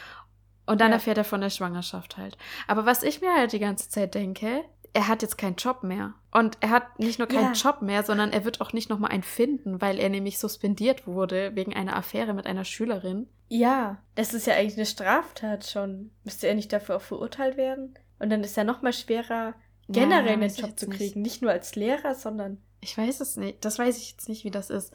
Und 0.66 0.82
dann 0.82 0.90
Ja. 0.92 0.96
erfährt 0.96 1.18
er 1.18 1.24
von 1.24 1.42
der 1.42 1.50
Schwangerschaft 1.50 2.18
halt. 2.18 2.38
Aber 2.68 2.86
was 2.86 3.04
ich 3.04 3.22
mir 3.22 3.34
halt 3.36 3.52
die 3.54 3.60
ganze 3.60 3.90
Zeit 3.90 4.16
denke, 4.16 4.64
er 4.94 5.08
hat 5.08 5.22
jetzt 5.22 5.38
keinen 5.38 5.56
Job 5.56 5.84
mehr. 5.84 6.14
Und 6.32 6.58
er 6.62 6.70
hat 6.72 7.00
nicht 7.00 7.20
nur 7.20 7.28
keinen 7.28 7.54
Ja. 7.54 7.72
Job 7.72 7.82
mehr, 7.82 8.04
sondern 8.04 8.32
er 8.32 8.46
wird 8.46 8.60
auch 8.62 8.74
nicht 8.74 8.90
nochmal 8.90 9.12
einen 9.12 9.24
finden, 9.24 9.82
weil 9.82 10.00
er 10.00 10.10
nämlich 10.10 10.40
suspendiert 10.40 11.06
wurde 11.06 11.56
wegen 11.56 11.76
einer 11.76 11.96
Affäre 11.96 12.34
mit 12.34 12.46
einer 12.48 12.66
Schülerin. 12.66 13.28
Ja, 13.50 13.98
das 14.16 14.34
ist 14.34 14.48
ja 14.48 14.56
eigentlich 14.56 14.78
eine 14.78 14.86
Straftat 14.86 15.66
schon. 15.68 16.12
Müsste 16.24 16.48
er 16.48 16.56
nicht 16.56 16.72
dafür 16.72 16.96
auch 16.98 17.02
verurteilt 17.02 17.58
werden? 17.58 17.96
Und 18.20 18.30
dann 18.30 18.44
ist 18.44 18.58
ja 18.58 18.64
noch 18.64 18.82
mal 18.82 18.94
schwerer, 18.94 19.54
generell 19.90 20.28
Ja, 20.28 20.34
einen 20.34 20.56
Job 20.56 20.80
zu 20.80 20.88
nicht. 20.88 20.98
kriegen. 20.98 21.22
Nicht 21.22 21.42
nur 21.42 21.52
als 21.52 21.76
Lehrer, 21.76 22.16
sondern. 22.16 22.62
Ich 22.82 22.98
weiß 22.98 23.20
es 23.20 23.36
nicht. 23.36 23.66
Das 23.66 23.78
weiß 23.78 23.98
ich 23.98 24.12
jetzt 24.12 24.30
nicht, 24.30 24.44
wie 24.46 24.52
das 24.52 24.70
ist. 24.70 24.94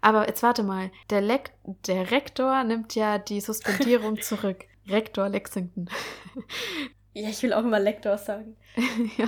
Aber 0.00 0.26
jetzt 0.28 0.42
warte 0.42 0.62
mal. 0.62 0.90
Der, 1.10 1.20
Lek 1.20 1.52
der 1.86 2.10
Rektor 2.10 2.64
nimmt 2.64 2.94
ja 2.94 3.18
die 3.18 3.40
Suspendierung 3.40 4.20
zurück. 4.22 4.64
Rektor 4.88 5.28
Lexington. 5.28 5.88
Ja, 7.18 7.30
ich 7.30 7.42
will 7.42 7.54
auch 7.54 7.60
immer 7.64 7.80
Lektor 7.80 8.18
sagen. 8.18 8.58
ja. 9.16 9.26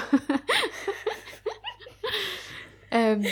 ähm, 2.91 3.25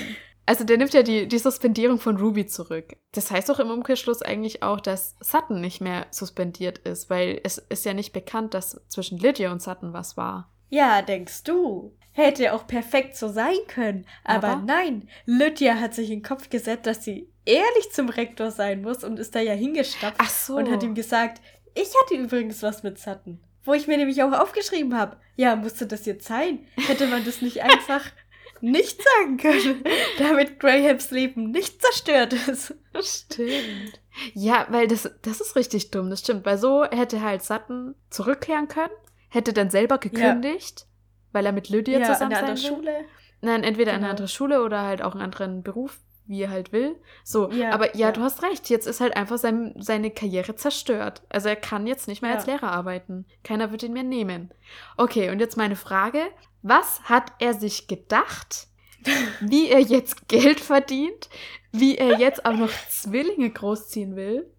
also 0.47 0.65
der 0.65 0.79
nimmt 0.79 0.95
ja 0.95 1.03
die, 1.03 1.29
die 1.29 1.39
Suspendierung 1.39 1.99
von 1.99 2.17
Ruby 2.17 2.47
zurück. 2.47 2.97
Das 3.13 3.31
heißt 3.31 3.51
doch 3.51 3.59
im 3.59 3.71
Umkehrschluss 3.71 4.23
eigentlich 4.23 4.63
auch, 4.63 4.81
dass 4.81 5.17
Sutton 5.21 5.61
nicht 5.61 5.83
mehr 5.83 6.07
suspendiert 6.11 6.79
ist, 6.79 7.11
weil 7.11 7.39
es 7.45 7.59
ist 7.59 7.85
ja 7.85 7.93
nicht 7.93 8.15
bekannt, 8.15 8.55
dass 8.55 8.81
zwischen 8.89 9.19
Lydia 9.19 9.53
und 9.53 9.61
Sutton 9.61 9.93
was 9.93 10.17
war. 10.17 10.51
Ja, 10.69 11.03
denkst 11.03 11.45
du? 11.45 11.93
Hätte 12.13 12.55
auch 12.55 12.67
perfekt 12.67 13.17
so 13.17 13.29
sein 13.29 13.59
können. 13.69 14.07
Aber, 14.25 14.49
Aber? 14.49 14.63
nein, 14.63 15.09
Lydia 15.27 15.75
hat 15.79 15.95
sich 15.95 16.11
in 16.11 16.21
den 16.21 16.25
Kopf 16.25 16.49
gesetzt, 16.49 16.87
dass 16.87 17.05
sie 17.05 17.29
ehrlich 17.45 17.93
zum 17.93 18.09
Rektor 18.09 18.51
sein 18.51 18.83
muss 18.83 19.05
und 19.05 19.19
ist 19.19 19.35
da 19.35 19.41
ja 19.41 19.53
hingestapft 19.53 20.17
Ach 20.19 20.31
so. 20.31 20.57
und 20.57 20.71
hat 20.71 20.83
ihm 20.83 20.95
gesagt, 20.95 21.43
ich 21.75 21.89
hatte 22.03 22.15
übrigens 22.15 22.63
was 22.63 22.83
mit 22.83 22.99
Sutton. 22.99 23.41
Wo 23.65 23.75
ich 23.75 23.87
mir 23.87 23.99
nämlich 23.99 24.23
auch 24.23 24.33
aufgeschrieben 24.33 24.97
habe. 24.97 25.17
Ja, 25.37 25.57
musste 25.57 25.87
das 25.87 26.07
jetzt 26.07 26.27
sein? 26.27 26.67
Hätte 26.87 27.07
man 27.07 27.25
das 27.25 27.43
nicht 27.43 27.63
einfach 27.63 28.05
nicht 28.61 29.03
sagen 29.03 29.37
können, 29.37 29.85
damit 30.19 30.59
Grahams 30.59 31.11
Leben 31.11 31.51
nicht 31.51 31.83
zerstört 31.83 32.33
ist. 32.33 32.75
Stimmt. 33.01 34.01
Ja, 34.33 34.67
weil 34.71 34.87
das, 34.87 35.11
das 35.23 35.41
ist 35.41 35.57
richtig 35.57 35.91
dumm, 35.91 36.09
das 36.09 36.21
stimmt. 36.21 36.47
Weil 36.47 36.57
so 36.57 36.85
hätte 36.85 37.21
halt 37.21 37.43
Sutton 37.43 37.95
zurückkehren 38.09 38.69
können, 38.69 38.93
hätte 39.37 39.53
dann 39.53 39.71
selber 39.71 39.99
gekündigt, 39.99 40.87
weil 41.33 41.47
er 41.47 41.53
mit 41.53 41.69
Lydia 41.69 41.99
Ja, 42.01 42.07
an 42.09 42.13
zusammen 42.15 42.31
der 42.31 42.41
sein 42.41 42.49
anderen 42.51 42.65
will. 42.65 42.77
Schule. 42.77 43.05
Nein, 43.43 43.63
entweder 43.65 43.91
in 43.93 43.97
eine 43.97 44.05
Genau. 44.07 44.11
andere 44.11 44.29
Schule 44.29 44.63
oder 44.65 44.83
halt 44.83 45.03
auch 45.03 45.13
einen 45.13 45.23
anderen 45.23 45.63
Beruf, 45.63 45.99
wie 46.27 46.43
er 46.43 46.51
halt 46.51 46.73
will. 46.73 46.97
So, 47.23 47.51
Ja, 47.53 47.71
aber 47.71 47.95
ja, 47.95 48.07
ja. 48.07 48.13
du 48.13 48.23
hast 48.23 48.43
recht, 48.43 48.69
jetzt 48.69 48.87
ist 48.87 49.01
halt 49.01 49.17
einfach 49.17 49.39
sein, 49.39 49.75
seine 49.79 50.11
Karriere 50.11 50.57
zerstört. 50.57 51.23
Also 51.29 51.49
er 51.49 51.55
kann 51.57 51.87
jetzt 51.87 52.09
nicht 52.09 52.23
mehr 52.23 52.33
Ja. 52.33 52.37
als 52.39 52.47
Lehrer 52.47 52.73
arbeiten. 52.73 53.27
Keiner 53.45 53.71
wird 53.71 53.85
ihn 53.85 53.93
mehr 53.93 54.03
nehmen. 54.03 54.51
Okay, 54.97 55.31
und 55.31 55.39
jetzt 55.39 55.57
meine 55.57 55.77
Frage. 55.77 56.23
Was 56.63 57.03
hat 57.05 57.31
er 57.39 57.55
sich 57.55 57.87
gedacht, 57.87 58.67
wie 59.41 59.69
er 59.69 59.79
jetzt 59.81 60.27
Geld 60.29 60.59
verdient, 60.59 61.29
wie 61.71 61.97
er 61.99 62.19
jetzt 62.19 62.45
auch 62.45 62.55
noch 62.55 62.73
Zwillinge 62.91 63.51
großziehen 63.51 64.17
will? 64.17 64.51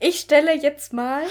Ich 0.00 0.18
stelle 0.20 0.54
jetzt 0.60 0.92
mal 0.92 1.22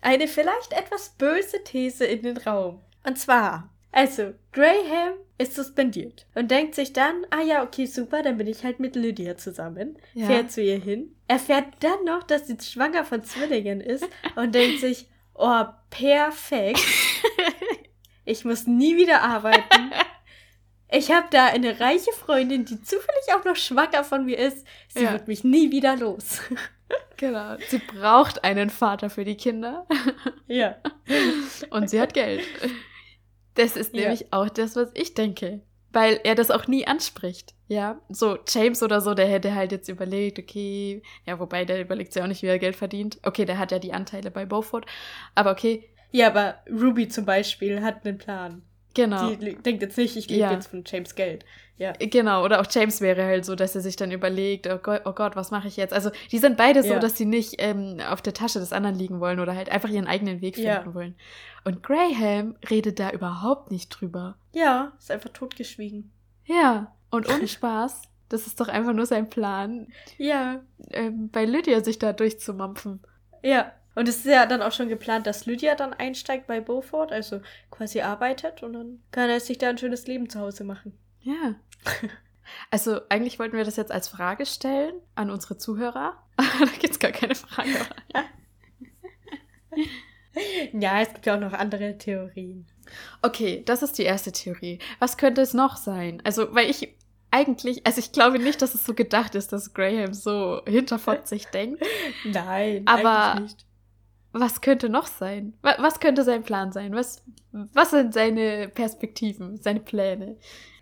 eine 0.00 0.28
vielleicht 0.28 0.72
etwas 0.72 1.10
böse 1.10 1.62
These 1.64 2.04
in 2.04 2.22
den 2.22 2.36
Raum. 2.38 2.80
Und 3.04 3.18
zwar, 3.18 3.70
also, 3.92 4.34
Graham 4.52 5.14
ist 5.38 5.54
suspendiert 5.54 6.26
und 6.34 6.50
denkt 6.50 6.74
sich 6.74 6.92
dann, 6.92 7.26
ah 7.30 7.42
ja, 7.42 7.62
okay, 7.62 7.86
super, 7.86 8.22
dann 8.22 8.36
bin 8.36 8.46
ich 8.46 8.62
halt 8.64 8.78
mit 8.78 8.94
Lydia 8.94 9.36
zusammen, 9.36 9.98
Ja. 10.14 10.26
fährt 10.26 10.52
zu 10.52 10.62
ihr 10.62 10.78
hin, 10.78 11.14
erfährt 11.28 11.66
dann 11.80 12.04
noch, 12.04 12.22
dass 12.24 12.46
sie 12.46 12.56
schwanger 12.60 13.04
von 13.04 13.24
Zwillingen 13.24 13.80
ist 13.80 14.06
und 14.36 14.54
denkt 14.54 14.80
sich, 14.80 15.08
oh, 15.34 15.64
perfekt, 15.88 16.80
ich 18.24 18.44
muss 18.44 18.66
nie 18.66 18.96
wieder 18.96 19.22
arbeiten. 19.22 19.92
Ich 20.92 21.10
habe 21.12 21.28
da 21.30 21.46
eine 21.46 21.78
reiche 21.80 22.12
Freundin, 22.12 22.64
die 22.64 22.82
zufällig 22.82 23.24
auch 23.34 23.44
noch 23.44 23.56
schwanger 23.56 24.02
von 24.04 24.24
mir 24.26 24.38
ist. 24.38 24.66
Sie 24.88 25.04
Ja. 25.04 25.12
wird 25.12 25.28
mich 25.28 25.44
nie 25.44 25.70
wieder 25.70 25.96
los. 25.96 26.40
Genau. 27.20 27.56
Sie 27.68 27.78
braucht 27.78 28.44
einen 28.44 28.70
Vater 28.70 29.10
für 29.10 29.24
die 29.24 29.36
Kinder 29.36 29.86
ja. 30.48 30.76
und 31.70 31.90
sie 31.90 32.00
hat 32.00 32.14
Geld. 32.14 32.40
Das 33.54 33.76
ist 33.76 33.94
Ja. 33.94 34.00
nämlich 34.02 34.32
auch 34.32 34.48
das, 34.48 34.74
was 34.74 34.88
ich 34.94 35.12
denke. 35.12 35.60
Weil 35.92 36.18
er 36.24 36.34
das 36.34 36.50
auch 36.50 36.66
nie 36.66 36.86
anspricht. 36.86 37.52
Ja, 37.68 38.00
so 38.08 38.38
James 38.48 38.82
oder 38.82 39.00
so, 39.02 39.12
der 39.12 39.26
hätte 39.26 39.54
halt 39.54 39.70
jetzt 39.72 39.88
überlegt, 39.88 40.38
okay, 40.38 41.02
ja, 41.26 41.38
wobei 41.38 41.64
der 41.66 41.80
überlegt 41.82 42.12
sich 42.14 42.22
auch 42.22 42.26
nicht, 42.26 42.42
wie 42.42 42.46
er 42.46 42.58
Geld 42.58 42.76
verdient. 42.76 43.18
Okay, 43.22 43.44
der 43.44 43.58
hat 43.58 43.70
ja 43.70 43.78
die 43.78 43.92
Anteile 43.92 44.30
bei 44.30 44.46
Beaufort. 44.46 44.86
Aber 45.34 45.50
okay, 45.50 45.90
Ja, 46.12 46.28
aber 46.28 46.54
Ruby 46.70 47.08
zum 47.08 47.24
Beispiel 47.26 47.82
hat 47.82 48.06
einen 48.06 48.18
Plan. 48.18 48.62
Genau. 48.94 49.30
Die 49.34 49.54
denkt 49.56 49.82
jetzt 49.82 49.96
nicht, 49.98 50.16
ich 50.16 50.28
lebe 50.28 50.40
Ja. 50.42 50.52
jetzt 50.52 50.68
von 50.68 50.82
James 50.86 51.14
Geld. 51.14 51.44
Ja. 51.76 51.92
Genau, 51.98 52.44
oder 52.44 52.60
auch 52.60 52.66
James 52.70 53.00
wäre 53.00 53.24
halt 53.24 53.46
so, 53.46 53.54
dass 53.54 53.74
er 53.74 53.80
sich 53.80 53.96
dann 53.96 54.10
überlegt, 54.12 54.66
oh 54.66 54.76
Gott, 54.76 55.02
oh 55.06 55.12
Gott 55.12 55.34
was 55.34 55.50
mache 55.50 55.66
ich 55.66 55.78
jetzt? 55.78 55.94
Also, 55.94 56.10
die 56.30 56.36
sind 56.38 56.58
beide 56.58 56.82
so, 56.82 56.92
Ja. 56.92 56.98
dass 56.98 57.16
sie 57.16 57.24
nicht 57.24 57.54
ähm, 57.58 57.96
auf 58.06 58.20
der 58.20 58.34
Tasche 58.34 58.58
des 58.58 58.72
anderen 58.74 58.96
liegen 58.96 59.18
wollen 59.20 59.40
oder 59.40 59.54
halt 59.56 59.70
einfach 59.70 59.88
ihren 59.88 60.06
eigenen 60.06 60.42
Weg 60.42 60.56
finden 60.56 60.68
Ja. 60.68 60.94
wollen. 60.94 61.14
Und 61.64 61.82
Graham 61.82 62.56
redet 62.68 63.00
da 63.00 63.10
überhaupt 63.10 63.70
nicht 63.70 63.88
drüber. 63.88 64.36
Ja, 64.52 64.92
ist 64.98 65.10
einfach 65.10 65.30
totgeschwiegen. 65.30 66.10
Ja, 66.44 66.94
und 67.10 67.26
ohne 67.30 67.48
Spaß, 67.48 68.02
das 68.28 68.46
ist 68.46 68.60
doch 68.60 68.68
einfach 68.68 68.92
nur 68.92 69.06
sein 69.06 69.30
Plan, 69.30 69.86
Ja. 70.18 70.60
ähm, 70.90 71.30
bei 71.30 71.46
Lydia 71.46 71.82
sich 71.82 71.98
da 71.98 72.12
durchzumampfen. 72.12 73.00
Ja. 73.42 73.72
Und 73.94 74.08
es 74.08 74.18
ist 74.18 74.26
ja 74.26 74.46
dann 74.46 74.62
auch 74.62 74.72
schon 74.72 74.88
geplant, 74.88 75.26
dass 75.26 75.46
Lydia 75.46 75.74
dann 75.74 75.92
einsteigt 75.92 76.46
bei 76.46 76.60
Beaufort, 76.60 77.08
also 77.10 77.40
quasi 77.70 78.00
arbeitet 78.00 78.62
und 78.62 78.72
dann 78.72 79.02
kann 79.10 79.28
er 79.28 79.40
sich 79.40 79.58
da 79.58 79.68
ein 79.68 79.78
schönes 79.78 80.06
Leben 80.06 80.28
zu 80.28 80.40
Hause 80.40 80.64
machen. 80.64 80.96
Ja. 81.20 81.54
Also, 82.72 83.00
eigentlich 83.10 83.38
wollten 83.38 83.56
wir 83.56 83.62
das 83.62 83.76
jetzt 83.76 83.92
als 83.92 84.08
Frage 84.08 84.44
stellen 84.44 84.94
an 85.14 85.30
unsere 85.30 85.56
Zuhörer. 85.56 86.20
da 86.36 86.66
gibt 86.80 86.94
es 86.94 86.98
gar 86.98 87.12
keine 87.12 87.36
Frage. 87.36 87.70
Ja, 90.72 91.00
es 91.00 91.12
gibt 91.12 91.26
ja 91.26 91.36
auch 91.36 91.40
noch 91.40 91.52
andere 91.52 91.98
Theorien. 91.98 92.66
Okay, 93.22 93.62
das 93.66 93.82
ist 93.82 93.98
die 93.98 94.04
erste 94.04 94.32
Theorie. 94.32 94.78
Was 94.98 95.16
könnte 95.16 95.40
es 95.40 95.54
noch 95.54 95.76
sein? 95.76 96.20
Also, 96.24 96.54
weil 96.54 96.70
ich 96.70 96.96
eigentlich, 97.30 97.86
also 97.86 97.98
ich 97.98 98.12
glaube 98.12 98.38
nicht, 98.38 98.62
dass 98.62 98.74
es 98.74 98.84
so 98.84 98.94
gedacht 98.94 99.34
ist, 99.34 99.52
dass 99.52 99.74
Graham 99.74 100.14
so 100.14 100.62
hinterfotzig 100.66 101.46
denkt. 101.46 101.84
Nein, 102.24 102.86
Aber- 102.86 103.40
nicht. 103.40 103.66
Was 104.32 104.60
könnte 104.60 104.88
noch 104.88 105.06
sein? 105.06 105.54
Wa- 105.62 105.76
Was 105.78 106.00
könnte 106.00 106.22
sein 106.24 106.42
Plan 106.42 106.72
sein? 106.72 106.94
Was, 106.94 107.22
was 107.52 107.90
sind 107.90 108.14
seine 108.14 108.68
Perspektiven, 108.68 109.56
seine 109.60 109.80
Pläne? 109.80 110.36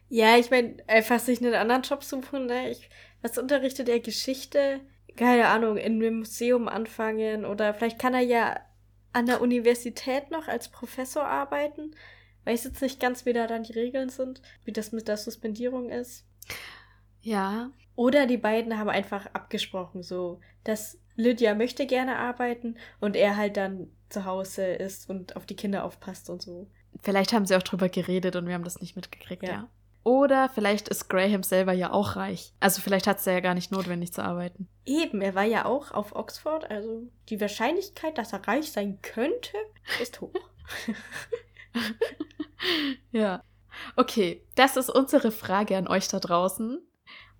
Ja, 0.08 0.36
ich 0.36 0.50
meine, 0.50 0.76
einfach 0.86 1.20
sich 1.20 1.40
einen 1.40 1.54
anderen 1.54 1.82
Job 1.82 2.02
suchen, 2.04 2.46
ne? 2.46 2.70
Ich, 2.70 2.88
was 3.22 3.38
unterrichtet 3.38 3.88
er? 3.88 4.00
Geschichte? 4.00 4.80
Keine 5.16 5.48
Ahnung, 5.48 5.76
in 5.76 5.94
einem 5.94 6.18
Museum 6.18 6.68
anfangen 6.68 7.44
oder 7.44 7.74
vielleicht 7.74 7.98
kann 7.98 8.14
er 8.14 8.20
ja 8.20 8.60
an 9.12 9.26
der 9.26 9.40
Universität 9.40 10.30
noch 10.30 10.46
als 10.48 10.68
Professor 10.70 11.24
arbeiten. 11.24 11.94
Weiß 12.44 12.64
jetzt 12.64 12.80
nicht 12.82 13.00
ganz, 13.00 13.26
wie 13.26 13.32
da 13.32 13.46
dann 13.46 13.64
die 13.64 13.72
Regeln 13.72 14.08
sind, 14.10 14.40
wie 14.64 14.72
das 14.72 14.92
mit 14.92 15.08
der 15.08 15.16
Suspendierung 15.16 15.90
ist. 15.90 16.24
Ja, 17.20 17.70
Oder 17.96 18.26
die 18.26 18.36
beiden 18.38 18.78
haben 18.78 18.88
einfach 18.88 19.26
abgesprochen, 19.34 20.02
so, 20.02 20.40
dass 20.64 20.98
Lydia 21.18 21.54
möchte 21.54 21.84
gerne 21.84 22.16
arbeiten 22.16 22.76
und 23.00 23.16
er 23.16 23.36
halt 23.36 23.56
dann 23.56 23.90
zu 24.08 24.24
Hause 24.24 24.64
ist 24.64 25.10
und 25.10 25.36
auf 25.36 25.44
die 25.44 25.56
Kinder 25.56 25.84
aufpasst 25.84 26.30
und 26.30 26.40
so. 26.40 26.68
vielleicht 27.02 27.32
haben 27.32 27.44
sie 27.44 27.56
auch 27.56 27.62
drüber 27.62 27.88
geredet 27.88 28.36
und 28.36 28.46
wir 28.46 28.54
haben 28.54 28.64
das 28.64 28.80
nicht 28.80 28.96
mitgekriegt, 28.96 29.42
ja. 29.42 29.48
Ja. 29.48 29.68
Oder 30.04 30.48
vielleicht 30.48 30.88
ist 30.88 31.10
Graham 31.10 31.42
selber 31.42 31.72
ja 31.72 31.92
auch 31.92 32.16
reich. 32.16 32.54
Also 32.60 32.80
vielleicht 32.80 33.06
hat 33.06 33.18
es 33.18 33.26
ja 33.26 33.40
gar 33.40 33.54
nicht 33.54 33.72
notwendig 33.72 34.12
zu 34.12 34.22
arbeiten. 34.22 34.68
Eben, 34.86 35.20
er 35.20 35.34
war 35.34 35.44
ja 35.44 35.66
auch 35.66 35.90
auf 35.90 36.14
Oxford, 36.14 36.70
also 36.70 37.02
die 37.28 37.40
Wahrscheinlichkeit, 37.40 38.16
dass 38.16 38.32
er 38.32 38.46
reich 38.46 38.72
sein 38.72 39.00
könnte, 39.02 39.52
ist 40.00 40.20
hoch. 40.20 40.32
ja. 43.12 43.42
Okay, 43.96 44.46
das 44.54 44.76
ist 44.76 44.88
unsere 44.88 45.30
Frage 45.30 45.76
an 45.76 45.88
euch 45.88 46.08
da 46.08 46.20
draußen. 46.20 46.80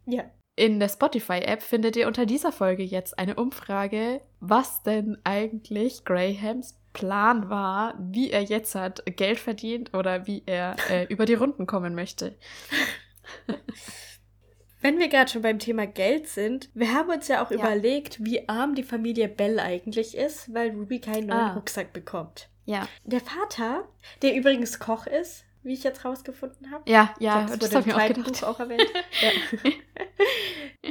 ja. 0.06 0.24
In 0.58 0.80
der 0.80 0.88
Spotify-App 0.88 1.62
findet 1.62 1.94
ihr 1.94 2.08
unter 2.08 2.26
dieser 2.26 2.50
Folge 2.50 2.82
jetzt 2.82 3.16
eine 3.16 3.36
Umfrage, 3.36 4.20
was 4.40 4.82
denn 4.82 5.16
eigentlich 5.22 6.04
Grahams 6.04 6.76
Plan 6.92 7.48
war, 7.48 7.94
wie 8.00 8.32
er 8.32 8.42
jetzt 8.42 8.74
hat 8.74 9.04
Geld 9.06 9.38
verdient 9.38 9.94
oder 9.94 10.26
wie 10.26 10.42
er 10.46 10.74
äh, 10.90 11.04
über 11.10 11.26
die 11.26 11.34
Runden 11.34 11.66
kommen 11.66 11.94
möchte. 11.94 12.34
Wenn 14.80 14.98
wir 14.98 15.06
gerade 15.08 15.30
schon 15.30 15.42
beim 15.42 15.60
Thema 15.60 15.86
Geld 15.86 16.26
sind, 16.26 16.70
wir 16.74 16.92
haben 16.92 17.10
uns 17.10 17.28
ja 17.28 17.44
auch 17.44 17.52
Ja. 17.52 17.58
überlegt, 17.58 18.24
wie 18.24 18.48
arm 18.48 18.74
die 18.74 18.82
Familie 18.82 19.28
Bell 19.28 19.60
eigentlich 19.60 20.16
ist, 20.16 20.52
weil 20.52 20.70
Ruby 20.70 21.00
keinen 21.00 21.28
neuen 21.28 21.38
Ah. 21.40 21.54
Rucksack 21.54 21.92
bekommt. 21.92 22.48
Ja, 22.64 22.88
Der 23.04 23.20
Vater, 23.20 23.88
der 24.22 24.34
übrigens 24.34 24.80
Koch 24.80 25.06
ist, 25.06 25.44
wie 25.68 25.74
ich 25.74 25.84
jetzt 25.84 26.04
rausgefunden 26.04 26.70
habe. 26.72 26.82
ja, 26.90 27.14
ja, 27.20 27.42
das, 27.46 27.58
das 27.58 27.72
wurde 27.72 27.76
habe 27.76 27.84
im 27.84 27.88
ich 27.90 27.94
auch 27.94 27.98
zweiten 27.98 28.22
gedacht. 28.24 28.40
Buch 28.40 28.48
auch 28.48 28.60
erwähnt. 28.60 28.82
ja. 29.22 30.90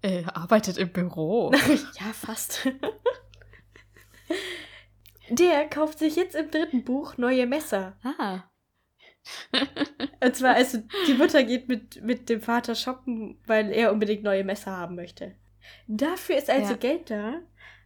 Er 0.00 0.36
arbeitet 0.36 0.78
im 0.78 0.90
Büro. 0.92 1.50
ja, 2.00 2.12
fast. 2.12 2.68
Der 5.30 5.68
kauft 5.68 5.98
sich 5.98 6.16
jetzt 6.16 6.34
im 6.36 6.50
dritten 6.50 6.84
Buch 6.84 7.16
neue 7.18 7.46
Messer. 7.46 7.98
Ah. 8.02 8.44
Und 10.22 10.36
zwar, 10.36 10.54
also 10.54 10.78
die 11.06 11.14
Mutter 11.14 11.42
geht 11.44 11.68
mit, 11.68 12.02
mit 12.02 12.28
dem 12.30 12.40
Vater 12.40 12.74
shoppen, 12.74 13.38
weil 13.46 13.70
er 13.72 13.92
unbedingt 13.92 14.22
neue 14.22 14.44
Messer 14.44 14.70
haben 14.76 14.94
möchte. 14.94 15.34
Dafür 15.86 16.36
ist 16.38 16.48
also 16.48 16.72
Ja. 16.72 16.76
Geld 16.78 17.10
da. 17.10 17.40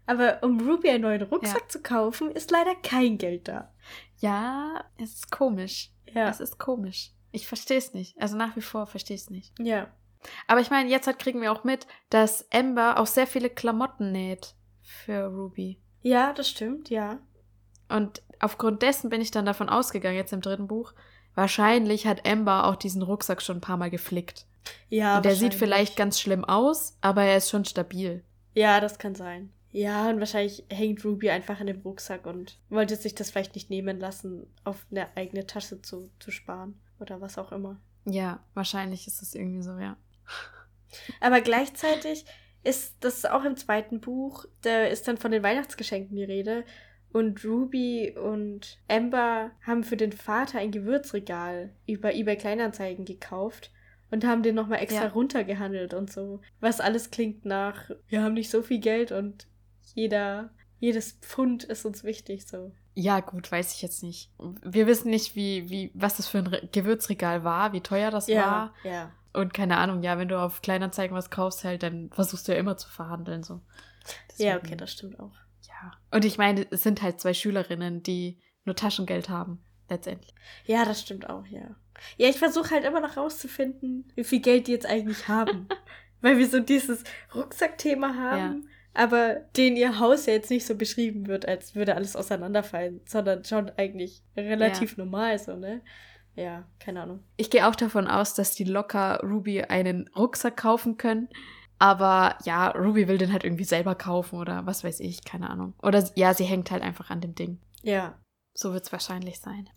Aber 0.06 0.42
um 0.42 0.60
Ruby 0.68 0.90
einen 0.90 1.02
neuen 1.02 1.22
Rucksack 1.22 1.62
Ja. 1.62 1.68
zu 1.68 1.80
kaufen, 1.80 2.30
ist 2.32 2.50
leider 2.50 2.74
kein 2.82 3.18
Geld 3.18 3.48
da. 3.48 3.72
Ja, 4.18 4.84
es 4.98 5.14
ist 5.14 5.30
komisch. 5.32 5.91
Ja. 6.14 6.28
Es 6.28 6.40
ist 6.40 6.58
komisch. 6.58 7.10
Ich 7.30 7.46
verstehe 7.46 7.78
es 7.78 7.94
nicht. 7.94 8.20
Also 8.20 8.36
nach 8.36 8.56
wie 8.56 8.60
vor 8.60 8.86
verstehe 8.86 9.16
ich 9.16 9.22
es 9.22 9.30
nicht. 9.30 9.52
Ja. 9.58 9.88
Aber 10.46 10.60
ich 10.60 10.70
meine, 10.70 10.88
jetzt 10.90 11.06
halt 11.06 11.18
kriegen 11.18 11.40
wir 11.40 11.52
auch 11.52 11.64
mit, 11.64 11.86
dass 12.10 12.46
Amber 12.52 12.98
auch 12.98 13.06
sehr 13.06 13.26
viele 13.26 13.50
Klamotten 13.50 14.12
näht 14.12 14.54
für 14.82 15.26
Ruby. 15.26 15.80
Ja, 16.02 16.32
das 16.32 16.48
stimmt, 16.48 16.90
ja. 16.90 17.18
Und 17.88 18.22
aufgrund 18.40 18.82
dessen 18.82 19.10
bin 19.10 19.20
ich 19.20 19.30
dann 19.30 19.46
davon 19.46 19.68
ausgegangen, 19.68 20.16
jetzt 20.16 20.32
im 20.32 20.40
dritten 20.40 20.66
Buch, 20.66 20.92
wahrscheinlich 21.34 22.06
hat 22.06 22.26
Amber 22.26 22.66
auch 22.66 22.76
diesen 22.76 23.02
Rucksack 23.02 23.42
schon 23.42 23.58
ein 23.58 23.62
paar 23.62 23.76
Mal 23.76 23.90
geflickt. 23.90 24.46
Ja, 24.88 25.16
und 25.16 25.24
der 25.24 25.34
sieht 25.34 25.54
vielleicht 25.54 25.96
ganz 25.96 26.20
schlimm 26.20 26.44
aus, 26.44 26.96
aber 27.00 27.24
er 27.24 27.36
ist 27.36 27.50
schon 27.50 27.64
stabil. 27.64 28.24
Ja, 28.54 28.80
das 28.80 28.98
kann 28.98 29.14
sein. 29.14 29.52
Ja, 29.72 30.08
und 30.10 30.18
wahrscheinlich 30.20 30.64
hängt 30.70 31.04
Ruby 31.04 31.30
einfach 31.30 31.58
in 31.60 31.66
dem 31.66 31.80
Rucksack 31.80 32.26
und 32.26 32.58
wollte 32.68 32.94
sich 32.96 33.14
das 33.14 33.30
vielleicht 33.30 33.54
nicht 33.54 33.70
nehmen 33.70 33.98
lassen, 33.98 34.46
auf 34.64 34.86
eine 34.90 35.08
eigene 35.16 35.46
Tasche 35.46 35.80
zu, 35.82 36.10
zu 36.20 36.30
sparen. 36.30 36.78
Oder 37.00 37.20
was 37.20 37.38
auch 37.38 37.50
immer. 37.52 37.80
Ja, 38.04 38.44
wahrscheinlich 38.54 39.06
ist 39.06 39.22
es 39.22 39.34
irgendwie 39.34 39.62
so, 39.62 39.78
ja. 39.78 39.96
Aber 41.20 41.40
gleichzeitig 41.40 42.24
ist 42.64 42.96
das 43.00 43.24
auch 43.24 43.44
im 43.44 43.56
zweiten 43.56 44.00
Buch, 44.00 44.44
da 44.60 44.84
ist 44.84 45.08
dann 45.08 45.16
von 45.18 45.32
den 45.32 45.42
Weihnachtsgeschenken 45.42 46.16
die 46.16 46.24
Rede. 46.24 46.64
Und 47.12 47.44
Ruby 47.44 48.14
und 48.16 48.78
Amber 48.88 49.50
haben 49.66 49.84
für 49.84 49.96
den 49.96 50.12
Vater 50.12 50.58
ein 50.58 50.70
Gewürzregal 50.70 51.74
über 51.86 52.14
eBay 52.14 52.36
Kleinanzeigen 52.36 53.04
gekauft 53.04 53.70
und 54.10 54.24
haben 54.26 54.42
den 54.42 54.54
nochmal 54.54 54.80
extra 54.80 55.04
Ja. 55.04 55.10
runtergehandelt 55.10 55.92
und 55.94 56.10
so. 56.12 56.40
Was 56.60 56.80
alles 56.80 57.10
klingt 57.10 57.44
nach, 57.44 57.90
wir 58.08 58.22
haben 58.22 58.34
nicht 58.34 58.50
so 58.50 58.62
viel 58.62 58.78
Geld 58.78 59.12
und 59.12 59.46
jeder, 59.95 60.51
jedes 60.78 61.12
Pfund 61.12 61.64
ist 61.64 61.84
uns 61.84 62.05
wichtig, 62.05 62.47
so. 62.47 62.72
Ja, 62.95 63.20
gut, 63.20 63.51
weiß 63.51 63.74
ich 63.74 63.82
jetzt 63.82 64.03
nicht. 64.03 64.30
Wir 64.62 64.86
wissen 64.86 65.11
nicht, 65.11 65.34
wie, 65.34 65.70
wie, 65.70 65.90
was 65.95 66.18
das 66.18 66.28
für 66.28 66.38
ein 66.38 66.47
Re 66.47 66.68
Gewürzregal 66.70 67.43
war, 67.43 67.72
wie 67.72 67.80
teuer 67.80 68.11
das 68.11 68.28
war. 68.28 68.74
ja. 68.84 69.12
Und 69.34 69.55
keine 69.55 69.78
Ahnung, 69.78 70.03
ja, 70.03 70.18
wenn 70.18 70.28
du 70.28 70.38
auf 70.38 70.61
Kleinanzeigen 70.61 71.16
was 71.16 71.30
kaufst, 71.30 71.64
halt, 71.64 71.82
dann 71.82 72.11
versuchst 72.11 72.47
du 72.47 72.53
ja 72.53 72.59
immer 72.59 72.76
zu 72.76 72.90
verhandeln, 72.90 73.43
so. 73.43 73.55
Ja, 73.55 73.61
Deswegen, 74.30 74.57
okay, 74.57 74.76
das 74.76 74.93
stimmt 74.93 75.18
auch. 75.20 75.32
Ja. 75.66 75.93
Und 76.11 76.24
ich 76.26 76.36
meine, 76.36 76.66
es 76.70 76.82
sind 76.82 77.01
halt 77.01 77.20
zwei 77.20 77.32
Schülerinnen, 77.32 78.03
die 78.03 78.38
nur 78.64 78.76
Taschengeld 78.76 79.30
haben, 79.30 79.64
letztendlich. 79.88 80.34
Ja, 80.66 80.84
das 80.84 81.01
stimmt 81.01 81.30
auch, 81.30 81.47
ja. 81.47 81.76
Ja, 82.16 82.28
ich 82.28 82.38
versuche 82.38 82.70
halt 82.70 82.84
immer 82.84 83.01
noch 83.01 83.16
rauszufinden, 83.16 84.11
wie 84.14 84.24
viel 84.24 84.40
Geld 84.40 84.66
die 84.66 84.72
jetzt 84.72 84.86
eigentlich 84.86 85.28
haben. 85.28 85.68
Weil 86.20 86.38
wir 86.38 86.49
so 86.49 86.61
dieses 86.61 87.03
Rucksackthema 87.34 88.14
haben, 88.14 88.68
aber 88.95 89.36
denen 89.57 89.76
ihr 89.76 89.99
Haus 89.99 90.26
ja 90.26 90.34
jetzt 90.34 90.51
nicht 90.51 90.66
so 90.66 90.74
beschrieben 90.74 91.26
wird, 91.26 91.47
als 91.47 91.74
würde 91.74 91.95
alles 91.95 92.16
auseinanderfallen, 92.16 93.01
sondern 93.07 93.45
schon 93.45 93.70
eigentlich 93.76 94.22
relativ 94.36 94.97
normal 94.97 95.38
so, 95.38 95.57
ne? 95.57 95.80
Ja, 96.34 96.64
keine 96.78 97.03
Ahnung. 97.03 97.20
Ich 97.36 97.51
gehe 97.51 97.66
auch 97.68 97.76
davon 97.76 98.07
aus, 98.07 98.34
dass 98.34 98.55
die 98.55 98.64
locker 98.64 99.20
Ruby 99.22 99.62
einen 99.62 100.09
Rucksack 100.16 100.57
kaufen 100.57 100.97
können. 100.97 101.28
Aber 101.78 102.38
ja, 102.45 102.68
Ruby 102.68 103.09
will 103.09 103.18
den 103.18 103.32
halt 103.32 103.45
irgendwie 103.45 103.64
selber 103.64 103.95
kaufen 103.95 104.38
oder 104.38 104.64
was 104.66 104.84
weiß 104.84 105.01
ich, 105.01 105.24
keine 105.24 105.51
Ahnung. 105.51 105.74
Oder 105.82 106.09
ja, 106.14 106.32
sie 106.32 106.45
hängt 106.45 106.70
halt 106.70 106.82
einfach 106.82 107.11
an 107.11 107.20
dem 107.20 107.34
Ding. 107.34 107.59
Ja. 107.82 108.18
So 108.55 108.72
wird 108.72 108.84
es 108.84 108.93
wahrscheinlich 108.93 109.40
sein. 109.40 109.68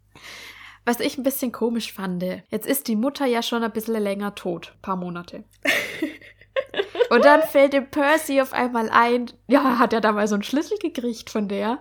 Was 0.86 1.00
ich 1.00 1.18
ein 1.18 1.24
bisschen 1.24 1.52
komisch 1.52 1.92
fand, 1.92 2.22
jetzt 2.22 2.68
ist 2.68 2.88
die 2.88 2.96
Mutter 2.96 3.26
ja 3.26 3.42
schon 3.42 3.64
ein 3.64 3.72
bisschen 3.72 4.02
länger 4.02 4.36
tot, 4.36 4.78
paar 4.84 4.98
Monate. 4.98 5.46
Und 7.16 7.26
dann 7.26 7.42
fällt 7.44 7.74
dem 7.74 7.90
Percy 7.90 8.42
auf 8.42 8.54
einmal 8.54 8.90
ein, 8.90 9.32
ja, 9.48 9.80
hat 9.80 9.94
er 9.94 10.02
da 10.02 10.12
mal 10.12 10.28
so 10.28 10.36
einen 10.36 10.44
Schlüssel 10.44 10.78
gekriegt 10.78 11.30
von 11.30 11.48
der. 11.48 11.80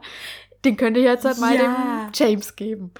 Den 0.64 0.76
könnte 0.76 1.01
ich 1.01 1.07
jetzt 1.07 1.24
halt 1.24 1.39
mal 1.39 1.55
Ja. 1.55 1.62
dem 1.62 2.11
James 2.14 2.57
geben. 2.57 2.93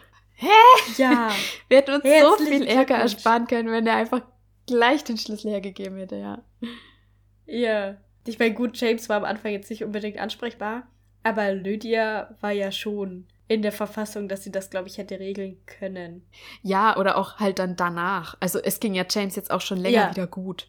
Ja. 0.99 1.31
Wir 1.69 1.79
hätten 1.79 1.95
uns 1.95 2.03
so 2.05 2.09
Herzlichen 2.11 2.63
viel 2.65 2.67
Ärger 2.67 2.97
ersparen 2.97 3.47
können, 3.47 3.71
wenn 3.71 3.87
er 3.87 3.97
einfach 3.97 4.21
gleich 4.67 5.05
den 5.05 5.17
Schlüssel 5.19 5.51
hergegeben 5.51 5.97
hätte, 5.99 6.17
ja. 6.17 6.43
ja. 7.47 7.97
Ich 8.27 8.39
meine, 8.39 8.55
gut, 8.55 8.77
James 8.79 9.09
war 9.09 9.19
am 9.19 9.25
Anfang 9.25 9.53
jetzt 9.53 9.69
nicht 9.71 9.85
unbedingt 9.85 10.19
ansprechbar, 10.19 10.85
aber 11.23 11.53
Lydia 11.53 12.35
war 12.41 12.53
ja 12.53 12.73
schon 12.73 13.27
in 13.49 13.61
der 13.61 13.73
Verfassung, 13.73 14.27
dass 14.29 14.43
sie 14.43 14.51
das, 14.51 14.71
glaube 14.71 14.89
ich, 14.89 14.97
hätte 14.97 15.19
regeln 15.21 15.59
können. 15.67 16.27
Ja, 16.63 16.97
oder 16.97 17.19
auch 17.19 17.37
halt 17.39 17.59
dann 17.59 17.77
danach. 17.77 18.37
Also 18.41 18.59
es 18.59 18.81
ging 18.81 18.95
ja 18.95 19.05
James 19.09 19.37
jetzt 19.37 19.51
auch 19.51 19.61
schon 19.61 19.77
länger 19.79 20.05
Ja. 20.07 20.11
wieder 20.11 20.27
gut. 20.27 20.69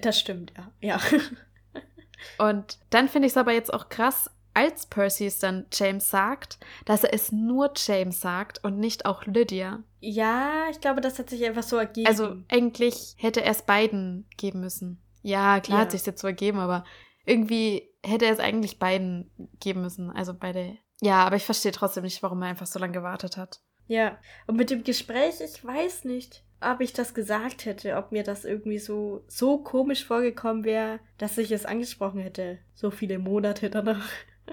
Das 0.00 0.18
stimmt, 0.18 0.52
ja. 0.56 0.70
Ja. 0.80 1.00
Und 2.38 2.78
dann 2.90 3.08
finde 3.08 3.26
ich 3.26 3.32
es 3.32 3.36
aber 3.36 3.52
jetzt 3.52 3.72
auch 3.72 3.88
krass, 3.88 4.30
als 4.54 4.86
Percy 4.86 5.26
es 5.26 5.38
dann 5.38 5.66
James 5.72 6.08
sagt, 6.10 6.58
dass 6.84 7.04
er 7.04 7.12
es 7.14 7.32
nur 7.32 7.72
James 7.76 8.20
sagt 8.20 8.62
und 8.62 8.78
nicht 8.78 9.06
auch 9.06 9.24
Lydia. 9.24 9.82
Ja, 10.00 10.64
ich 10.70 10.80
glaube, 10.80 11.00
das 11.00 11.18
hat 11.18 11.30
sich 11.30 11.44
einfach 11.46 11.62
so 11.62 11.76
ergeben. 11.78 12.06
Also 12.06 12.36
eigentlich 12.48 13.14
hätte 13.18 13.42
er 13.42 13.50
es 13.50 13.62
beiden 13.62 14.26
geben 14.36 14.60
müssen. 14.60 15.00
Ja, 15.22 15.58
klar 15.60 15.78
Ja. 15.78 15.84
hat 15.84 15.92
sich 15.92 16.04
jetzt 16.04 16.20
so 16.20 16.26
ergeben, 16.26 16.58
aber 16.58 16.84
irgendwie 17.24 17.88
hätte 18.04 18.26
er 18.26 18.32
es 18.32 18.40
eigentlich 18.40 18.78
beiden 18.78 19.30
geben 19.58 19.80
müssen. 19.80 20.10
Also 20.10 20.34
beide. 20.34 20.76
Ja, 21.00 21.24
aber 21.24 21.36
ich 21.36 21.44
verstehe 21.44 21.72
trotzdem 21.72 22.04
nicht, 22.04 22.22
warum 22.22 22.42
er 22.42 22.48
einfach 22.48 22.66
so 22.66 22.78
lange 22.78 22.92
gewartet 22.92 23.36
hat. 23.36 23.60
ja. 23.88 24.18
Und 24.46 24.56
mit 24.56 24.70
dem 24.70 24.84
Gespräch, 24.84 25.40
ich 25.40 25.64
weiß 25.64 26.04
nicht, 26.04 26.44
ob 26.62 26.80
ich 26.80 26.92
das 26.92 27.14
gesagt 27.14 27.64
hätte, 27.66 27.96
ob 27.96 28.12
mir 28.12 28.22
das 28.22 28.44
irgendwie 28.44 28.78
so, 28.78 29.24
so 29.28 29.58
komisch 29.58 30.04
vorgekommen 30.04 30.64
wäre, 30.64 31.00
dass 31.18 31.38
ich 31.38 31.50
es 31.52 31.66
angesprochen 31.66 32.20
hätte. 32.20 32.58
So 32.74 32.90
viele 32.90 33.18
Monate 33.18 33.70
danach. 33.70 34.08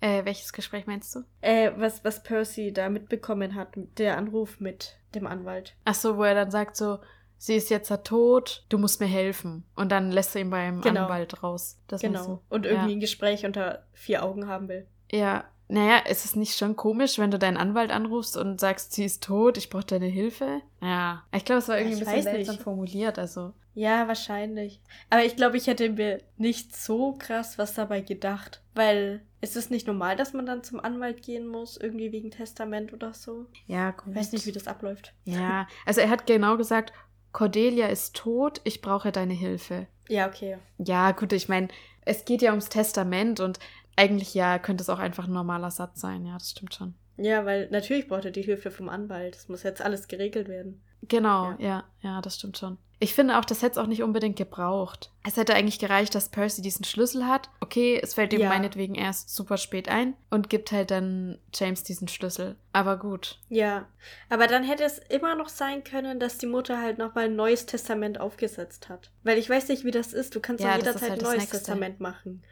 Äh, 0.00 0.24
welches 0.24 0.52
Gespräch 0.52 0.86
meinst 0.86 1.12
du? 1.16 1.24
Äh, 1.40 1.72
was, 1.76 2.04
was 2.04 2.22
Percy 2.22 2.72
da 2.72 2.88
mitbekommen 2.88 3.56
hat, 3.56 3.70
der 3.74 4.16
Anruf 4.16 4.60
mit 4.60 4.96
dem 5.16 5.26
Anwalt. 5.26 5.74
Ach 5.84 5.94
so, 5.96 6.16
wo 6.16 6.22
er 6.22 6.36
dann 6.36 6.52
sagt 6.52 6.76
so, 6.76 7.00
sie 7.36 7.56
ist 7.56 7.68
jetzt 7.68 7.88
ja 7.88 7.96
tot, 7.96 8.64
du 8.68 8.78
musst 8.78 9.00
mir 9.00 9.08
helfen. 9.08 9.64
Und 9.74 9.90
dann 9.90 10.12
lässt 10.12 10.36
er 10.36 10.42
ihn 10.42 10.50
beim 10.50 10.82
Genau. 10.82 11.06
Anwalt 11.06 11.42
raus. 11.42 11.80
Das 11.88 12.00
genau. 12.00 12.24
du? 12.24 12.40
Und 12.48 12.64
irgendwie 12.64 12.90
Ja. 12.92 12.96
ein 12.96 13.00
Gespräch 13.00 13.44
unter 13.44 13.86
vier 13.92 14.22
Augen 14.22 14.46
haben 14.46 14.68
will. 14.68 14.86
Ja, 15.10 15.44
naja, 15.68 15.98
ist 15.98 16.24
es 16.24 16.34
nicht 16.34 16.56
schon 16.56 16.76
komisch, 16.76 17.18
wenn 17.18 17.30
du 17.30 17.38
deinen 17.38 17.56
Anwalt 17.56 17.90
anrufst 17.90 18.36
und 18.36 18.58
sagst, 18.58 18.92
sie 18.92 19.04
ist 19.04 19.22
tot, 19.22 19.58
ich 19.58 19.68
brauche 19.70 19.84
deine 19.84 20.06
Hilfe? 20.06 20.62
Ja, 20.80 21.24
ich 21.32 21.44
glaube, 21.44 21.58
es 21.58 21.68
war 21.68 21.78
irgendwie 21.78 22.02
Ich 22.02 22.08
ein 22.08 22.14
bisschen 22.14 22.32
seltsam 22.32 22.58
formuliert, 22.58 23.18
also. 23.18 23.52
Ja, 23.74 24.08
wahrscheinlich. 24.08 24.80
Aber 25.08 25.24
ich 25.24 25.36
glaube, 25.36 25.56
ich 25.56 25.68
hätte 25.68 25.90
mir 25.90 26.20
nicht 26.36 26.74
so 26.74 27.12
krass 27.16 27.58
was 27.58 27.74
dabei 27.74 28.00
gedacht. 28.00 28.60
Weil 28.74 29.22
ist 29.40 29.56
es 29.56 29.70
nicht 29.70 29.86
normal, 29.86 30.16
dass 30.16 30.32
man 30.32 30.46
dann 30.46 30.64
zum 30.64 30.80
Anwalt 30.80 31.22
gehen 31.22 31.46
muss, 31.46 31.76
irgendwie 31.76 32.10
wegen 32.10 32.30
Testament 32.30 32.92
oder 32.92 33.14
so? 33.14 33.46
Ja, 33.66 33.92
gut. 33.92 34.08
Ich 34.10 34.16
weiß 34.16 34.32
nicht, 34.32 34.46
wie 34.46 34.52
das 34.52 34.66
abläuft. 34.66 35.12
Ja, 35.24 35.68
also 35.86 36.00
er 36.00 36.10
hat 36.10 36.26
genau 36.26 36.56
gesagt, 36.56 36.92
Cordelia 37.32 37.86
ist 37.86 38.16
tot, 38.16 38.60
ich 38.64 38.80
brauche 38.80 39.12
deine 39.12 39.34
Hilfe. 39.34 39.86
Ja, 40.08 40.26
okay. 40.26 40.58
Ja, 40.78 41.12
gut, 41.12 41.32
ich 41.32 41.48
meine, 41.48 41.68
es 42.04 42.24
geht 42.24 42.42
ja 42.42 42.50
ums 42.50 42.70
Testament 42.70 43.38
und 43.38 43.58
eigentlich 43.98 44.32
ja 44.34 44.58
könnte 44.58 44.82
es 44.82 44.88
auch 44.88 44.98
einfach 44.98 45.26
ein 45.26 45.32
normaler 45.32 45.70
Satz 45.70 46.00
sein, 46.00 46.24
ja, 46.24 46.34
das 46.38 46.50
stimmt 46.50 46.74
schon. 46.74 46.94
Ja, 47.16 47.44
weil 47.44 47.68
natürlich 47.70 48.06
braucht 48.08 48.24
er 48.24 48.30
die 48.30 48.42
Hilfe 48.42 48.70
vom 48.70 48.88
Anwalt. 48.88 49.34
Das 49.34 49.48
muss 49.48 49.64
jetzt 49.64 49.82
alles 49.82 50.06
geregelt 50.08 50.48
werden. 50.48 50.80
Genau, 51.02 51.50
Ja. 51.52 51.56
ja, 51.58 51.84
ja, 52.02 52.20
das 52.20 52.36
stimmt 52.36 52.58
schon. 52.58 52.78
Ich 53.00 53.14
finde 53.14 53.38
auch, 53.38 53.44
das 53.44 53.62
hätte 53.62 53.72
es 53.72 53.78
auch 53.78 53.86
nicht 53.86 54.02
unbedingt 54.02 54.36
gebraucht. 54.36 55.12
Es 55.24 55.36
hätte 55.36 55.54
eigentlich 55.54 55.78
gereicht, 55.78 56.16
dass 56.16 56.30
Percy 56.30 56.62
diesen 56.62 56.84
Schlüssel 56.84 57.26
hat. 57.28 57.48
Okay, 57.60 58.00
es 58.02 58.14
fällt 58.14 58.32
ihm 58.32 58.40
Ja. 58.40 58.48
meinetwegen 58.48 58.96
erst 58.96 59.30
super 59.34 59.56
spät 59.56 59.88
ein 59.88 60.14
und 60.30 60.50
gibt 60.50 60.72
halt 60.72 60.90
dann 60.90 61.38
James 61.54 61.84
diesen 61.84 62.08
Schlüssel. 62.08 62.56
Aber 62.72 62.96
gut. 62.96 63.38
Ja. 63.48 63.86
Aber 64.30 64.48
dann 64.48 64.64
hätte 64.64 64.82
es 64.82 64.98
immer 64.98 65.36
noch 65.36 65.48
sein 65.48 65.84
können, 65.84 66.18
dass 66.18 66.38
die 66.38 66.46
Mutter 66.46 66.80
halt 66.82 66.98
nochmal 66.98 67.26
ein 67.26 67.36
neues 67.36 67.66
Testament 67.66 68.18
aufgesetzt 68.18 68.88
hat. 68.88 69.12
Weil 69.22 69.38
ich 69.38 69.48
weiß 69.48 69.68
nicht, 69.68 69.84
wie 69.84 69.92
das 69.92 70.12
ist. 70.12 70.34
Du 70.34 70.40
kannst 70.40 70.64
Ja, 70.64 70.76
jederzeit 70.76 71.10
halt 71.10 71.24
ein 71.24 71.36
neues. 71.36 71.50
Testament 71.50 72.00
machen. 72.00 72.42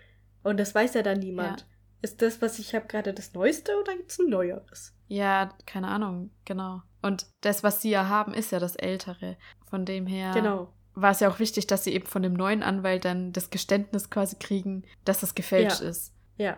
Und 0.46 0.58
das 0.58 0.74
weiß 0.74 0.94
ja 0.94 1.02
dann 1.02 1.18
niemand. 1.18 1.66
Ist 2.02 2.22
das, 2.22 2.40
was 2.40 2.58
ich 2.58 2.74
habe, 2.74 2.86
gerade 2.86 3.12
das 3.12 3.32
Neueste 3.32 3.72
oder 3.80 3.96
gibt 3.96 4.12
es 4.12 4.18
ein 4.18 4.28
neueres? 4.28 4.94
Ja, 5.08 5.50
keine 5.66 5.88
Ahnung, 5.88 6.30
genau. 6.44 6.82
Und 7.02 7.26
das, 7.40 7.62
was 7.64 7.82
sie 7.82 7.90
ja 7.90 8.08
haben, 8.08 8.32
ist 8.32 8.52
ja 8.52 8.58
das 8.60 8.76
Ältere. 8.76 9.36
Von 9.68 9.84
dem 9.84 10.06
her 10.06 10.30
Genau. 10.34 10.72
war 10.94 11.10
es 11.10 11.20
ja 11.20 11.28
auch 11.28 11.38
wichtig, 11.40 11.66
dass 11.66 11.84
sie 11.84 11.92
eben 11.94 12.06
von 12.06 12.22
dem 12.22 12.34
neuen 12.34 12.62
Anwalt 12.62 13.04
dann 13.04 13.32
das 13.32 13.50
Geständnis 13.50 14.08
quasi 14.10 14.36
kriegen, 14.36 14.84
dass 15.04 15.20
das 15.20 15.34
gefälscht 15.34 15.80
Ja. 15.80 15.88
ist. 15.88 16.12
Ja. 16.36 16.56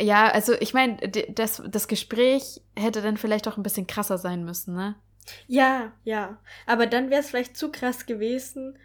Ja, 0.00 0.28
also 0.30 0.54
ich 0.54 0.72
meine, 0.72 0.96
das, 1.34 1.62
das 1.68 1.88
Gespräch 1.88 2.62
hätte 2.74 3.02
dann 3.02 3.18
vielleicht 3.18 3.46
auch 3.48 3.58
ein 3.58 3.62
bisschen 3.62 3.86
krasser 3.86 4.16
sein 4.16 4.44
müssen, 4.44 4.74
ne? 4.74 4.94
Ja, 5.46 5.92
ja. 6.04 6.38
Aber 6.64 6.86
dann 6.86 7.10
wäre 7.10 7.20
es 7.20 7.28
vielleicht 7.28 7.56
zu 7.58 7.70
krass 7.70 8.06
gewesen, 8.06 8.78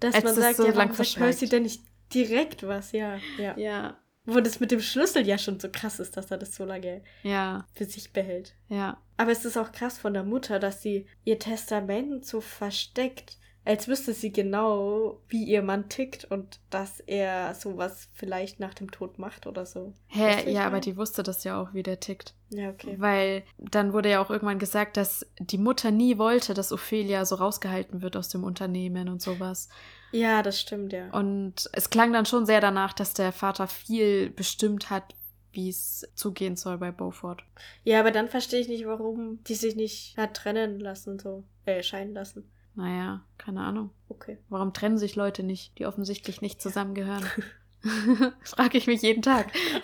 dass 0.00 0.16
Als 0.16 0.24
man 0.24 0.34
sagt, 0.34 0.56
so 0.56 0.66
ja, 0.66 0.74
warum 0.74 0.92
sagt. 0.94 1.14
Percy 1.16 1.48
denn 1.48 1.62
nicht 1.62 1.82
direkt 2.14 2.66
was? 2.66 2.92
Ja, 2.92 3.18
ja. 3.38 3.56
Ja. 3.58 3.98
Wo 4.24 4.40
das 4.40 4.60
mit 4.60 4.70
dem 4.70 4.80
Schlüssel 4.80 5.26
ja 5.26 5.38
schon 5.38 5.58
so 5.58 5.68
krass 5.72 6.00
ist, 6.00 6.16
dass 6.18 6.30
er 6.30 6.36
das 6.36 6.54
so 6.54 6.64
lange 6.66 7.02
Ja, 7.22 7.66
für 7.74 7.86
sich 7.86 8.12
behält. 8.12 8.54
ja. 8.68 9.00
Aber 9.16 9.32
es 9.32 9.44
ist 9.44 9.56
auch 9.56 9.72
krass 9.72 9.98
von 9.98 10.14
der 10.14 10.22
Mutter, 10.22 10.60
dass 10.60 10.80
sie 10.82 11.06
ihr 11.24 11.40
Testament 11.40 12.24
so 12.24 12.40
versteckt, 12.40 13.36
als 13.64 13.88
wüsste 13.88 14.14
sie 14.14 14.30
genau, 14.32 15.20
wie 15.28 15.42
ihr 15.44 15.62
Mann 15.62 15.88
tickt 15.88 16.24
und 16.26 16.60
dass 16.70 17.00
er 17.00 17.54
sowas 17.54 18.08
vielleicht 18.14 18.60
nach 18.60 18.74
dem 18.74 18.90
Tod 18.92 19.18
macht 19.18 19.46
oder 19.48 19.66
so. 19.66 19.92
Hä, 20.06 20.48
ja, 20.50 20.66
aber 20.66 20.78
die 20.80 20.96
wusste 20.96 21.22
das 21.22 21.42
ja 21.44 21.60
auch, 21.60 21.74
wie 21.74 21.82
der 21.82 21.98
tickt. 22.00 22.34
Ja, 22.50 22.70
okay. 22.70 22.94
Weil 22.98 23.42
dann 23.58 23.92
wurde 23.92 24.08
ja 24.10 24.22
auch 24.22 24.30
irgendwann 24.30 24.58
gesagt, 24.60 24.96
dass 24.96 25.26
die 25.40 25.58
Mutter 25.58 25.90
nie 25.90 26.16
wollte, 26.16 26.54
dass 26.54 26.70
Ophelia 26.72 27.24
so 27.24 27.34
rausgehalten 27.34 28.00
wird 28.02 28.16
aus 28.16 28.28
dem 28.28 28.44
Unternehmen 28.44 29.08
und 29.08 29.20
sowas. 29.20 29.68
Ja, 30.12 30.42
das 30.42 30.60
stimmt, 30.60 30.92
ja. 30.92 31.10
Und 31.10 31.68
es 31.72 31.90
klang 31.90 32.12
dann 32.12 32.26
schon 32.26 32.46
sehr 32.46 32.60
danach, 32.60 32.92
dass 32.92 33.14
der 33.14 33.32
Vater 33.32 33.66
viel 33.66 34.30
bestimmt 34.30 34.90
hat, 34.90 35.14
wie 35.52 35.68
es 35.68 36.08
zugehen 36.14 36.56
soll 36.56 36.78
bei 36.78 36.90
Beaufort. 36.90 37.38
Ja, 37.84 38.00
aber 38.00 38.10
dann 38.10 38.28
verstehe 38.28 38.60
ich 38.60 38.68
nicht, 38.68 38.86
warum 38.86 39.42
die 39.44 39.54
sich 39.54 39.76
nicht 39.76 40.16
hat 40.16 40.34
trennen 40.34 40.80
lassen, 40.80 41.18
so, 41.18 41.44
äh, 41.64 41.82
scheiden 41.82 42.14
lassen. 42.14 42.50
Naja, 42.74 43.24
keine 43.38 43.60
Ahnung. 43.62 43.90
Okay. 44.08 44.38
Warum 44.48 44.72
trennen 44.72 44.98
sich 44.98 45.16
Leute 45.16 45.42
nicht, 45.42 45.78
die 45.78 45.86
offensichtlich 45.86 46.42
nicht 46.42 46.62
zusammengehören? 46.62 47.24
Frage 48.42 48.78
ich 48.78 48.86
mich 48.86 49.02
jeden 49.02 49.22
Tag. 49.22 49.52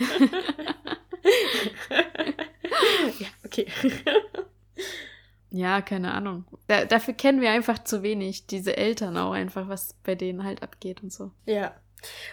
ja, 3.18 3.28
okay. 3.44 3.66
Ja, 5.56 5.82
keine 5.82 6.12
Ahnung. 6.14 6.44
Da, 6.66 6.84
dafür 6.84 7.14
kennen 7.14 7.40
wir 7.40 7.50
einfach 7.52 7.78
zu 7.84 8.02
wenig, 8.02 8.46
diese 8.48 8.76
Eltern 8.76 9.16
auch 9.16 9.30
einfach, 9.32 9.68
was 9.68 9.94
bei 10.02 10.16
denen 10.16 10.42
halt 10.42 10.64
abgeht 10.64 11.02
und 11.04 11.12
so. 11.12 11.30
Ja. 11.46 11.74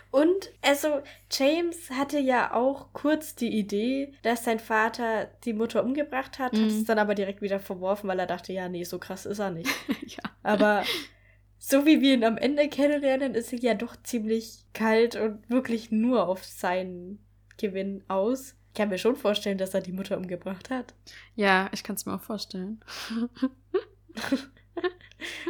Und 0.10 0.50
also 0.64 1.02
James 1.32 1.92
hatte 1.92 2.18
ja 2.20 2.54
auch 2.54 2.88
kurz 2.94 3.36
die 3.36 3.56
Idee, 3.58 4.14
dass 4.24 4.44
sein 4.44 4.60
Vater 4.60 5.30
die 5.46 5.54
Mutter 5.54 5.84
umgebracht 5.84 6.40
hat, 6.40 6.54
hat 6.54 6.60
Mhm. 6.60 6.66
es 6.68 6.84
dann 6.86 6.98
aber 6.98 7.14
direkt 7.14 7.42
wieder 7.44 7.60
verworfen, 7.60 8.08
weil 8.10 8.20
er 8.20 8.26
dachte, 8.26 8.54
ja, 8.54 8.68
nee, 8.70 8.84
so 8.84 8.98
krass 8.98 9.26
ist 9.28 9.40
er 9.40 9.52
nicht. 9.52 9.70
ja. 10.08 10.24
Aber 10.42 10.84
so 11.60 11.86
wie 11.86 12.02
wir 12.02 12.16
ihn 12.16 12.24
am 12.24 12.38
Ende 12.38 12.68
kennenlernen, 12.70 13.36
ist 13.36 13.54
er 13.54 13.60
ja 13.60 13.74
doch 13.76 13.96
ziemlich 14.02 14.66
kalt 14.74 15.16
und 15.16 15.48
wirklich 15.48 15.92
nur 15.92 16.28
auf 16.28 16.44
seinen 16.44 17.24
Gewinn 17.58 18.04
aus. 18.08 18.56
Ich 18.74 18.78
kann 18.78 18.88
mir 18.90 18.98
schon 18.98 19.18
vorstellen, 19.18 19.58
dass 19.58 19.74
er 19.74 19.82
die 19.82 19.92
Mutter 19.92 20.18
umgebracht 20.18 20.70
hat. 20.70 20.94
Ja, 21.36 21.70
ich 21.74 21.84
kann 21.84 21.96
es 21.98 22.06
mir 22.06 22.16
auch 22.16 22.22
vorstellen. 22.22 22.80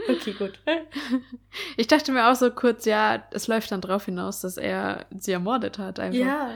Okay, 0.10 0.34
gut. 0.34 0.60
Ich 1.78 1.88
dachte 1.88 2.12
mir 2.12 2.30
auch 2.30 2.36
so 2.36 2.52
kurz, 2.52 2.84
ja, 2.86 3.24
es 3.32 3.48
läuft 3.48 3.72
dann 3.72 3.80
drauf 3.82 4.06
hinaus, 4.06 4.42
dass 4.42 4.58
er 4.58 5.06
sie 5.18 5.32
ermordet 5.32 5.78
hat 5.80 6.00
einfach. 6.00 6.20
Ja, 6.20 6.56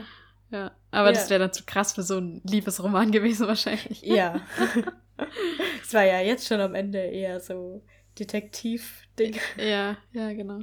ja. 0.50 0.70
Aber 0.90 1.12
das 1.12 1.24
Ja. 1.24 1.30
wäre 1.30 1.40
dann 1.40 1.52
zu 1.52 1.64
krass 1.64 1.94
für 1.94 2.02
so 2.02 2.18
einen 2.18 2.42
Liebesroman 2.44 3.10
gewesen 3.12 3.46
wahrscheinlich. 3.46 4.02
ja. 4.02 4.40
Es 5.82 5.94
war 5.94 6.04
ja 6.04 6.20
jetzt 6.20 6.46
schon 6.46 6.60
am 6.60 6.74
Ende 6.74 6.98
eher 6.98 7.40
so 7.40 7.82
Detektiv-Ding. 8.18 9.38
Ja, 9.56 9.96
ja, 10.12 10.32
genau. 10.34 10.60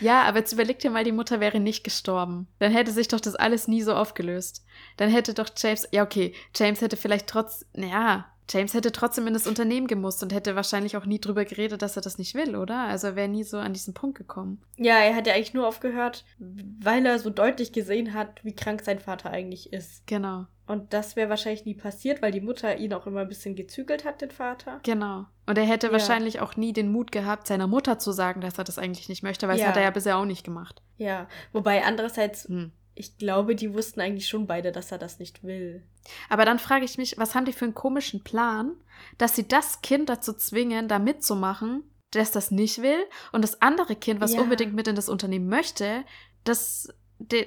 Ja, 0.00 0.22
aber 0.22 0.38
jetzt 0.38 0.52
überleg 0.52 0.78
dir 0.78 0.90
mal, 0.90 1.04
die 1.04 1.12
Mutter 1.12 1.40
wäre 1.40 1.60
nicht 1.60 1.84
gestorben. 1.84 2.48
Dann 2.58 2.72
hätte 2.72 2.92
sich 2.92 3.08
doch 3.08 3.20
das 3.20 3.34
alles 3.34 3.68
nie 3.68 3.82
so 3.82 3.94
aufgelöst. 3.94 4.64
Dann 4.96 5.10
hätte 5.10 5.34
doch 5.34 5.48
James, 5.56 5.88
ja 5.92 6.02
okay, 6.02 6.34
James 6.56 6.80
hätte 6.80 6.96
vielleicht 6.96 7.26
trotz, 7.26 7.66
naja, 7.74 8.26
James 8.52 8.74
hätte 8.74 8.90
trotzdem 8.90 9.26
in 9.28 9.34
das 9.34 9.46
Unternehmen 9.46 9.86
gemusst 9.86 10.22
und 10.22 10.32
hätte 10.32 10.56
wahrscheinlich 10.56 10.96
auch 10.96 11.06
nie 11.06 11.20
drüber 11.20 11.44
geredet, 11.44 11.82
dass 11.82 11.96
er 11.96 12.02
das 12.02 12.18
nicht 12.18 12.34
will, 12.34 12.56
oder? 12.56 12.80
Also 12.80 13.08
er 13.08 13.16
wäre 13.16 13.28
nie 13.28 13.44
so 13.44 13.58
an 13.58 13.72
diesen 13.72 13.94
Punkt 13.94 14.18
gekommen. 14.18 14.60
Ja, 14.76 14.98
er 14.98 15.14
hat 15.14 15.26
ja 15.26 15.34
eigentlich 15.34 15.54
nur 15.54 15.68
aufgehört, 15.68 16.24
weil 16.38 17.06
er 17.06 17.18
so 17.18 17.30
deutlich 17.30 17.72
gesehen 17.72 18.12
hat, 18.12 18.44
wie 18.44 18.54
krank 18.54 18.82
sein 18.82 18.98
Vater 18.98 19.30
eigentlich 19.30 19.72
ist. 19.72 20.06
Genau, 20.06 20.46
Und 20.70 20.92
das 20.92 21.16
wäre 21.16 21.28
wahrscheinlich 21.28 21.64
nie 21.64 21.74
passiert, 21.74 22.22
weil 22.22 22.30
die 22.32 22.40
Mutter 22.40 22.76
ihn 22.78 22.92
auch 22.94 23.06
immer 23.06 23.20
ein 23.22 23.28
bisschen 23.28 23.56
gezügelt 23.56 24.04
hat, 24.04 24.20
den 24.20 24.30
Vater. 24.30 24.80
genau. 24.84 25.26
Und 25.46 25.58
er 25.58 25.64
hätte 25.64 25.88
Ja. 25.88 25.92
wahrscheinlich 25.92 26.40
auch 26.40 26.56
nie 26.56 26.72
den 26.72 26.92
Mut 26.92 27.10
gehabt, 27.10 27.46
seiner 27.48 27.66
Mutter 27.66 27.98
zu 27.98 28.12
sagen, 28.12 28.40
dass 28.40 28.56
er 28.56 28.64
das 28.64 28.78
eigentlich 28.78 29.08
nicht 29.08 29.22
möchte, 29.24 29.48
weil 29.48 29.58
Ja. 29.58 29.64
das 29.64 29.70
hat 29.70 29.76
er 29.78 29.82
ja 29.82 29.90
bisher 29.90 30.16
auch 30.16 30.24
nicht 30.24 30.44
gemacht. 30.44 30.80
Ja, 30.96 31.26
wobei 31.52 31.84
andererseits, 31.84 32.44
Hm. 32.48 32.70
ich 32.94 33.18
glaube, 33.18 33.56
die 33.56 33.74
wussten 33.74 34.00
eigentlich 34.00 34.28
schon 34.28 34.46
beide, 34.46 34.70
dass 34.72 34.92
er 34.92 34.98
das 34.98 35.18
nicht 35.18 35.42
will. 35.42 35.82
Aber 36.28 36.44
dann 36.44 36.58
frage 36.58 36.84
ich 36.84 36.98
mich, 36.98 37.18
was 37.18 37.34
haben 37.34 37.44
die 37.46 37.52
für 37.52 37.64
einen 37.64 37.74
komischen 37.74 38.22
Plan, 38.22 38.72
dass 39.18 39.34
sie 39.34 39.48
das 39.48 39.82
Kind 39.82 40.08
dazu 40.08 40.32
zwingen, 40.34 40.86
da 40.86 40.98
mitzumachen, 40.98 41.82
das 42.12 42.30
das 42.30 42.50
nicht 42.50 42.80
will, 42.82 42.98
und 43.32 43.42
das 43.42 43.60
andere 43.62 43.96
Kind, 43.96 44.20
was 44.20 44.34
Ja. 44.34 44.40
unbedingt 44.40 44.74
mit 44.74 44.86
in 44.88 44.94
das 44.96 45.08
Unternehmen 45.08 45.48
möchte, 45.48 46.04
das, 46.44 46.88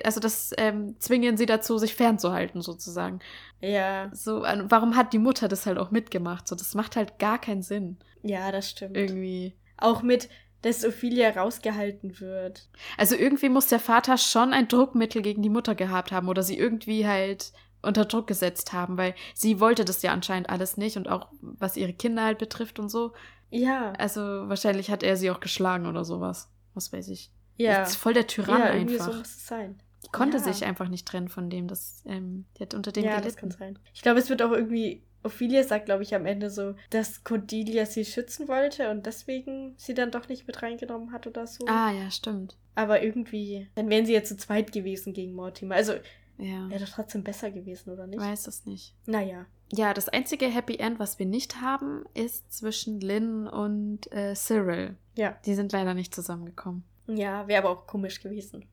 also 0.04 0.20
das 0.20 0.52
ähm, 0.58 0.96
zwingen 1.00 1.38
sie 1.38 1.46
dazu, 1.46 1.78
sich 1.78 1.96
fernzuhalten, 1.96 2.62
sozusagen. 2.62 3.20
Ja, 3.62 4.10
So, 4.14 4.42
warum 4.42 4.96
hat 4.96 5.14
die 5.14 5.20
Mutter 5.20 5.48
das 5.48 5.66
halt 5.66 5.78
auch 5.78 5.92
mitgemacht? 5.92 6.48
So, 6.48 6.56
das 6.56 6.76
macht 6.76 6.96
halt 6.96 7.20
gar 7.20 7.40
keinen 7.40 7.62
Sinn. 7.62 7.98
ja, 8.24 8.52
das 8.52 8.70
stimmt. 8.70 8.98
Irgendwie. 8.98 9.54
Auch 9.78 10.02
mit, 10.02 10.30
dass 10.62 10.86
Ophelia 10.86 11.30
rausgehalten 11.32 12.20
wird. 12.20 12.70
Also 12.98 13.16
irgendwie 13.16 13.50
muss 13.50 13.68
der 13.68 13.80
Vater 13.80 14.18
schon 14.18 14.54
ein 14.54 14.68
Druckmittel 14.68 15.22
gegen 15.22 15.42
die 15.42 15.50
Mutter 15.50 15.76
gehabt 15.76 16.12
haben 16.12 16.30
oder 16.30 16.44
sie 16.44 16.58
irgendwie 16.58 17.06
halt 17.08 17.52
unter 17.82 18.06
Druck 18.06 18.28
gesetzt 18.28 18.72
haben, 18.72 18.98
weil 18.98 19.14
sie 19.34 19.60
wollte 19.60 19.84
das 19.84 20.02
ja 20.04 20.14
anscheinend 20.14 20.50
alles 20.50 20.78
nicht 20.78 20.96
und 20.96 21.10
auch 21.10 21.28
was 21.42 21.76
ihre 21.76 21.94
Kinder 21.94 22.24
halt 22.24 22.38
betrifft 22.38 22.80
und 22.80 22.88
so. 22.90 23.12
Ja, 23.50 23.92
Also 23.98 24.22
wahrscheinlich 24.22 24.90
hat 24.90 25.04
er 25.04 25.18
sie 25.18 25.30
auch 25.30 25.40
geschlagen 25.42 25.86
oder 25.86 26.06
sowas. 26.06 26.50
Was 26.74 26.92
weiß 26.94 27.10
ich. 27.10 27.30
Ja. 27.58 27.80
Das 27.80 27.92
ist 27.92 27.96
voll 27.98 28.14
der 28.14 28.28
Tyrann 28.28 28.60
ja, 28.60 28.66
einfach. 28.72 29.06
so 29.12 29.18
muss 29.18 29.36
es 29.36 29.48
sein. 29.48 29.80
die 30.06 30.10
konnte 30.10 30.38
ja. 30.38 30.44
sich 30.44 30.66
einfach 30.66 30.90
nicht 30.90 31.08
trennen 31.08 31.30
von 31.30 31.50
dem. 31.50 31.68
Das, 31.68 32.04
ähm, 32.06 32.46
die 32.58 32.64
hat 32.64 32.74
unter 32.74 32.92
dem 32.92 33.04
ja, 33.04 33.16
das 33.22 33.36
gelitten. 33.36 33.40
kann 33.40 33.52
sein. 33.52 33.80
Ich 33.94 34.02
glaube, 34.02 34.20
es 34.20 34.30
wird 34.30 34.42
auch 34.42 34.52
irgendwie. 34.52 35.04
Ophelia 35.26 35.64
sagt, 35.64 35.86
glaube 35.86 36.04
ich, 36.04 36.14
am 36.16 36.26
Ende 36.26 36.50
so, 36.50 36.76
dass 36.90 37.24
Cordelia 37.24 37.86
sie 37.86 38.04
schützen 38.04 38.50
wollte 38.50 38.90
und 38.92 39.06
deswegen 39.06 39.74
sie 39.78 39.94
dann 39.94 40.12
doch 40.12 40.28
nicht 40.28 40.48
mit 40.48 40.62
reingenommen 40.62 41.14
hat 41.14 41.26
oder 41.28 41.48
so. 41.48 41.66
Ah, 41.66 41.94
ja, 41.94 42.12
stimmt. 42.12 42.58
Aber 42.76 43.02
irgendwie, 43.02 43.70
dann 43.76 43.90
wären 43.90 44.06
sie 44.06 44.12
ja 44.12 44.26
zu 44.26 44.36
zweit 44.36 44.74
gewesen 44.74 45.14
gegen 45.14 45.32
Mortimer. 45.34 45.76
Also 45.76 45.94
Ja. 46.38 46.70
wäre 46.70 46.84
doch 46.84 46.90
trotzdem 46.92 47.24
besser 47.24 47.52
gewesen, 47.52 47.90
oder 47.92 48.06
nicht? 48.06 48.20
Weiß 48.20 48.48
es 48.48 48.66
nicht. 48.66 48.96
Naja. 49.06 49.46
Ja, 49.72 49.94
das 49.94 50.10
einzige 50.10 50.48
Happy 50.48 50.76
End, 50.76 51.00
was 51.00 51.20
wir 51.20 51.26
nicht 51.26 51.62
haben, 51.62 52.04
ist 52.14 52.52
zwischen 52.52 53.00
Lynn 53.00 53.48
und 53.48 54.12
äh, 54.12 54.36
Cyril. 54.36 54.98
Ja. 55.16 55.38
Die 55.46 55.56
sind 55.56 55.72
leider 55.72 55.94
nicht 55.94 56.14
zusammengekommen. 56.14 56.84
Ja, 57.08 57.48
wäre 57.48 57.64
aber 57.64 57.72
auch 57.72 57.88
komisch 57.88 58.22
gewesen. 58.22 58.66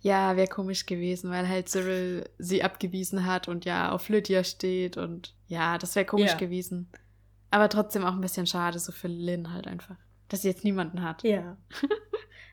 Ja, 0.00 0.36
wäre 0.36 0.48
komisch 0.48 0.86
gewesen, 0.86 1.30
weil 1.30 1.48
halt 1.48 1.68
Cyril 1.68 2.28
sie 2.38 2.62
abgewiesen 2.62 3.26
hat 3.26 3.46
und 3.48 3.64
ja 3.64 3.92
auf 3.92 4.08
Lydia 4.08 4.42
steht 4.44 4.96
und 4.96 5.34
ja, 5.48 5.76
das 5.78 5.94
wäre 5.96 6.06
komisch 6.06 6.30
Ja. 6.32 6.36
gewesen. 6.38 6.88
Aber 7.50 7.68
trotzdem 7.68 8.04
auch 8.04 8.12
ein 8.14 8.20
bisschen 8.20 8.46
schade, 8.46 8.78
so 8.78 8.90
für 8.92 9.08
Lynn 9.08 9.52
halt 9.52 9.66
einfach. 9.66 9.96
Dass 10.28 10.42
sie 10.42 10.48
jetzt 10.48 10.64
niemanden 10.64 11.02
hat. 11.02 11.22
Ja. 11.22 11.56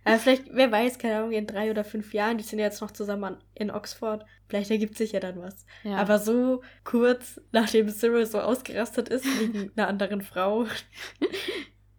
Aber 0.06 0.18
vielleicht, 0.20 0.54
wer 0.54 0.70
weiß, 0.70 1.00
keine 1.00 1.18
Ahnung, 1.20 1.32
in 1.32 1.48
drei 1.48 1.72
oder 1.72 1.86
fünf 1.86 2.14
Jahren, 2.14 2.38
die 2.38 2.44
sind 2.44 2.60
ja 2.60 2.66
jetzt 2.66 2.82
noch 2.82 2.92
zusammen 2.92 3.38
in 3.56 3.72
Oxford. 3.72 4.26
Vielleicht 4.50 4.70
ergibt 4.70 4.98
sich 4.98 5.14
ja 5.14 5.22
dann 5.22 5.40
was. 5.40 5.66
Ja. 5.84 5.96
Aber 5.96 6.20
so 6.20 6.62
kurz 6.84 7.40
nachdem 7.54 7.88
Cyril 7.90 8.26
so 8.26 8.42
ausgerastet 8.42 9.08
ist 9.08 9.24
wegen 9.26 9.72
einer 9.78 9.88
anderen 9.88 10.22
Frau, 10.22 10.66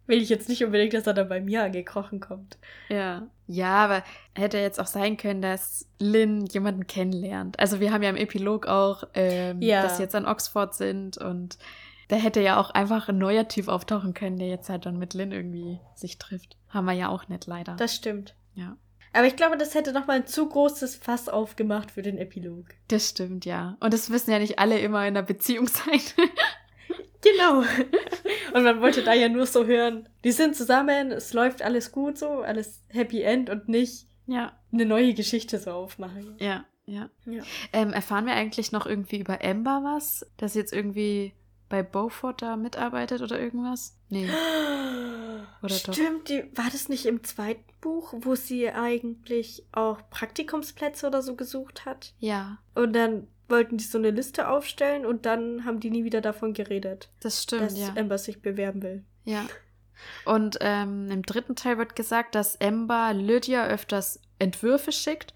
will 0.07 0.21
ich 0.21 0.29
jetzt 0.29 0.49
nicht 0.49 0.63
unbedingt, 0.63 0.93
dass 0.93 1.07
er 1.07 1.13
dann 1.13 1.29
bei 1.29 1.41
mir 1.41 1.63
angekrochen 1.63 2.19
kommt. 2.19 2.57
Ja. 2.89 3.27
Ja, 3.47 3.75
aber 3.85 4.03
hätte 4.33 4.57
jetzt 4.57 4.79
auch 4.79 4.87
sein 4.87 5.17
können, 5.17 5.41
dass 5.41 5.87
Lynn 5.99 6.45
jemanden 6.47 6.87
kennenlernt. 6.87 7.59
Also 7.59 7.79
wir 7.79 7.91
haben 7.93 8.01
ja 8.03 8.09
im 8.09 8.15
Epilog 8.15 8.65
auch, 8.67 9.03
ähm, 9.13 9.61
Ja. 9.61 9.83
dass 9.83 9.97
sie 9.97 10.03
jetzt 10.03 10.15
an 10.15 10.25
Oxford 10.25 10.73
sind 10.73 11.17
und 11.17 11.57
da 12.07 12.15
hätte 12.15 12.39
ja 12.41 12.59
auch 12.59 12.69
einfach 12.71 13.07
ein 13.09 13.17
neuer 13.17 13.47
Typ 13.47 13.67
auftauchen 13.67 14.13
können, 14.13 14.37
der 14.37 14.47
jetzt 14.47 14.69
halt 14.69 14.85
dann 14.85 14.97
mit 14.99 15.13
Lynn 15.15 15.31
irgendwie 15.31 15.79
sich 15.95 16.17
trifft. 16.17 16.55
Haben 16.69 16.85
wir 16.85 16.93
ja 16.93 17.09
auch 17.09 17.27
nicht 17.27 17.45
leider. 17.47 17.75
Das 17.75 17.95
stimmt. 17.95 18.35
ja. 18.55 18.77
Aber 19.13 19.27
ich 19.27 19.37
glaube, 19.37 19.55
das 19.57 19.73
hätte 19.75 19.93
nochmal 19.93 20.17
ein 20.17 20.27
zu 20.27 20.45
großes 20.49 20.97
Fass 20.97 21.29
aufgemacht 21.29 21.89
für 21.91 22.01
den 22.01 22.17
Epilog. 22.17 22.65
Das 22.89 23.07
stimmt, 23.11 23.45
ja. 23.45 23.77
Und 23.79 23.93
das 23.93 24.09
müssen 24.09 24.29
ja 24.31 24.39
nicht 24.39 24.59
alle 24.59 24.77
immer 24.79 24.99
in 25.07 25.15
einer 25.15 25.23
Beziehung 25.23 25.67
sein. 25.67 26.01
Genau. 27.25 27.61
Und 28.53 28.63
man 28.63 28.81
wollte 28.81 29.03
da 29.03 29.13
ja 29.13 29.29
nur 29.29 29.45
so 29.45 29.65
hören, 29.65 30.07
die 30.23 30.31
sind 30.31 30.55
zusammen, 30.55 31.11
es 31.11 31.33
läuft 31.33 31.61
alles 31.61 31.91
gut 31.91 32.17
so, 32.17 32.41
alles 32.41 32.83
Happy 32.89 33.21
End 33.21 33.49
und 33.49 33.67
nicht 33.67 34.07
ja, 34.27 34.53
eine 34.71 34.85
neue 34.85 35.13
Geschichte 35.13 35.57
so 35.59 35.71
aufmachen. 35.71 36.35
ja, 36.39 36.65
ja. 36.85 37.09
Ja. 37.25 37.43
Ähm, 37.73 37.93
erfahren 37.93 38.27
wir 38.27 38.33
eigentlich 38.33 38.71
noch 38.71 38.85
irgendwie 38.85 39.17
über 39.17 39.43
Amber 39.43 39.81
was? 39.83 40.25
Dass 40.37 40.53
sie 40.53 40.59
jetzt 40.59 40.71
irgendwie 40.71 41.33
bei 41.67 41.81
Beaufort 41.81 42.35
da 42.37 42.55
mitarbeitet 42.57 43.21
oder 43.21 43.39
irgendwas? 43.39 43.97
Nee. 44.09 44.29
Oder 45.63 45.75
doch? 45.83 45.93
Stimmt, 45.93 46.29
die, 46.29 46.43
war 46.55 46.69
das 46.71 46.89
nicht 46.89 47.05
im 47.07 47.23
zweiten 47.23 47.63
Buch, 47.81 48.13
wo 48.17 48.35
sie 48.35 48.69
eigentlich 48.69 49.63
auch 49.71 49.99
Praktikumsplätze 50.11 51.07
oder 51.07 51.23
so 51.23 51.35
gesucht 51.35 51.85
hat? 51.85 52.13
Ja, 52.19 52.59
Und 52.75 52.93
dann 52.93 53.27
wollten 53.47 53.77
die 53.77 53.83
so 53.83 53.97
eine 53.97 54.11
Liste 54.11 54.47
aufstellen 54.47 55.05
und 55.05 55.25
dann 55.25 55.65
haben 55.65 55.79
die 55.79 55.89
nie 55.89 56.03
wieder 56.03 56.21
davon 56.21 56.53
geredet, 56.53 57.09
das 57.19 57.43
stimmt, 57.43 57.63
dass 57.63 57.77
ja. 57.77 57.93
Amber 57.95 58.17
sich 58.17 58.41
bewerben 58.41 58.81
will. 58.81 59.03
Ja. 59.23 59.45
Und 60.25 60.57
ähm, 60.61 61.09
im 61.09 61.23
dritten 61.23 61.55
Teil 61.55 61.77
wird 61.77 61.95
gesagt, 61.95 62.35
dass 62.35 62.59
Amber 62.59 63.13
Lydia 63.13 63.67
öfters 63.67 64.19
Entwürfe 64.39 64.91
schickt 64.91 65.33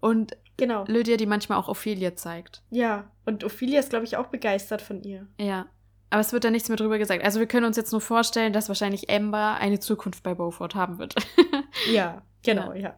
und 0.00 0.36
Genau. 0.56 0.84
Lydia, 0.86 1.16
die 1.16 1.26
manchmal 1.26 1.58
auch 1.58 1.68
Ophelia 1.68 2.14
zeigt. 2.14 2.62
Ja. 2.70 3.10
Und 3.24 3.42
Ophelia 3.42 3.80
ist, 3.80 3.90
glaube 3.90 4.04
ich, 4.04 4.16
auch 4.16 4.26
begeistert 4.26 4.82
von 4.82 5.02
ihr. 5.02 5.26
Ja. 5.40 5.66
Aber 6.10 6.20
es 6.20 6.32
wird 6.32 6.44
da 6.44 6.50
nichts 6.50 6.68
mehr 6.68 6.76
drüber 6.76 6.98
gesagt. 6.98 7.24
Also 7.24 7.40
wir 7.40 7.46
können 7.46 7.66
uns 7.66 7.76
jetzt 7.76 7.90
nur 7.90 8.02
vorstellen, 8.02 8.52
dass 8.52 8.68
wahrscheinlich 8.68 9.08
Amber 9.10 9.56
eine 9.58 9.80
Zukunft 9.80 10.22
bei 10.22 10.34
Beaufort 10.34 10.74
haben 10.74 10.98
wird. 10.98 11.14
Ja, 11.90 12.22
genau, 12.44 12.74
ja. 12.74 12.94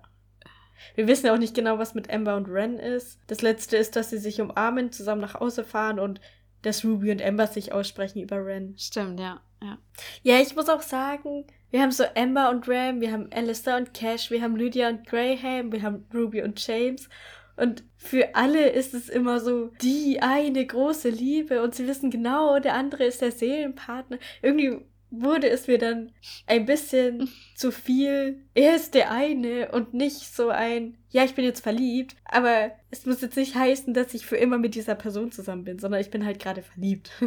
Wir 0.95 1.07
wissen 1.07 1.27
ja 1.27 1.35
auch 1.35 1.39
nicht 1.39 1.55
genau, 1.55 1.79
was 1.79 1.95
mit 1.95 2.13
Amber 2.13 2.37
und 2.37 2.49
Ren 2.49 2.79
ist. 2.79 3.21
Das 3.27 3.43
letzte 3.43 3.77
ist, 3.77 3.97
dass 3.97 4.11
sie 4.11 4.19
sich 4.19 4.41
umarmen, 4.41 4.93
zusammen 4.93 5.21
nach 5.21 5.41
Hause 5.41 5.65
fahren 5.65 5.99
und 5.99 6.21
dass 6.63 6.85
Ruby 6.85 7.11
und 7.11 7.23
Amber 7.23 7.47
sich 7.47 7.73
aussprechen 7.73 8.23
über 8.23 8.45
Ren. 8.45 8.75
Stimmt, 8.79 9.21
ja. 9.21 9.41
ja. 9.63 9.79
Ja, 10.23 10.41
ich 10.41 10.57
muss 10.57 10.69
auch 10.69 10.83
sagen, 10.83 11.47
wir 11.71 11.83
haben 11.83 11.91
so 11.91 12.05
Amber 12.15 12.51
und 12.51 12.69
Ram, 12.69 13.01
wir 13.01 13.13
haben 13.13 13.29
Alistair 13.33 13.77
und 13.77 13.93
Cash, 13.95 14.31
wir 14.31 14.43
haben 14.43 14.57
Lydia 14.57 14.89
und 14.89 15.07
Graham, 15.07 15.73
wir 15.73 15.83
haben 15.83 16.07
Ruby 16.15 16.43
und 16.43 16.65
James. 16.67 17.09
Und 17.57 17.85
für 17.97 18.35
alle 18.35 18.69
ist 18.69 18.95
es 18.95 19.09
immer 19.09 19.41
so 19.41 19.71
die 19.81 20.21
eine 20.21 20.67
große 20.67 21.09
Liebe 21.09 21.63
und 21.63 21.75
sie 21.75 21.87
wissen 21.87 22.11
genau, 22.11 22.59
der 22.59 22.75
andere 22.75 23.05
ist 23.05 23.23
der 23.23 23.31
Seelenpartner. 23.31 24.19
Irgendwie 24.43 24.85
wurde 25.23 25.49
es 25.49 25.67
mir 25.67 25.79
dann 25.79 26.13
ein 26.47 26.67
bisschen 26.67 27.31
zu 27.55 27.71
viel. 27.71 28.43
Er 28.55 28.77
ist 28.77 28.95
der 28.95 29.11
eine 29.11 29.71
und 29.73 29.95
nicht 29.95 30.35
so 30.35 30.49
ein, 30.49 30.97
ja, 31.11 31.25
ich 31.25 31.35
bin 31.35 31.45
jetzt 31.45 31.63
verliebt, 31.63 32.17
aber 32.25 32.73
es 32.91 33.07
muss 33.07 33.21
jetzt 33.21 33.37
nicht 33.37 33.55
heißen, 33.55 33.95
dass 33.95 34.15
ich 34.15 34.27
für 34.27 34.37
immer 34.37 34.59
mit 34.59 34.75
dieser 34.75 34.95
Person 34.95 35.33
zusammen 35.33 35.65
bin, 35.65 35.79
sondern 35.79 36.01
ich 36.01 36.11
bin 36.11 36.25
halt 36.25 36.41
gerade 36.41 36.63
verliebt. 36.63 37.11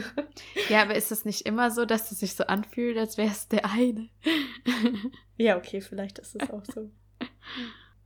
Ja, 0.69 0.81
aber 0.81 0.95
ist 0.95 1.11
es 1.11 1.23
nicht 1.23 1.45
immer 1.45 1.71
so, 1.71 1.85
dass 1.85 2.11
es 2.11 2.19
sich 2.19 2.35
so 2.35 2.45
anfühlt, 2.45 2.97
als 2.97 3.17
wäre 3.17 3.31
es 3.31 3.47
der 3.47 3.65
eine? 3.65 4.09
ja, 5.37 5.57
okay, 5.57 5.81
vielleicht 5.81 6.19
ist 6.19 6.35
es 6.35 6.49
auch 6.49 6.63
so. 6.65 6.89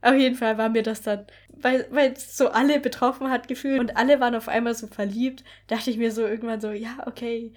Auf 0.00 0.14
jeden 0.14 0.34
Fall 0.34 0.58
war 0.58 0.68
mir 0.68 0.82
das 0.82 1.02
dann, 1.02 1.26
weil 1.56 1.86
weil 1.90 2.12
es 2.12 2.36
so 2.36 2.48
alle 2.48 2.80
betroffen 2.80 3.30
hat 3.30 3.48
gefühlt 3.48 3.80
und 3.80 3.96
alle 3.96 4.20
waren 4.20 4.34
auf 4.34 4.48
einmal 4.48 4.74
so 4.74 4.88
verliebt, 4.88 5.44
dachte 5.68 5.90
ich 5.90 5.96
mir 5.96 6.10
so 6.10 6.22
irgendwann 6.22 6.60
so, 6.60 6.70
ja, 6.70 7.04
okay, 7.06 7.52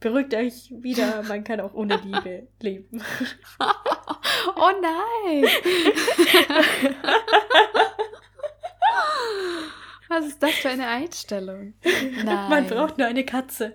beruhigt 0.00 0.34
euch 0.34 0.72
wieder, 0.80 1.22
man 1.24 1.44
kann 1.44 1.60
auch 1.60 1.74
ohne 1.74 1.96
Liebe 1.96 2.48
leben. 2.60 3.02
oh 4.56 4.70
nein! 4.80 5.44
Was 10.08 10.26
ist 10.26 10.40
das 10.42 10.52
für 10.52 10.68
eine 10.70 10.86
Einstellung? 10.86 11.74
Nein. 12.24 12.48
Man 12.48 12.66
braucht 12.68 12.96
nur 12.98 13.06
eine 13.08 13.24
Katze. 13.24 13.74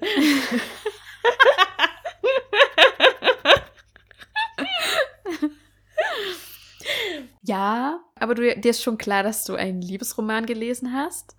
Ja, 7.44 8.00
aber 8.16 8.36
du, 8.36 8.56
dir 8.60 8.70
ist 8.72 8.84
schon 8.84 8.98
klar, 8.98 9.24
dass 9.24 9.44
du 9.46 9.56
einen 9.56 9.82
Liebesroman 9.82 10.46
gelesen 10.46 10.94
hast 10.94 11.36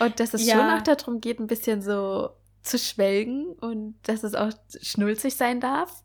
und 0.00 0.18
dass 0.20 0.34
es 0.34 0.46
Ja. 0.46 0.56
schon 0.56 0.70
auch 0.70 0.82
darum 0.82 1.20
geht, 1.20 1.38
ein 1.38 1.46
bisschen 1.46 1.82
so 1.82 2.30
zu 2.64 2.78
schwelgen 2.78 3.52
und 3.60 3.96
dass 4.04 4.24
es 4.24 4.34
auch 4.34 4.50
schnulzig 4.80 5.36
sein 5.36 5.60
darf. 5.60 6.02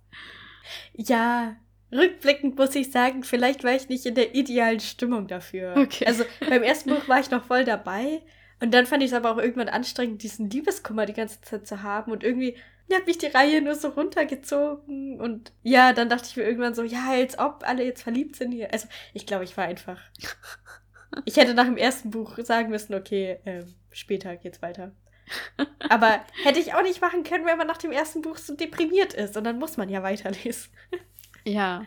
Ja, 0.94 1.56
rückblickend 1.92 2.58
muss 2.58 2.76
ich 2.76 2.92
sagen, 2.92 3.24
vielleicht 3.24 3.64
war 3.64 3.74
ich 3.74 3.90
nicht 3.90 4.06
in 4.06 4.16
der 4.16 4.36
idealen 4.36 4.80
Stimmung 4.80 5.28
dafür. 5.28 5.76
Okay. 5.78 6.06
Also 6.06 6.26
beim 6.48 6.62
ersten 6.62 6.92
Buch 6.92 7.08
war 7.08 7.20
ich 7.20 7.32
noch 7.32 7.46
voll 7.46 7.66
dabei 7.66 8.22
und 8.60 8.74
dann 8.74 8.86
fand 8.86 9.02
ich 9.02 9.12
es 9.12 9.16
aber 9.16 9.32
auch 9.32 9.38
irgendwann 9.38 9.70
anstrengend, 9.70 10.22
diesen 10.22 10.50
Liebeskummer 10.50 11.06
die 11.06 11.14
ganze 11.14 11.42
Zeit 11.42 11.66
zu 11.66 11.82
haben 11.82 12.12
und 12.12 12.24
irgendwie 12.24 12.58
hat 12.92 13.06
mich 13.06 13.20
die 13.20 13.28
Reihe 13.28 13.62
nur 13.62 13.76
so 13.76 13.90
runtergezogen 13.90 15.20
und 15.22 15.52
ja, 15.62 15.94
dann 15.94 16.10
dachte 16.10 16.28
ich 16.28 16.36
mir 16.36 16.44
irgendwann 16.44 16.74
so, 16.74 16.84
ja, 16.84 17.12
als 17.12 17.38
ob 17.38 17.64
alle 17.64 17.84
jetzt 17.84 18.02
verliebt 18.02 18.36
sind 18.36 18.52
hier. 18.52 18.74
Also 18.74 18.88
ich 19.14 19.26
glaube, 19.26 19.44
ich 19.44 19.56
war 19.58 19.66
einfach. 19.66 20.00
Ich 21.26 21.38
hätte 21.38 21.56
nach 21.56 21.66
dem 21.66 21.76
ersten 21.76 22.12
Buch 22.12 22.38
sagen 22.44 22.70
müssen, 22.70 22.94
okay, 22.94 23.40
ähm, 23.44 23.74
später 23.92 24.36
geht's 24.36 24.62
weiter. 24.62 24.92
Aber 25.90 26.20
hätte 26.44 26.60
ich 26.60 26.74
auch 26.74 26.82
nicht 26.84 27.02
machen 27.02 27.24
können, 27.24 27.46
wenn 27.46 27.58
man 27.58 27.68
nach 27.68 27.78
dem 27.78 27.92
ersten 27.92 28.22
Buch 28.22 28.38
so 28.38 28.56
deprimiert 28.56 29.14
ist 29.14 29.38
und 29.38 29.44
dann 29.44 29.60
muss 29.60 29.78
man 29.78 29.90
ja 29.90 30.04
weiterlesen. 30.04 30.72
Ja. 31.46 31.86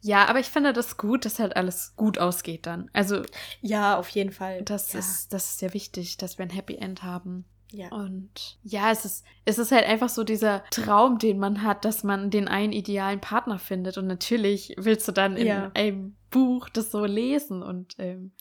Ja, 0.00 0.26
aber 0.26 0.38
ich 0.40 0.48
finde 0.48 0.72
das 0.74 0.98
gut, 0.98 1.24
dass 1.24 1.38
halt 1.38 1.56
alles 1.56 1.94
gut 1.96 2.18
ausgeht 2.18 2.66
dann. 2.66 2.90
Also, 2.92 3.22
Ja, 3.62 3.96
auf 3.98 4.10
jeden 4.10 4.32
Fall. 4.32 4.60
das, 4.62 4.92
ja. 4.92 4.98
ist, 4.98 5.32
das 5.32 5.44
ist 5.46 5.58
sehr 5.60 5.72
wichtig, 5.72 6.18
dass 6.18 6.36
wir 6.38 6.44
ein 6.44 6.50
Happy 6.50 6.74
End 6.76 7.02
haben. 7.02 7.46
Ja. 7.72 7.88
Und 7.88 8.58
ja, 8.62 8.90
es 8.92 9.04
ist, 9.06 9.24
es 9.46 9.58
ist 9.58 9.72
halt 9.72 9.86
einfach 9.86 10.10
so 10.10 10.22
dieser 10.22 10.62
Traum, 10.70 11.18
den 11.18 11.38
man 11.38 11.62
hat, 11.62 11.84
dass 11.86 12.04
man 12.04 12.30
den 12.30 12.46
einen 12.46 12.72
idealen 12.72 13.20
Partner 13.20 13.58
findet. 13.58 13.96
Und 13.98 14.06
natürlich 14.06 14.74
willst 14.76 15.08
du 15.08 15.12
dann 15.12 15.36
in 15.38 15.46
Ja. 15.46 15.70
einem 15.74 16.14
Buch 16.30 16.68
das 16.68 16.90
so 16.90 17.04
lesen 17.06 17.62
und 17.62 17.94
ähm, 17.98 18.32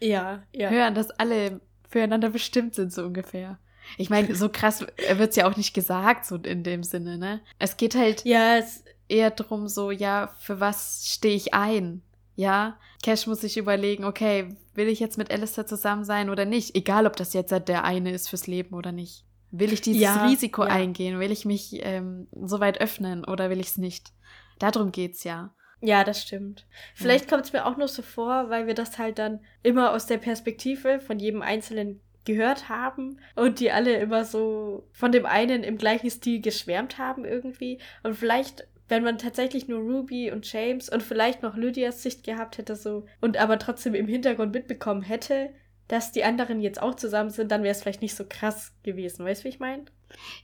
Ja, 0.00 0.44
ja. 0.54 0.70
hören, 0.70 0.94
dass 0.94 1.10
alle 1.10 1.60
füreinander 1.88 2.30
bestimmt 2.30 2.76
sind, 2.76 2.92
so 2.92 3.02
ungefähr. 3.04 3.58
Ich 3.96 4.10
meine, 4.10 4.34
so 4.34 4.48
krass 4.48 4.80
wird 4.80 5.30
es 5.30 5.36
ja 5.36 5.48
auch 5.48 5.56
nicht 5.56 5.74
gesagt, 5.74 6.26
so 6.26 6.36
in 6.36 6.62
dem 6.62 6.82
Sinne, 6.82 7.18
ne? 7.18 7.40
Es 7.58 7.76
geht 7.76 7.94
halt 7.94 8.24
Ja, 8.24 8.56
es, 8.56 8.84
eher 9.08 9.30
drum, 9.30 9.68
so, 9.68 9.90
ja, 9.90 10.34
für 10.40 10.60
was 10.60 11.06
stehe 11.06 11.34
ich 11.34 11.54
ein? 11.54 12.02
Ja, 12.34 12.78
Cash 13.02 13.26
muss 13.26 13.40
sich 13.40 13.56
überlegen, 13.56 14.04
okay, 14.04 14.56
will 14.74 14.88
ich 14.88 15.00
jetzt 15.00 15.18
mit 15.18 15.30
Alistair 15.32 15.66
zusammen 15.66 16.04
sein 16.04 16.30
oder 16.30 16.44
nicht? 16.44 16.76
Egal, 16.76 17.06
ob 17.06 17.16
das 17.16 17.32
jetzt 17.32 17.50
der 17.50 17.84
eine 17.84 18.12
ist 18.12 18.28
fürs 18.28 18.46
Leben 18.46 18.74
oder 18.74 18.92
nicht. 18.92 19.24
Will 19.50 19.72
ich 19.72 19.80
dieses 19.80 20.02
Ja, 20.02 20.26
Risiko 20.26 20.62
ja. 20.62 20.68
eingehen? 20.68 21.18
Will 21.18 21.32
ich 21.32 21.44
mich 21.44 21.80
ähm, 21.82 22.28
so 22.32 22.60
weit 22.60 22.80
öffnen 22.80 23.24
oder 23.24 23.50
will 23.50 23.60
ich 23.60 23.68
es 23.68 23.76
nicht? 23.78 24.12
Darum 24.58 24.92
geht's 24.92 25.24
ja. 25.24 25.54
ja, 25.80 26.04
das 26.04 26.22
stimmt. 26.22 26.66
Vielleicht 26.94 27.28
kommt 27.28 27.44
es 27.44 27.52
mir 27.52 27.64
auch 27.64 27.76
nur 27.76 27.88
so 27.88 28.02
vor, 28.02 28.50
weil 28.50 28.66
wir 28.66 28.74
das 28.74 28.98
halt 28.98 29.18
dann 29.18 29.40
immer 29.62 29.92
aus 29.92 30.06
der 30.06 30.18
Perspektive 30.18 31.00
von 31.00 31.18
jedem 31.18 31.42
Einzelnen 31.42 32.00
gehört 32.28 32.68
haben 32.68 33.18
und 33.34 33.58
die 33.58 33.72
alle 33.72 33.96
immer 33.96 34.24
so 34.24 34.86
von 34.92 35.10
dem 35.10 35.24
einen 35.26 35.64
im 35.64 35.78
gleichen 35.78 36.10
Stil 36.10 36.40
geschwärmt 36.40 36.98
haben 36.98 37.24
irgendwie. 37.24 37.78
Und 38.02 38.14
vielleicht, 38.14 38.68
wenn 38.88 39.02
man 39.02 39.16
tatsächlich 39.16 39.66
nur 39.66 39.80
Ruby 39.80 40.30
und 40.30 40.50
James 40.52 40.90
und 40.90 41.02
vielleicht 41.02 41.42
noch 41.42 41.56
Lydias 41.56 42.02
Sicht 42.02 42.24
gehabt 42.24 42.58
hätte, 42.58 42.76
so 42.76 43.06
und 43.22 43.38
aber 43.38 43.58
trotzdem 43.58 43.94
im 43.94 44.06
Hintergrund 44.06 44.52
mitbekommen 44.52 45.02
hätte, 45.02 45.50
dass 45.88 46.12
die 46.12 46.22
anderen 46.22 46.60
jetzt 46.60 46.82
auch 46.82 46.94
zusammen 46.94 47.30
sind, 47.30 47.50
dann 47.50 47.62
wäre 47.62 47.72
es 47.72 47.80
vielleicht 47.80 48.02
nicht 48.02 48.14
so 48.14 48.26
krass 48.28 48.74
gewesen. 48.82 49.24
Weißt 49.24 49.40
du, 49.40 49.44
wie 49.46 49.48
ich 49.48 49.58
meine? 49.58 49.86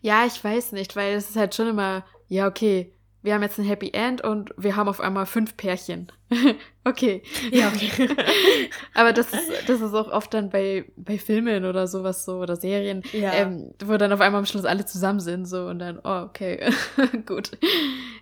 Ja, 0.01 0.25
ich 0.25 0.43
weiß 0.43 0.73
nicht, 0.73 0.97
weil 0.97 1.15
es 1.15 1.29
ist 1.29 1.37
halt 1.37 1.55
schon 1.55 1.69
immer, 1.69 2.07
ja, 2.29 2.47
okay, 2.49 2.94
wir 3.25 3.35
haben 3.35 3.43
jetzt 3.43 3.59
ein 3.59 3.65
Happy 3.65 3.91
End 3.93 4.21
und 4.21 4.53
wir 4.57 4.77
haben 4.77 4.87
auf 4.89 5.01
einmal 5.01 5.25
fünf 5.27 5.57
Pärchen. 5.57 6.13
okay. 6.85 7.23
Ja, 7.51 7.69
okay. 7.69 8.09
Aber 8.95 9.13
das 9.15 9.33
ist, 9.33 9.51
das 9.67 9.81
ist 9.81 9.95
auch 9.95 10.09
oft 10.13 10.33
dann 10.35 10.51
bei, 10.51 10.85
bei 10.97 11.19
Filmen 11.19 11.65
oder 11.65 11.87
sowas 11.87 12.25
so 12.27 12.37
oder 12.39 12.55
Serien, 12.57 13.03
Ja. 13.13 13.33
ähm, 13.33 13.73
wo 13.85 13.97
dann 13.97 14.13
auf 14.13 14.21
einmal 14.21 14.41
am 14.41 14.47
Schluss 14.47 14.65
alle 14.67 14.85
zusammen 14.85 15.21
sind 15.21 15.47
so 15.47 15.67
und 15.67 15.79
dann, 15.79 15.99
oh, 16.05 16.23
okay, 16.29 16.71
gut. 17.27 17.53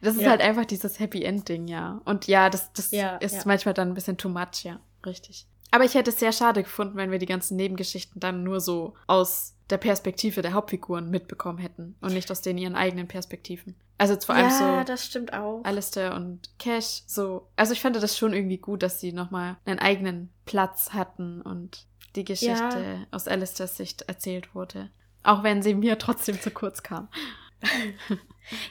Das 0.03 0.14
ist 0.14 0.22
Ja. 0.22 0.30
halt 0.30 0.40
einfach 0.40 0.64
dieses 0.66 0.98
Happy 1.00 1.22
End-Ding, 1.24 1.66
ja. 1.68 2.00
Und 2.05 2.26
ja, 2.28 2.48
das, 2.48 2.72
das 2.72 2.92
Ja, 2.92 3.16
ist 3.16 3.44
manchmal 3.44 3.74
dann 3.74 3.88
ein 3.88 3.94
bisschen 3.94 4.16
too 4.16 4.28
much, 4.28 4.62
ja, 4.62 4.78
richtig. 5.05 5.46
Aber 5.72 5.84
ich 5.84 5.94
hätte 5.94 6.11
es 6.11 6.18
sehr 6.20 6.32
schade 6.32 6.62
gefunden, 6.62 6.96
wenn 6.96 7.11
wir 7.11 7.18
die 7.18 7.26
ganzen 7.26 7.57
Nebengeschichten 7.57 8.20
dann 8.20 8.44
nur 8.44 8.61
so 8.61 8.94
aus 9.07 9.55
der 9.70 9.78
Perspektive 9.78 10.42
der 10.42 10.52
Hauptfiguren 10.52 11.10
mitbekommen 11.10 11.58
hätten 11.58 11.96
und 12.00 12.12
nicht 12.12 12.30
aus 12.30 12.42
den 12.42 12.58
ihren 12.58 12.74
eigenen 12.74 13.08
Perspektiven. 13.08 13.74
Also 13.98 14.18
vor 14.20 14.34
allem 14.34 14.48
ja, 14.48 14.80
so 14.80 14.84
das 14.84 15.06
stimmt 15.06 15.32
auch. 15.32 15.64
Alistair 15.64 16.14
und 16.14 16.50
Cash 16.58 17.02
so. 17.06 17.48
Also 17.56 17.72
ich 17.72 17.80
fand 17.80 17.96
das 17.96 18.18
schon 18.18 18.32
irgendwie 18.32 18.58
gut, 18.58 18.82
dass 18.82 19.00
sie 19.00 19.12
nochmal 19.12 19.56
einen 19.64 19.78
eigenen 19.78 20.30
Platz 20.44 20.92
hatten 20.92 21.40
und 21.40 21.86
die 22.16 22.24
Geschichte 22.24 23.06
aus 23.10 23.28
Alistairs 23.28 23.76
Sicht 23.76 24.02
erzählt 24.02 24.54
wurde. 24.54 24.90
Auch 25.22 25.44
wenn 25.44 25.62
sie 25.62 25.74
mir 25.74 25.98
trotzdem 25.98 26.40
zu 26.40 26.50
kurz 26.50 26.82
kam. 26.82 27.08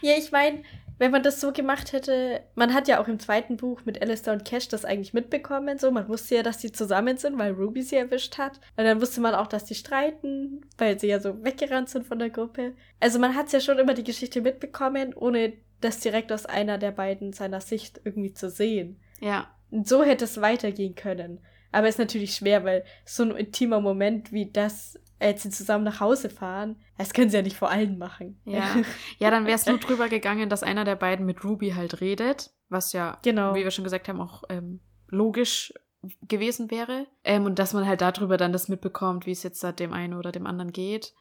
Ja, 0.02 0.18
ich 0.18 0.32
meine, 0.32 0.64
wenn 0.98 1.12
man 1.12 1.24
das 1.24 1.42
so 1.42 1.52
gemacht 1.52 1.94
hätte, 1.94 2.42
man 2.56 2.74
hat 2.74 2.88
ja 2.88 3.02
auch 3.02 3.08
im 3.08 3.20
zweiten 3.20 3.58
Buch 3.58 3.82
mit 3.86 4.02
Alistair 4.02 4.34
und 4.34 4.46
Cash 4.46 4.68
das 4.68 4.86
eigentlich 4.86 5.14
mitbekommen, 5.14 5.78
so, 5.78 5.92
man 5.92 6.08
wusste 6.08 6.36
ja, 6.36 6.44
dass 6.44 6.60
die 6.60 6.72
zusammen 6.72 7.18
sind, 7.18 7.38
weil 7.38 7.54
Ruby 7.54 7.82
sie 7.82 7.96
erwischt 7.96 8.38
hat. 8.38 8.60
Und 8.78 8.86
dann 8.86 9.02
wusste 9.02 9.22
man 9.22 9.34
auch, 9.36 9.48
dass 9.48 9.66
die 9.66 9.76
streiten, 9.76 10.66
weil 10.78 11.00
sie 11.00 11.08
ja 11.08 11.20
so 11.20 11.44
weggerannt 11.44 11.90
sind 11.90 12.06
von 12.06 12.20
der 12.20 12.30
Gruppe. 12.30 12.74
Also 13.00 13.20
man 13.20 13.36
hat 13.36 13.52
ja 13.52 13.60
schon 13.60 13.80
immer 13.80 13.94
die 13.94 14.04
Geschichte 14.04 14.42
mitbekommen, 14.42 15.14
ohne 15.14 15.54
das 15.82 16.00
direkt 16.00 16.32
aus 16.32 16.46
einer 16.46 16.78
der 16.78 16.92
beiden 16.92 17.34
seiner 17.34 17.62
Sicht 17.62 18.02
irgendwie 18.04 18.34
zu 18.34 18.50
sehen. 18.50 19.00
Ja, 19.20 19.50
Und 19.72 19.88
so 19.88 20.04
hätte 20.04 20.26
es 20.26 20.42
weitergehen 20.42 20.96
können. 20.96 21.40
Aber 21.72 21.88
ist 21.88 22.00
natürlich 22.00 22.36
schwer, 22.36 22.64
weil 22.64 22.84
so 23.06 23.24
ein 23.24 23.32
intimer 23.32 23.80
Moment 23.80 24.32
wie 24.32 24.52
das, 24.52 25.00
als 25.22 25.44
sie 25.44 25.50
zusammen 25.52 25.84
nach 25.84 26.00
Hause 26.00 26.30
fahren, 26.30 26.76
das 26.98 27.14
können 27.14 27.30
sie 27.30 27.38
ja 27.38 27.44
nicht 27.44 27.56
vor 27.56 27.70
allen 27.70 27.98
machen. 27.98 28.42
ja. 28.46 28.76
Ja, 29.20 29.30
dann 29.32 29.46
wäre 29.46 29.56
es 29.56 29.66
nur 29.66 29.78
drüber 29.78 30.10
gegangen, 30.10 30.50
dass 30.50 30.64
einer 30.64 30.84
der 30.84 30.96
beiden 30.96 31.26
mit 31.26 31.44
Ruby 31.44 31.72
halt 31.72 32.02
redet, 32.02 32.52
was 32.70 32.92
ja, 32.94 33.18
Genau. 33.24 33.54
wie 33.56 33.64
wir 33.64 33.72
schon 33.72 33.84
gesagt 33.84 34.08
haben, 34.10 34.20
auch 34.20 34.44
ähm, 34.50 34.80
logisch 35.08 35.74
gewesen 36.28 36.72
wäre. 36.72 37.06
Ähm, 37.24 37.46
und 37.46 37.60
dass 37.60 37.74
man 37.74 37.86
halt 37.86 38.02
darüber 38.02 38.38
dann 38.38 38.52
das 38.54 38.68
mitbekommt, 38.68 39.26
wie 39.28 39.32
es 39.32 39.44
jetzt 39.44 39.64
da 39.64 39.72
dem 39.72 39.94
einen 39.94 40.16
oder 40.16 40.32
dem 40.32 40.48
anderen 40.48 40.72
geht. 40.72 41.14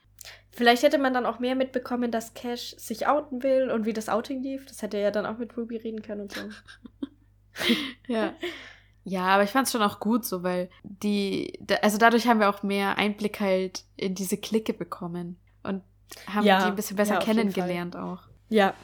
Vielleicht 0.51 0.83
hätte 0.83 0.99
man 0.99 1.13
dann 1.15 1.27
auch 1.27 1.39
mehr 1.39 1.55
mitbekommen, 1.55 2.11
dass 2.11 2.35
Cash 2.35 2.75
sich 2.79 3.07
outen 3.07 3.43
will 3.43 3.71
und 3.71 3.85
wie 3.87 3.93
das 3.93 4.09
Outing 4.09 4.43
lief. 4.43 4.67
Das 4.67 4.83
hätte 4.83 4.97
er 4.97 5.05
ja 5.05 5.11
dann 5.11 5.27
auch 5.27 5.39
mit 5.39 5.57
Ruby 5.57 5.77
reden 5.77 6.03
können 6.03 6.23
und 6.23 6.33
so. 6.33 6.41
Ja. 8.07 8.35
Ja, 9.05 9.27
aber 9.27 9.45
ich 9.45 9.51
fand 9.51 9.67
es 9.67 9.73
schon 9.73 9.83
auch 9.83 9.99
gut 10.01 10.25
so, 10.25 10.43
weil 10.43 10.69
die, 10.83 11.59
also 11.83 11.99
dadurch 11.99 12.27
haben 12.27 12.41
wir 12.41 12.51
auch 12.51 12.63
mehr 12.63 12.99
Einblick 12.99 13.41
halt 13.41 13.85
in 13.97 14.15
diese 14.15 14.37
Clique 14.37 14.75
bekommen 14.75 15.39
und 15.63 15.83
haben 16.27 16.47
Ja, 16.47 16.59
die 16.61 16.67
ein 16.67 16.77
bisschen 16.77 16.97
besser 16.97 17.15
ja, 17.15 17.21
kennengelernt 17.21 17.97
auch. 17.97 18.23
Ja. 18.49 18.75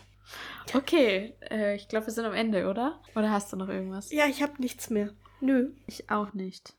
Okay, 0.74 1.34
äh, 1.50 1.76
ich 1.76 1.88
glaube, 1.88 2.06
wir 2.06 2.12
sind 2.12 2.24
am 2.24 2.34
Ende, 2.34 2.68
oder? 2.68 3.00
Oder 3.14 3.30
hast 3.30 3.52
du 3.52 3.56
noch 3.56 3.68
irgendwas? 3.68 4.10
Ja, 4.10 4.26
ich 4.26 4.42
habe 4.42 4.54
nichts 4.58 4.90
mehr. 4.90 5.10
Nö. 5.40 5.70
Ich 5.86 6.10
auch 6.10 6.32
nicht. 6.32 6.74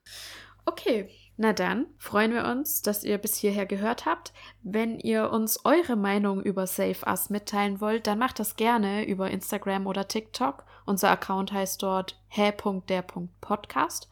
Okay, 0.66 1.10
na 1.38 1.54
dann 1.54 1.86
freuen 2.00 2.34
wir 2.34 2.46
uns, 2.46 2.82
dass 2.82 3.04
ihr 3.04 3.20
bis 3.20 3.36
hierher 3.36 3.68
gehört 3.68 4.06
habt. 4.08 4.34
Wenn 4.64 5.00
ihr 5.00 5.30
uns 5.30 5.64
eure 5.64 5.96
Meinung 5.96 6.42
über 6.42 6.66
Save 6.66 7.06
Us 7.06 7.30
mitteilen 7.30 7.80
wollt, 7.80 8.08
dann 8.08 8.18
macht 8.18 8.40
das 8.40 8.56
gerne 8.56 9.08
über 9.08 9.30
Instagram 9.30 9.86
oder 9.86 10.08
TikTok. 10.08 10.66
Unser 10.88 11.12
Account 11.12 11.52
heißt 11.52 11.84
dort 11.84 12.18
hä.der.podcast. 12.30 14.10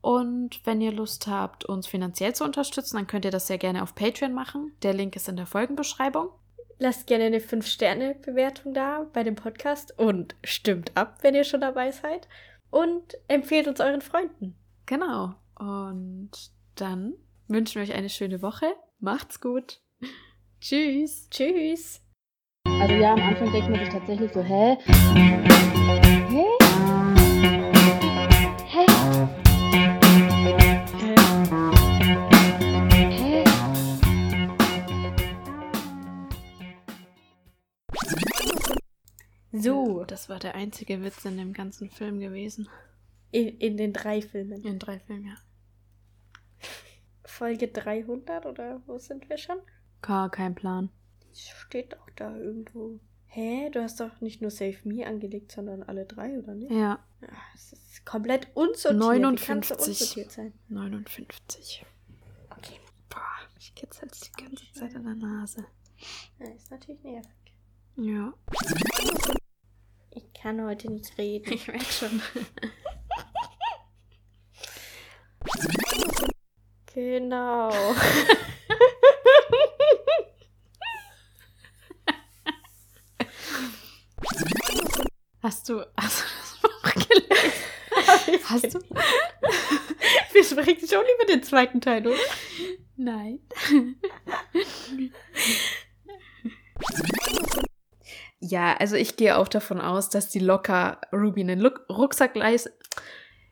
Und 0.00 0.64
wenn 0.64 0.80
ihr 0.80 0.92
Lust 0.92 1.26
habt, 1.26 1.64
uns 1.64 1.88
finanziell 1.88 2.32
zu 2.32 2.44
unterstützen, 2.44 2.96
dann 2.96 3.08
könnt 3.08 3.24
ihr 3.24 3.32
das 3.32 3.48
sehr 3.48 3.58
gerne 3.58 3.82
auf 3.82 3.96
Patreon 3.96 4.32
machen. 4.32 4.72
Der 4.82 4.94
Link 4.94 5.16
ist 5.16 5.28
in 5.28 5.34
der 5.34 5.46
Folgenbeschreibung. 5.46 6.28
Lasst 6.78 7.08
gerne 7.08 7.24
eine 7.24 7.40
5-Sterne-Bewertung 7.40 8.72
da 8.72 9.06
bei 9.12 9.24
dem 9.24 9.34
Podcast 9.34 9.98
und 9.98 10.36
stimmt 10.44 10.96
ab, 10.96 11.18
wenn 11.22 11.34
ihr 11.34 11.42
schon 11.42 11.60
dabei 11.60 11.90
seid. 11.90 12.28
Und 12.70 13.16
empfehlt 13.26 13.66
uns 13.66 13.80
euren 13.80 14.00
Freunden. 14.00 14.54
Genau. 14.86 15.34
Und 15.58 16.30
dann 16.76 17.14
wünschen 17.48 17.76
wir 17.76 17.82
euch 17.82 17.94
eine 17.94 18.10
schöne 18.10 18.42
Woche. 18.42 18.66
Macht's 19.00 19.40
gut. 19.40 19.80
Tschüss. 20.60 21.28
Tschüss. 21.30 22.05
Also 22.80 22.94
ja, 22.94 23.12
am 23.14 23.20
Anfang 23.22 23.52
denkt 23.52 23.70
man 23.70 23.80
sich 23.80 23.88
tatsächlich 23.88 24.32
so, 24.32 24.42
hä? 24.42 24.76
Hä? 26.28 26.46
Hä? 28.68 28.86
Hä? 33.10 33.44
So, 39.52 40.04
Das 40.04 40.28
war 40.28 40.38
der 40.38 40.54
einzige 40.54 41.02
Witz 41.02 41.24
in 41.24 41.36
dem 41.36 41.52
ganzen 41.52 41.90
Film 41.90 42.20
gewesen. 42.20 42.68
in, 43.32 43.48
in 43.58 43.76
den 43.76 43.92
drei 43.92 44.22
Filmen. 44.22 44.62
In 44.64 44.78
drei 44.78 44.98
Filmen, 44.98 45.26
ja. 45.26 45.34
Folge 47.24 47.68
300 47.68 48.46
oder 48.46 48.80
wo 48.86 48.98
sind 48.98 49.28
wir 49.28 49.36
schon? 49.36 49.58
Gar 50.00 50.30
kein 50.30 50.54
Plan. 50.54 50.90
Steht 51.36 51.92
doch 51.92 52.08
da 52.16 52.34
irgendwo. 52.36 52.98
Hä? 53.26 53.68
Du 53.70 53.82
hast 53.82 54.00
doch 54.00 54.20
nicht 54.20 54.40
nur 54.40 54.50
Save 54.50 54.76
Me 54.84 55.06
angelegt, 55.06 55.52
sondern 55.52 55.82
alle 55.82 56.06
drei, 56.06 56.38
oder 56.38 56.54
nicht? 56.54 56.70
Ja, 56.72 57.04
Ah, 57.22 57.26
Es 57.54 57.72
ist 57.72 58.04
komplett 58.06 58.48
unsortiert. 58.54 59.00
Wie 59.02 59.44
kann's 59.44 59.68
so 59.68 59.74
59. 59.74 59.88
unsortiert 59.88 60.30
sein? 60.32 60.52
59. 60.68 61.84
Okay. 62.56 62.80
Boah, 63.10 63.20
ich 63.58 63.74
kitzel's 63.74 64.20
die 64.20 64.42
ganze 64.42 64.64
Zeit 64.72 64.94
in 64.94 65.04
der 65.04 65.14
Nase. 65.14 65.66
Ja, 66.38 66.46
ist 66.50 66.70
natürlich 66.70 67.02
nervig. 67.02 67.30
Ja. 67.96 68.32
Ich 70.10 70.32
kann 70.34 70.62
heute 70.64 70.90
nicht 70.90 71.16
reden. 71.18 71.52
Ich 71.52 71.66
merke 71.66 71.84
schon. 71.84 72.22
Genau. 76.94 77.70
Hast 85.46 85.68
du, 85.68 85.80
hast 85.96 86.22
du 86.22 86.24
das 86.40 86.60
Buch 86.60 87.06
gelesen? 87.06 88.42
Hast 88.48 88.74
du? 88.74 88.78
Wir 90.32 90.44
sprechen 90.44 90.88
schon 90.88 91.04
über 91.16 91.24
den 91.28 91.44
zweiten 91.44 91.80
Teil, 91.80 92.04
oder? 92.04 92.16
Nein. 92.96 93.38
Ja, 98.40 98.74
also 98.76 98.96
ich 98.96 99.16
gehe 99.16 99.38
auch 99.38 99.46
davon 99.46 99.80
aus, 99.80 100.10
dass 100.10 100.28
die 100.30 100.40
locker 100.40 101.00
Ruby 101.12 101.42
einen 101.42 101.64
Rucksack 101.64 102.34
leis 102.34 102.68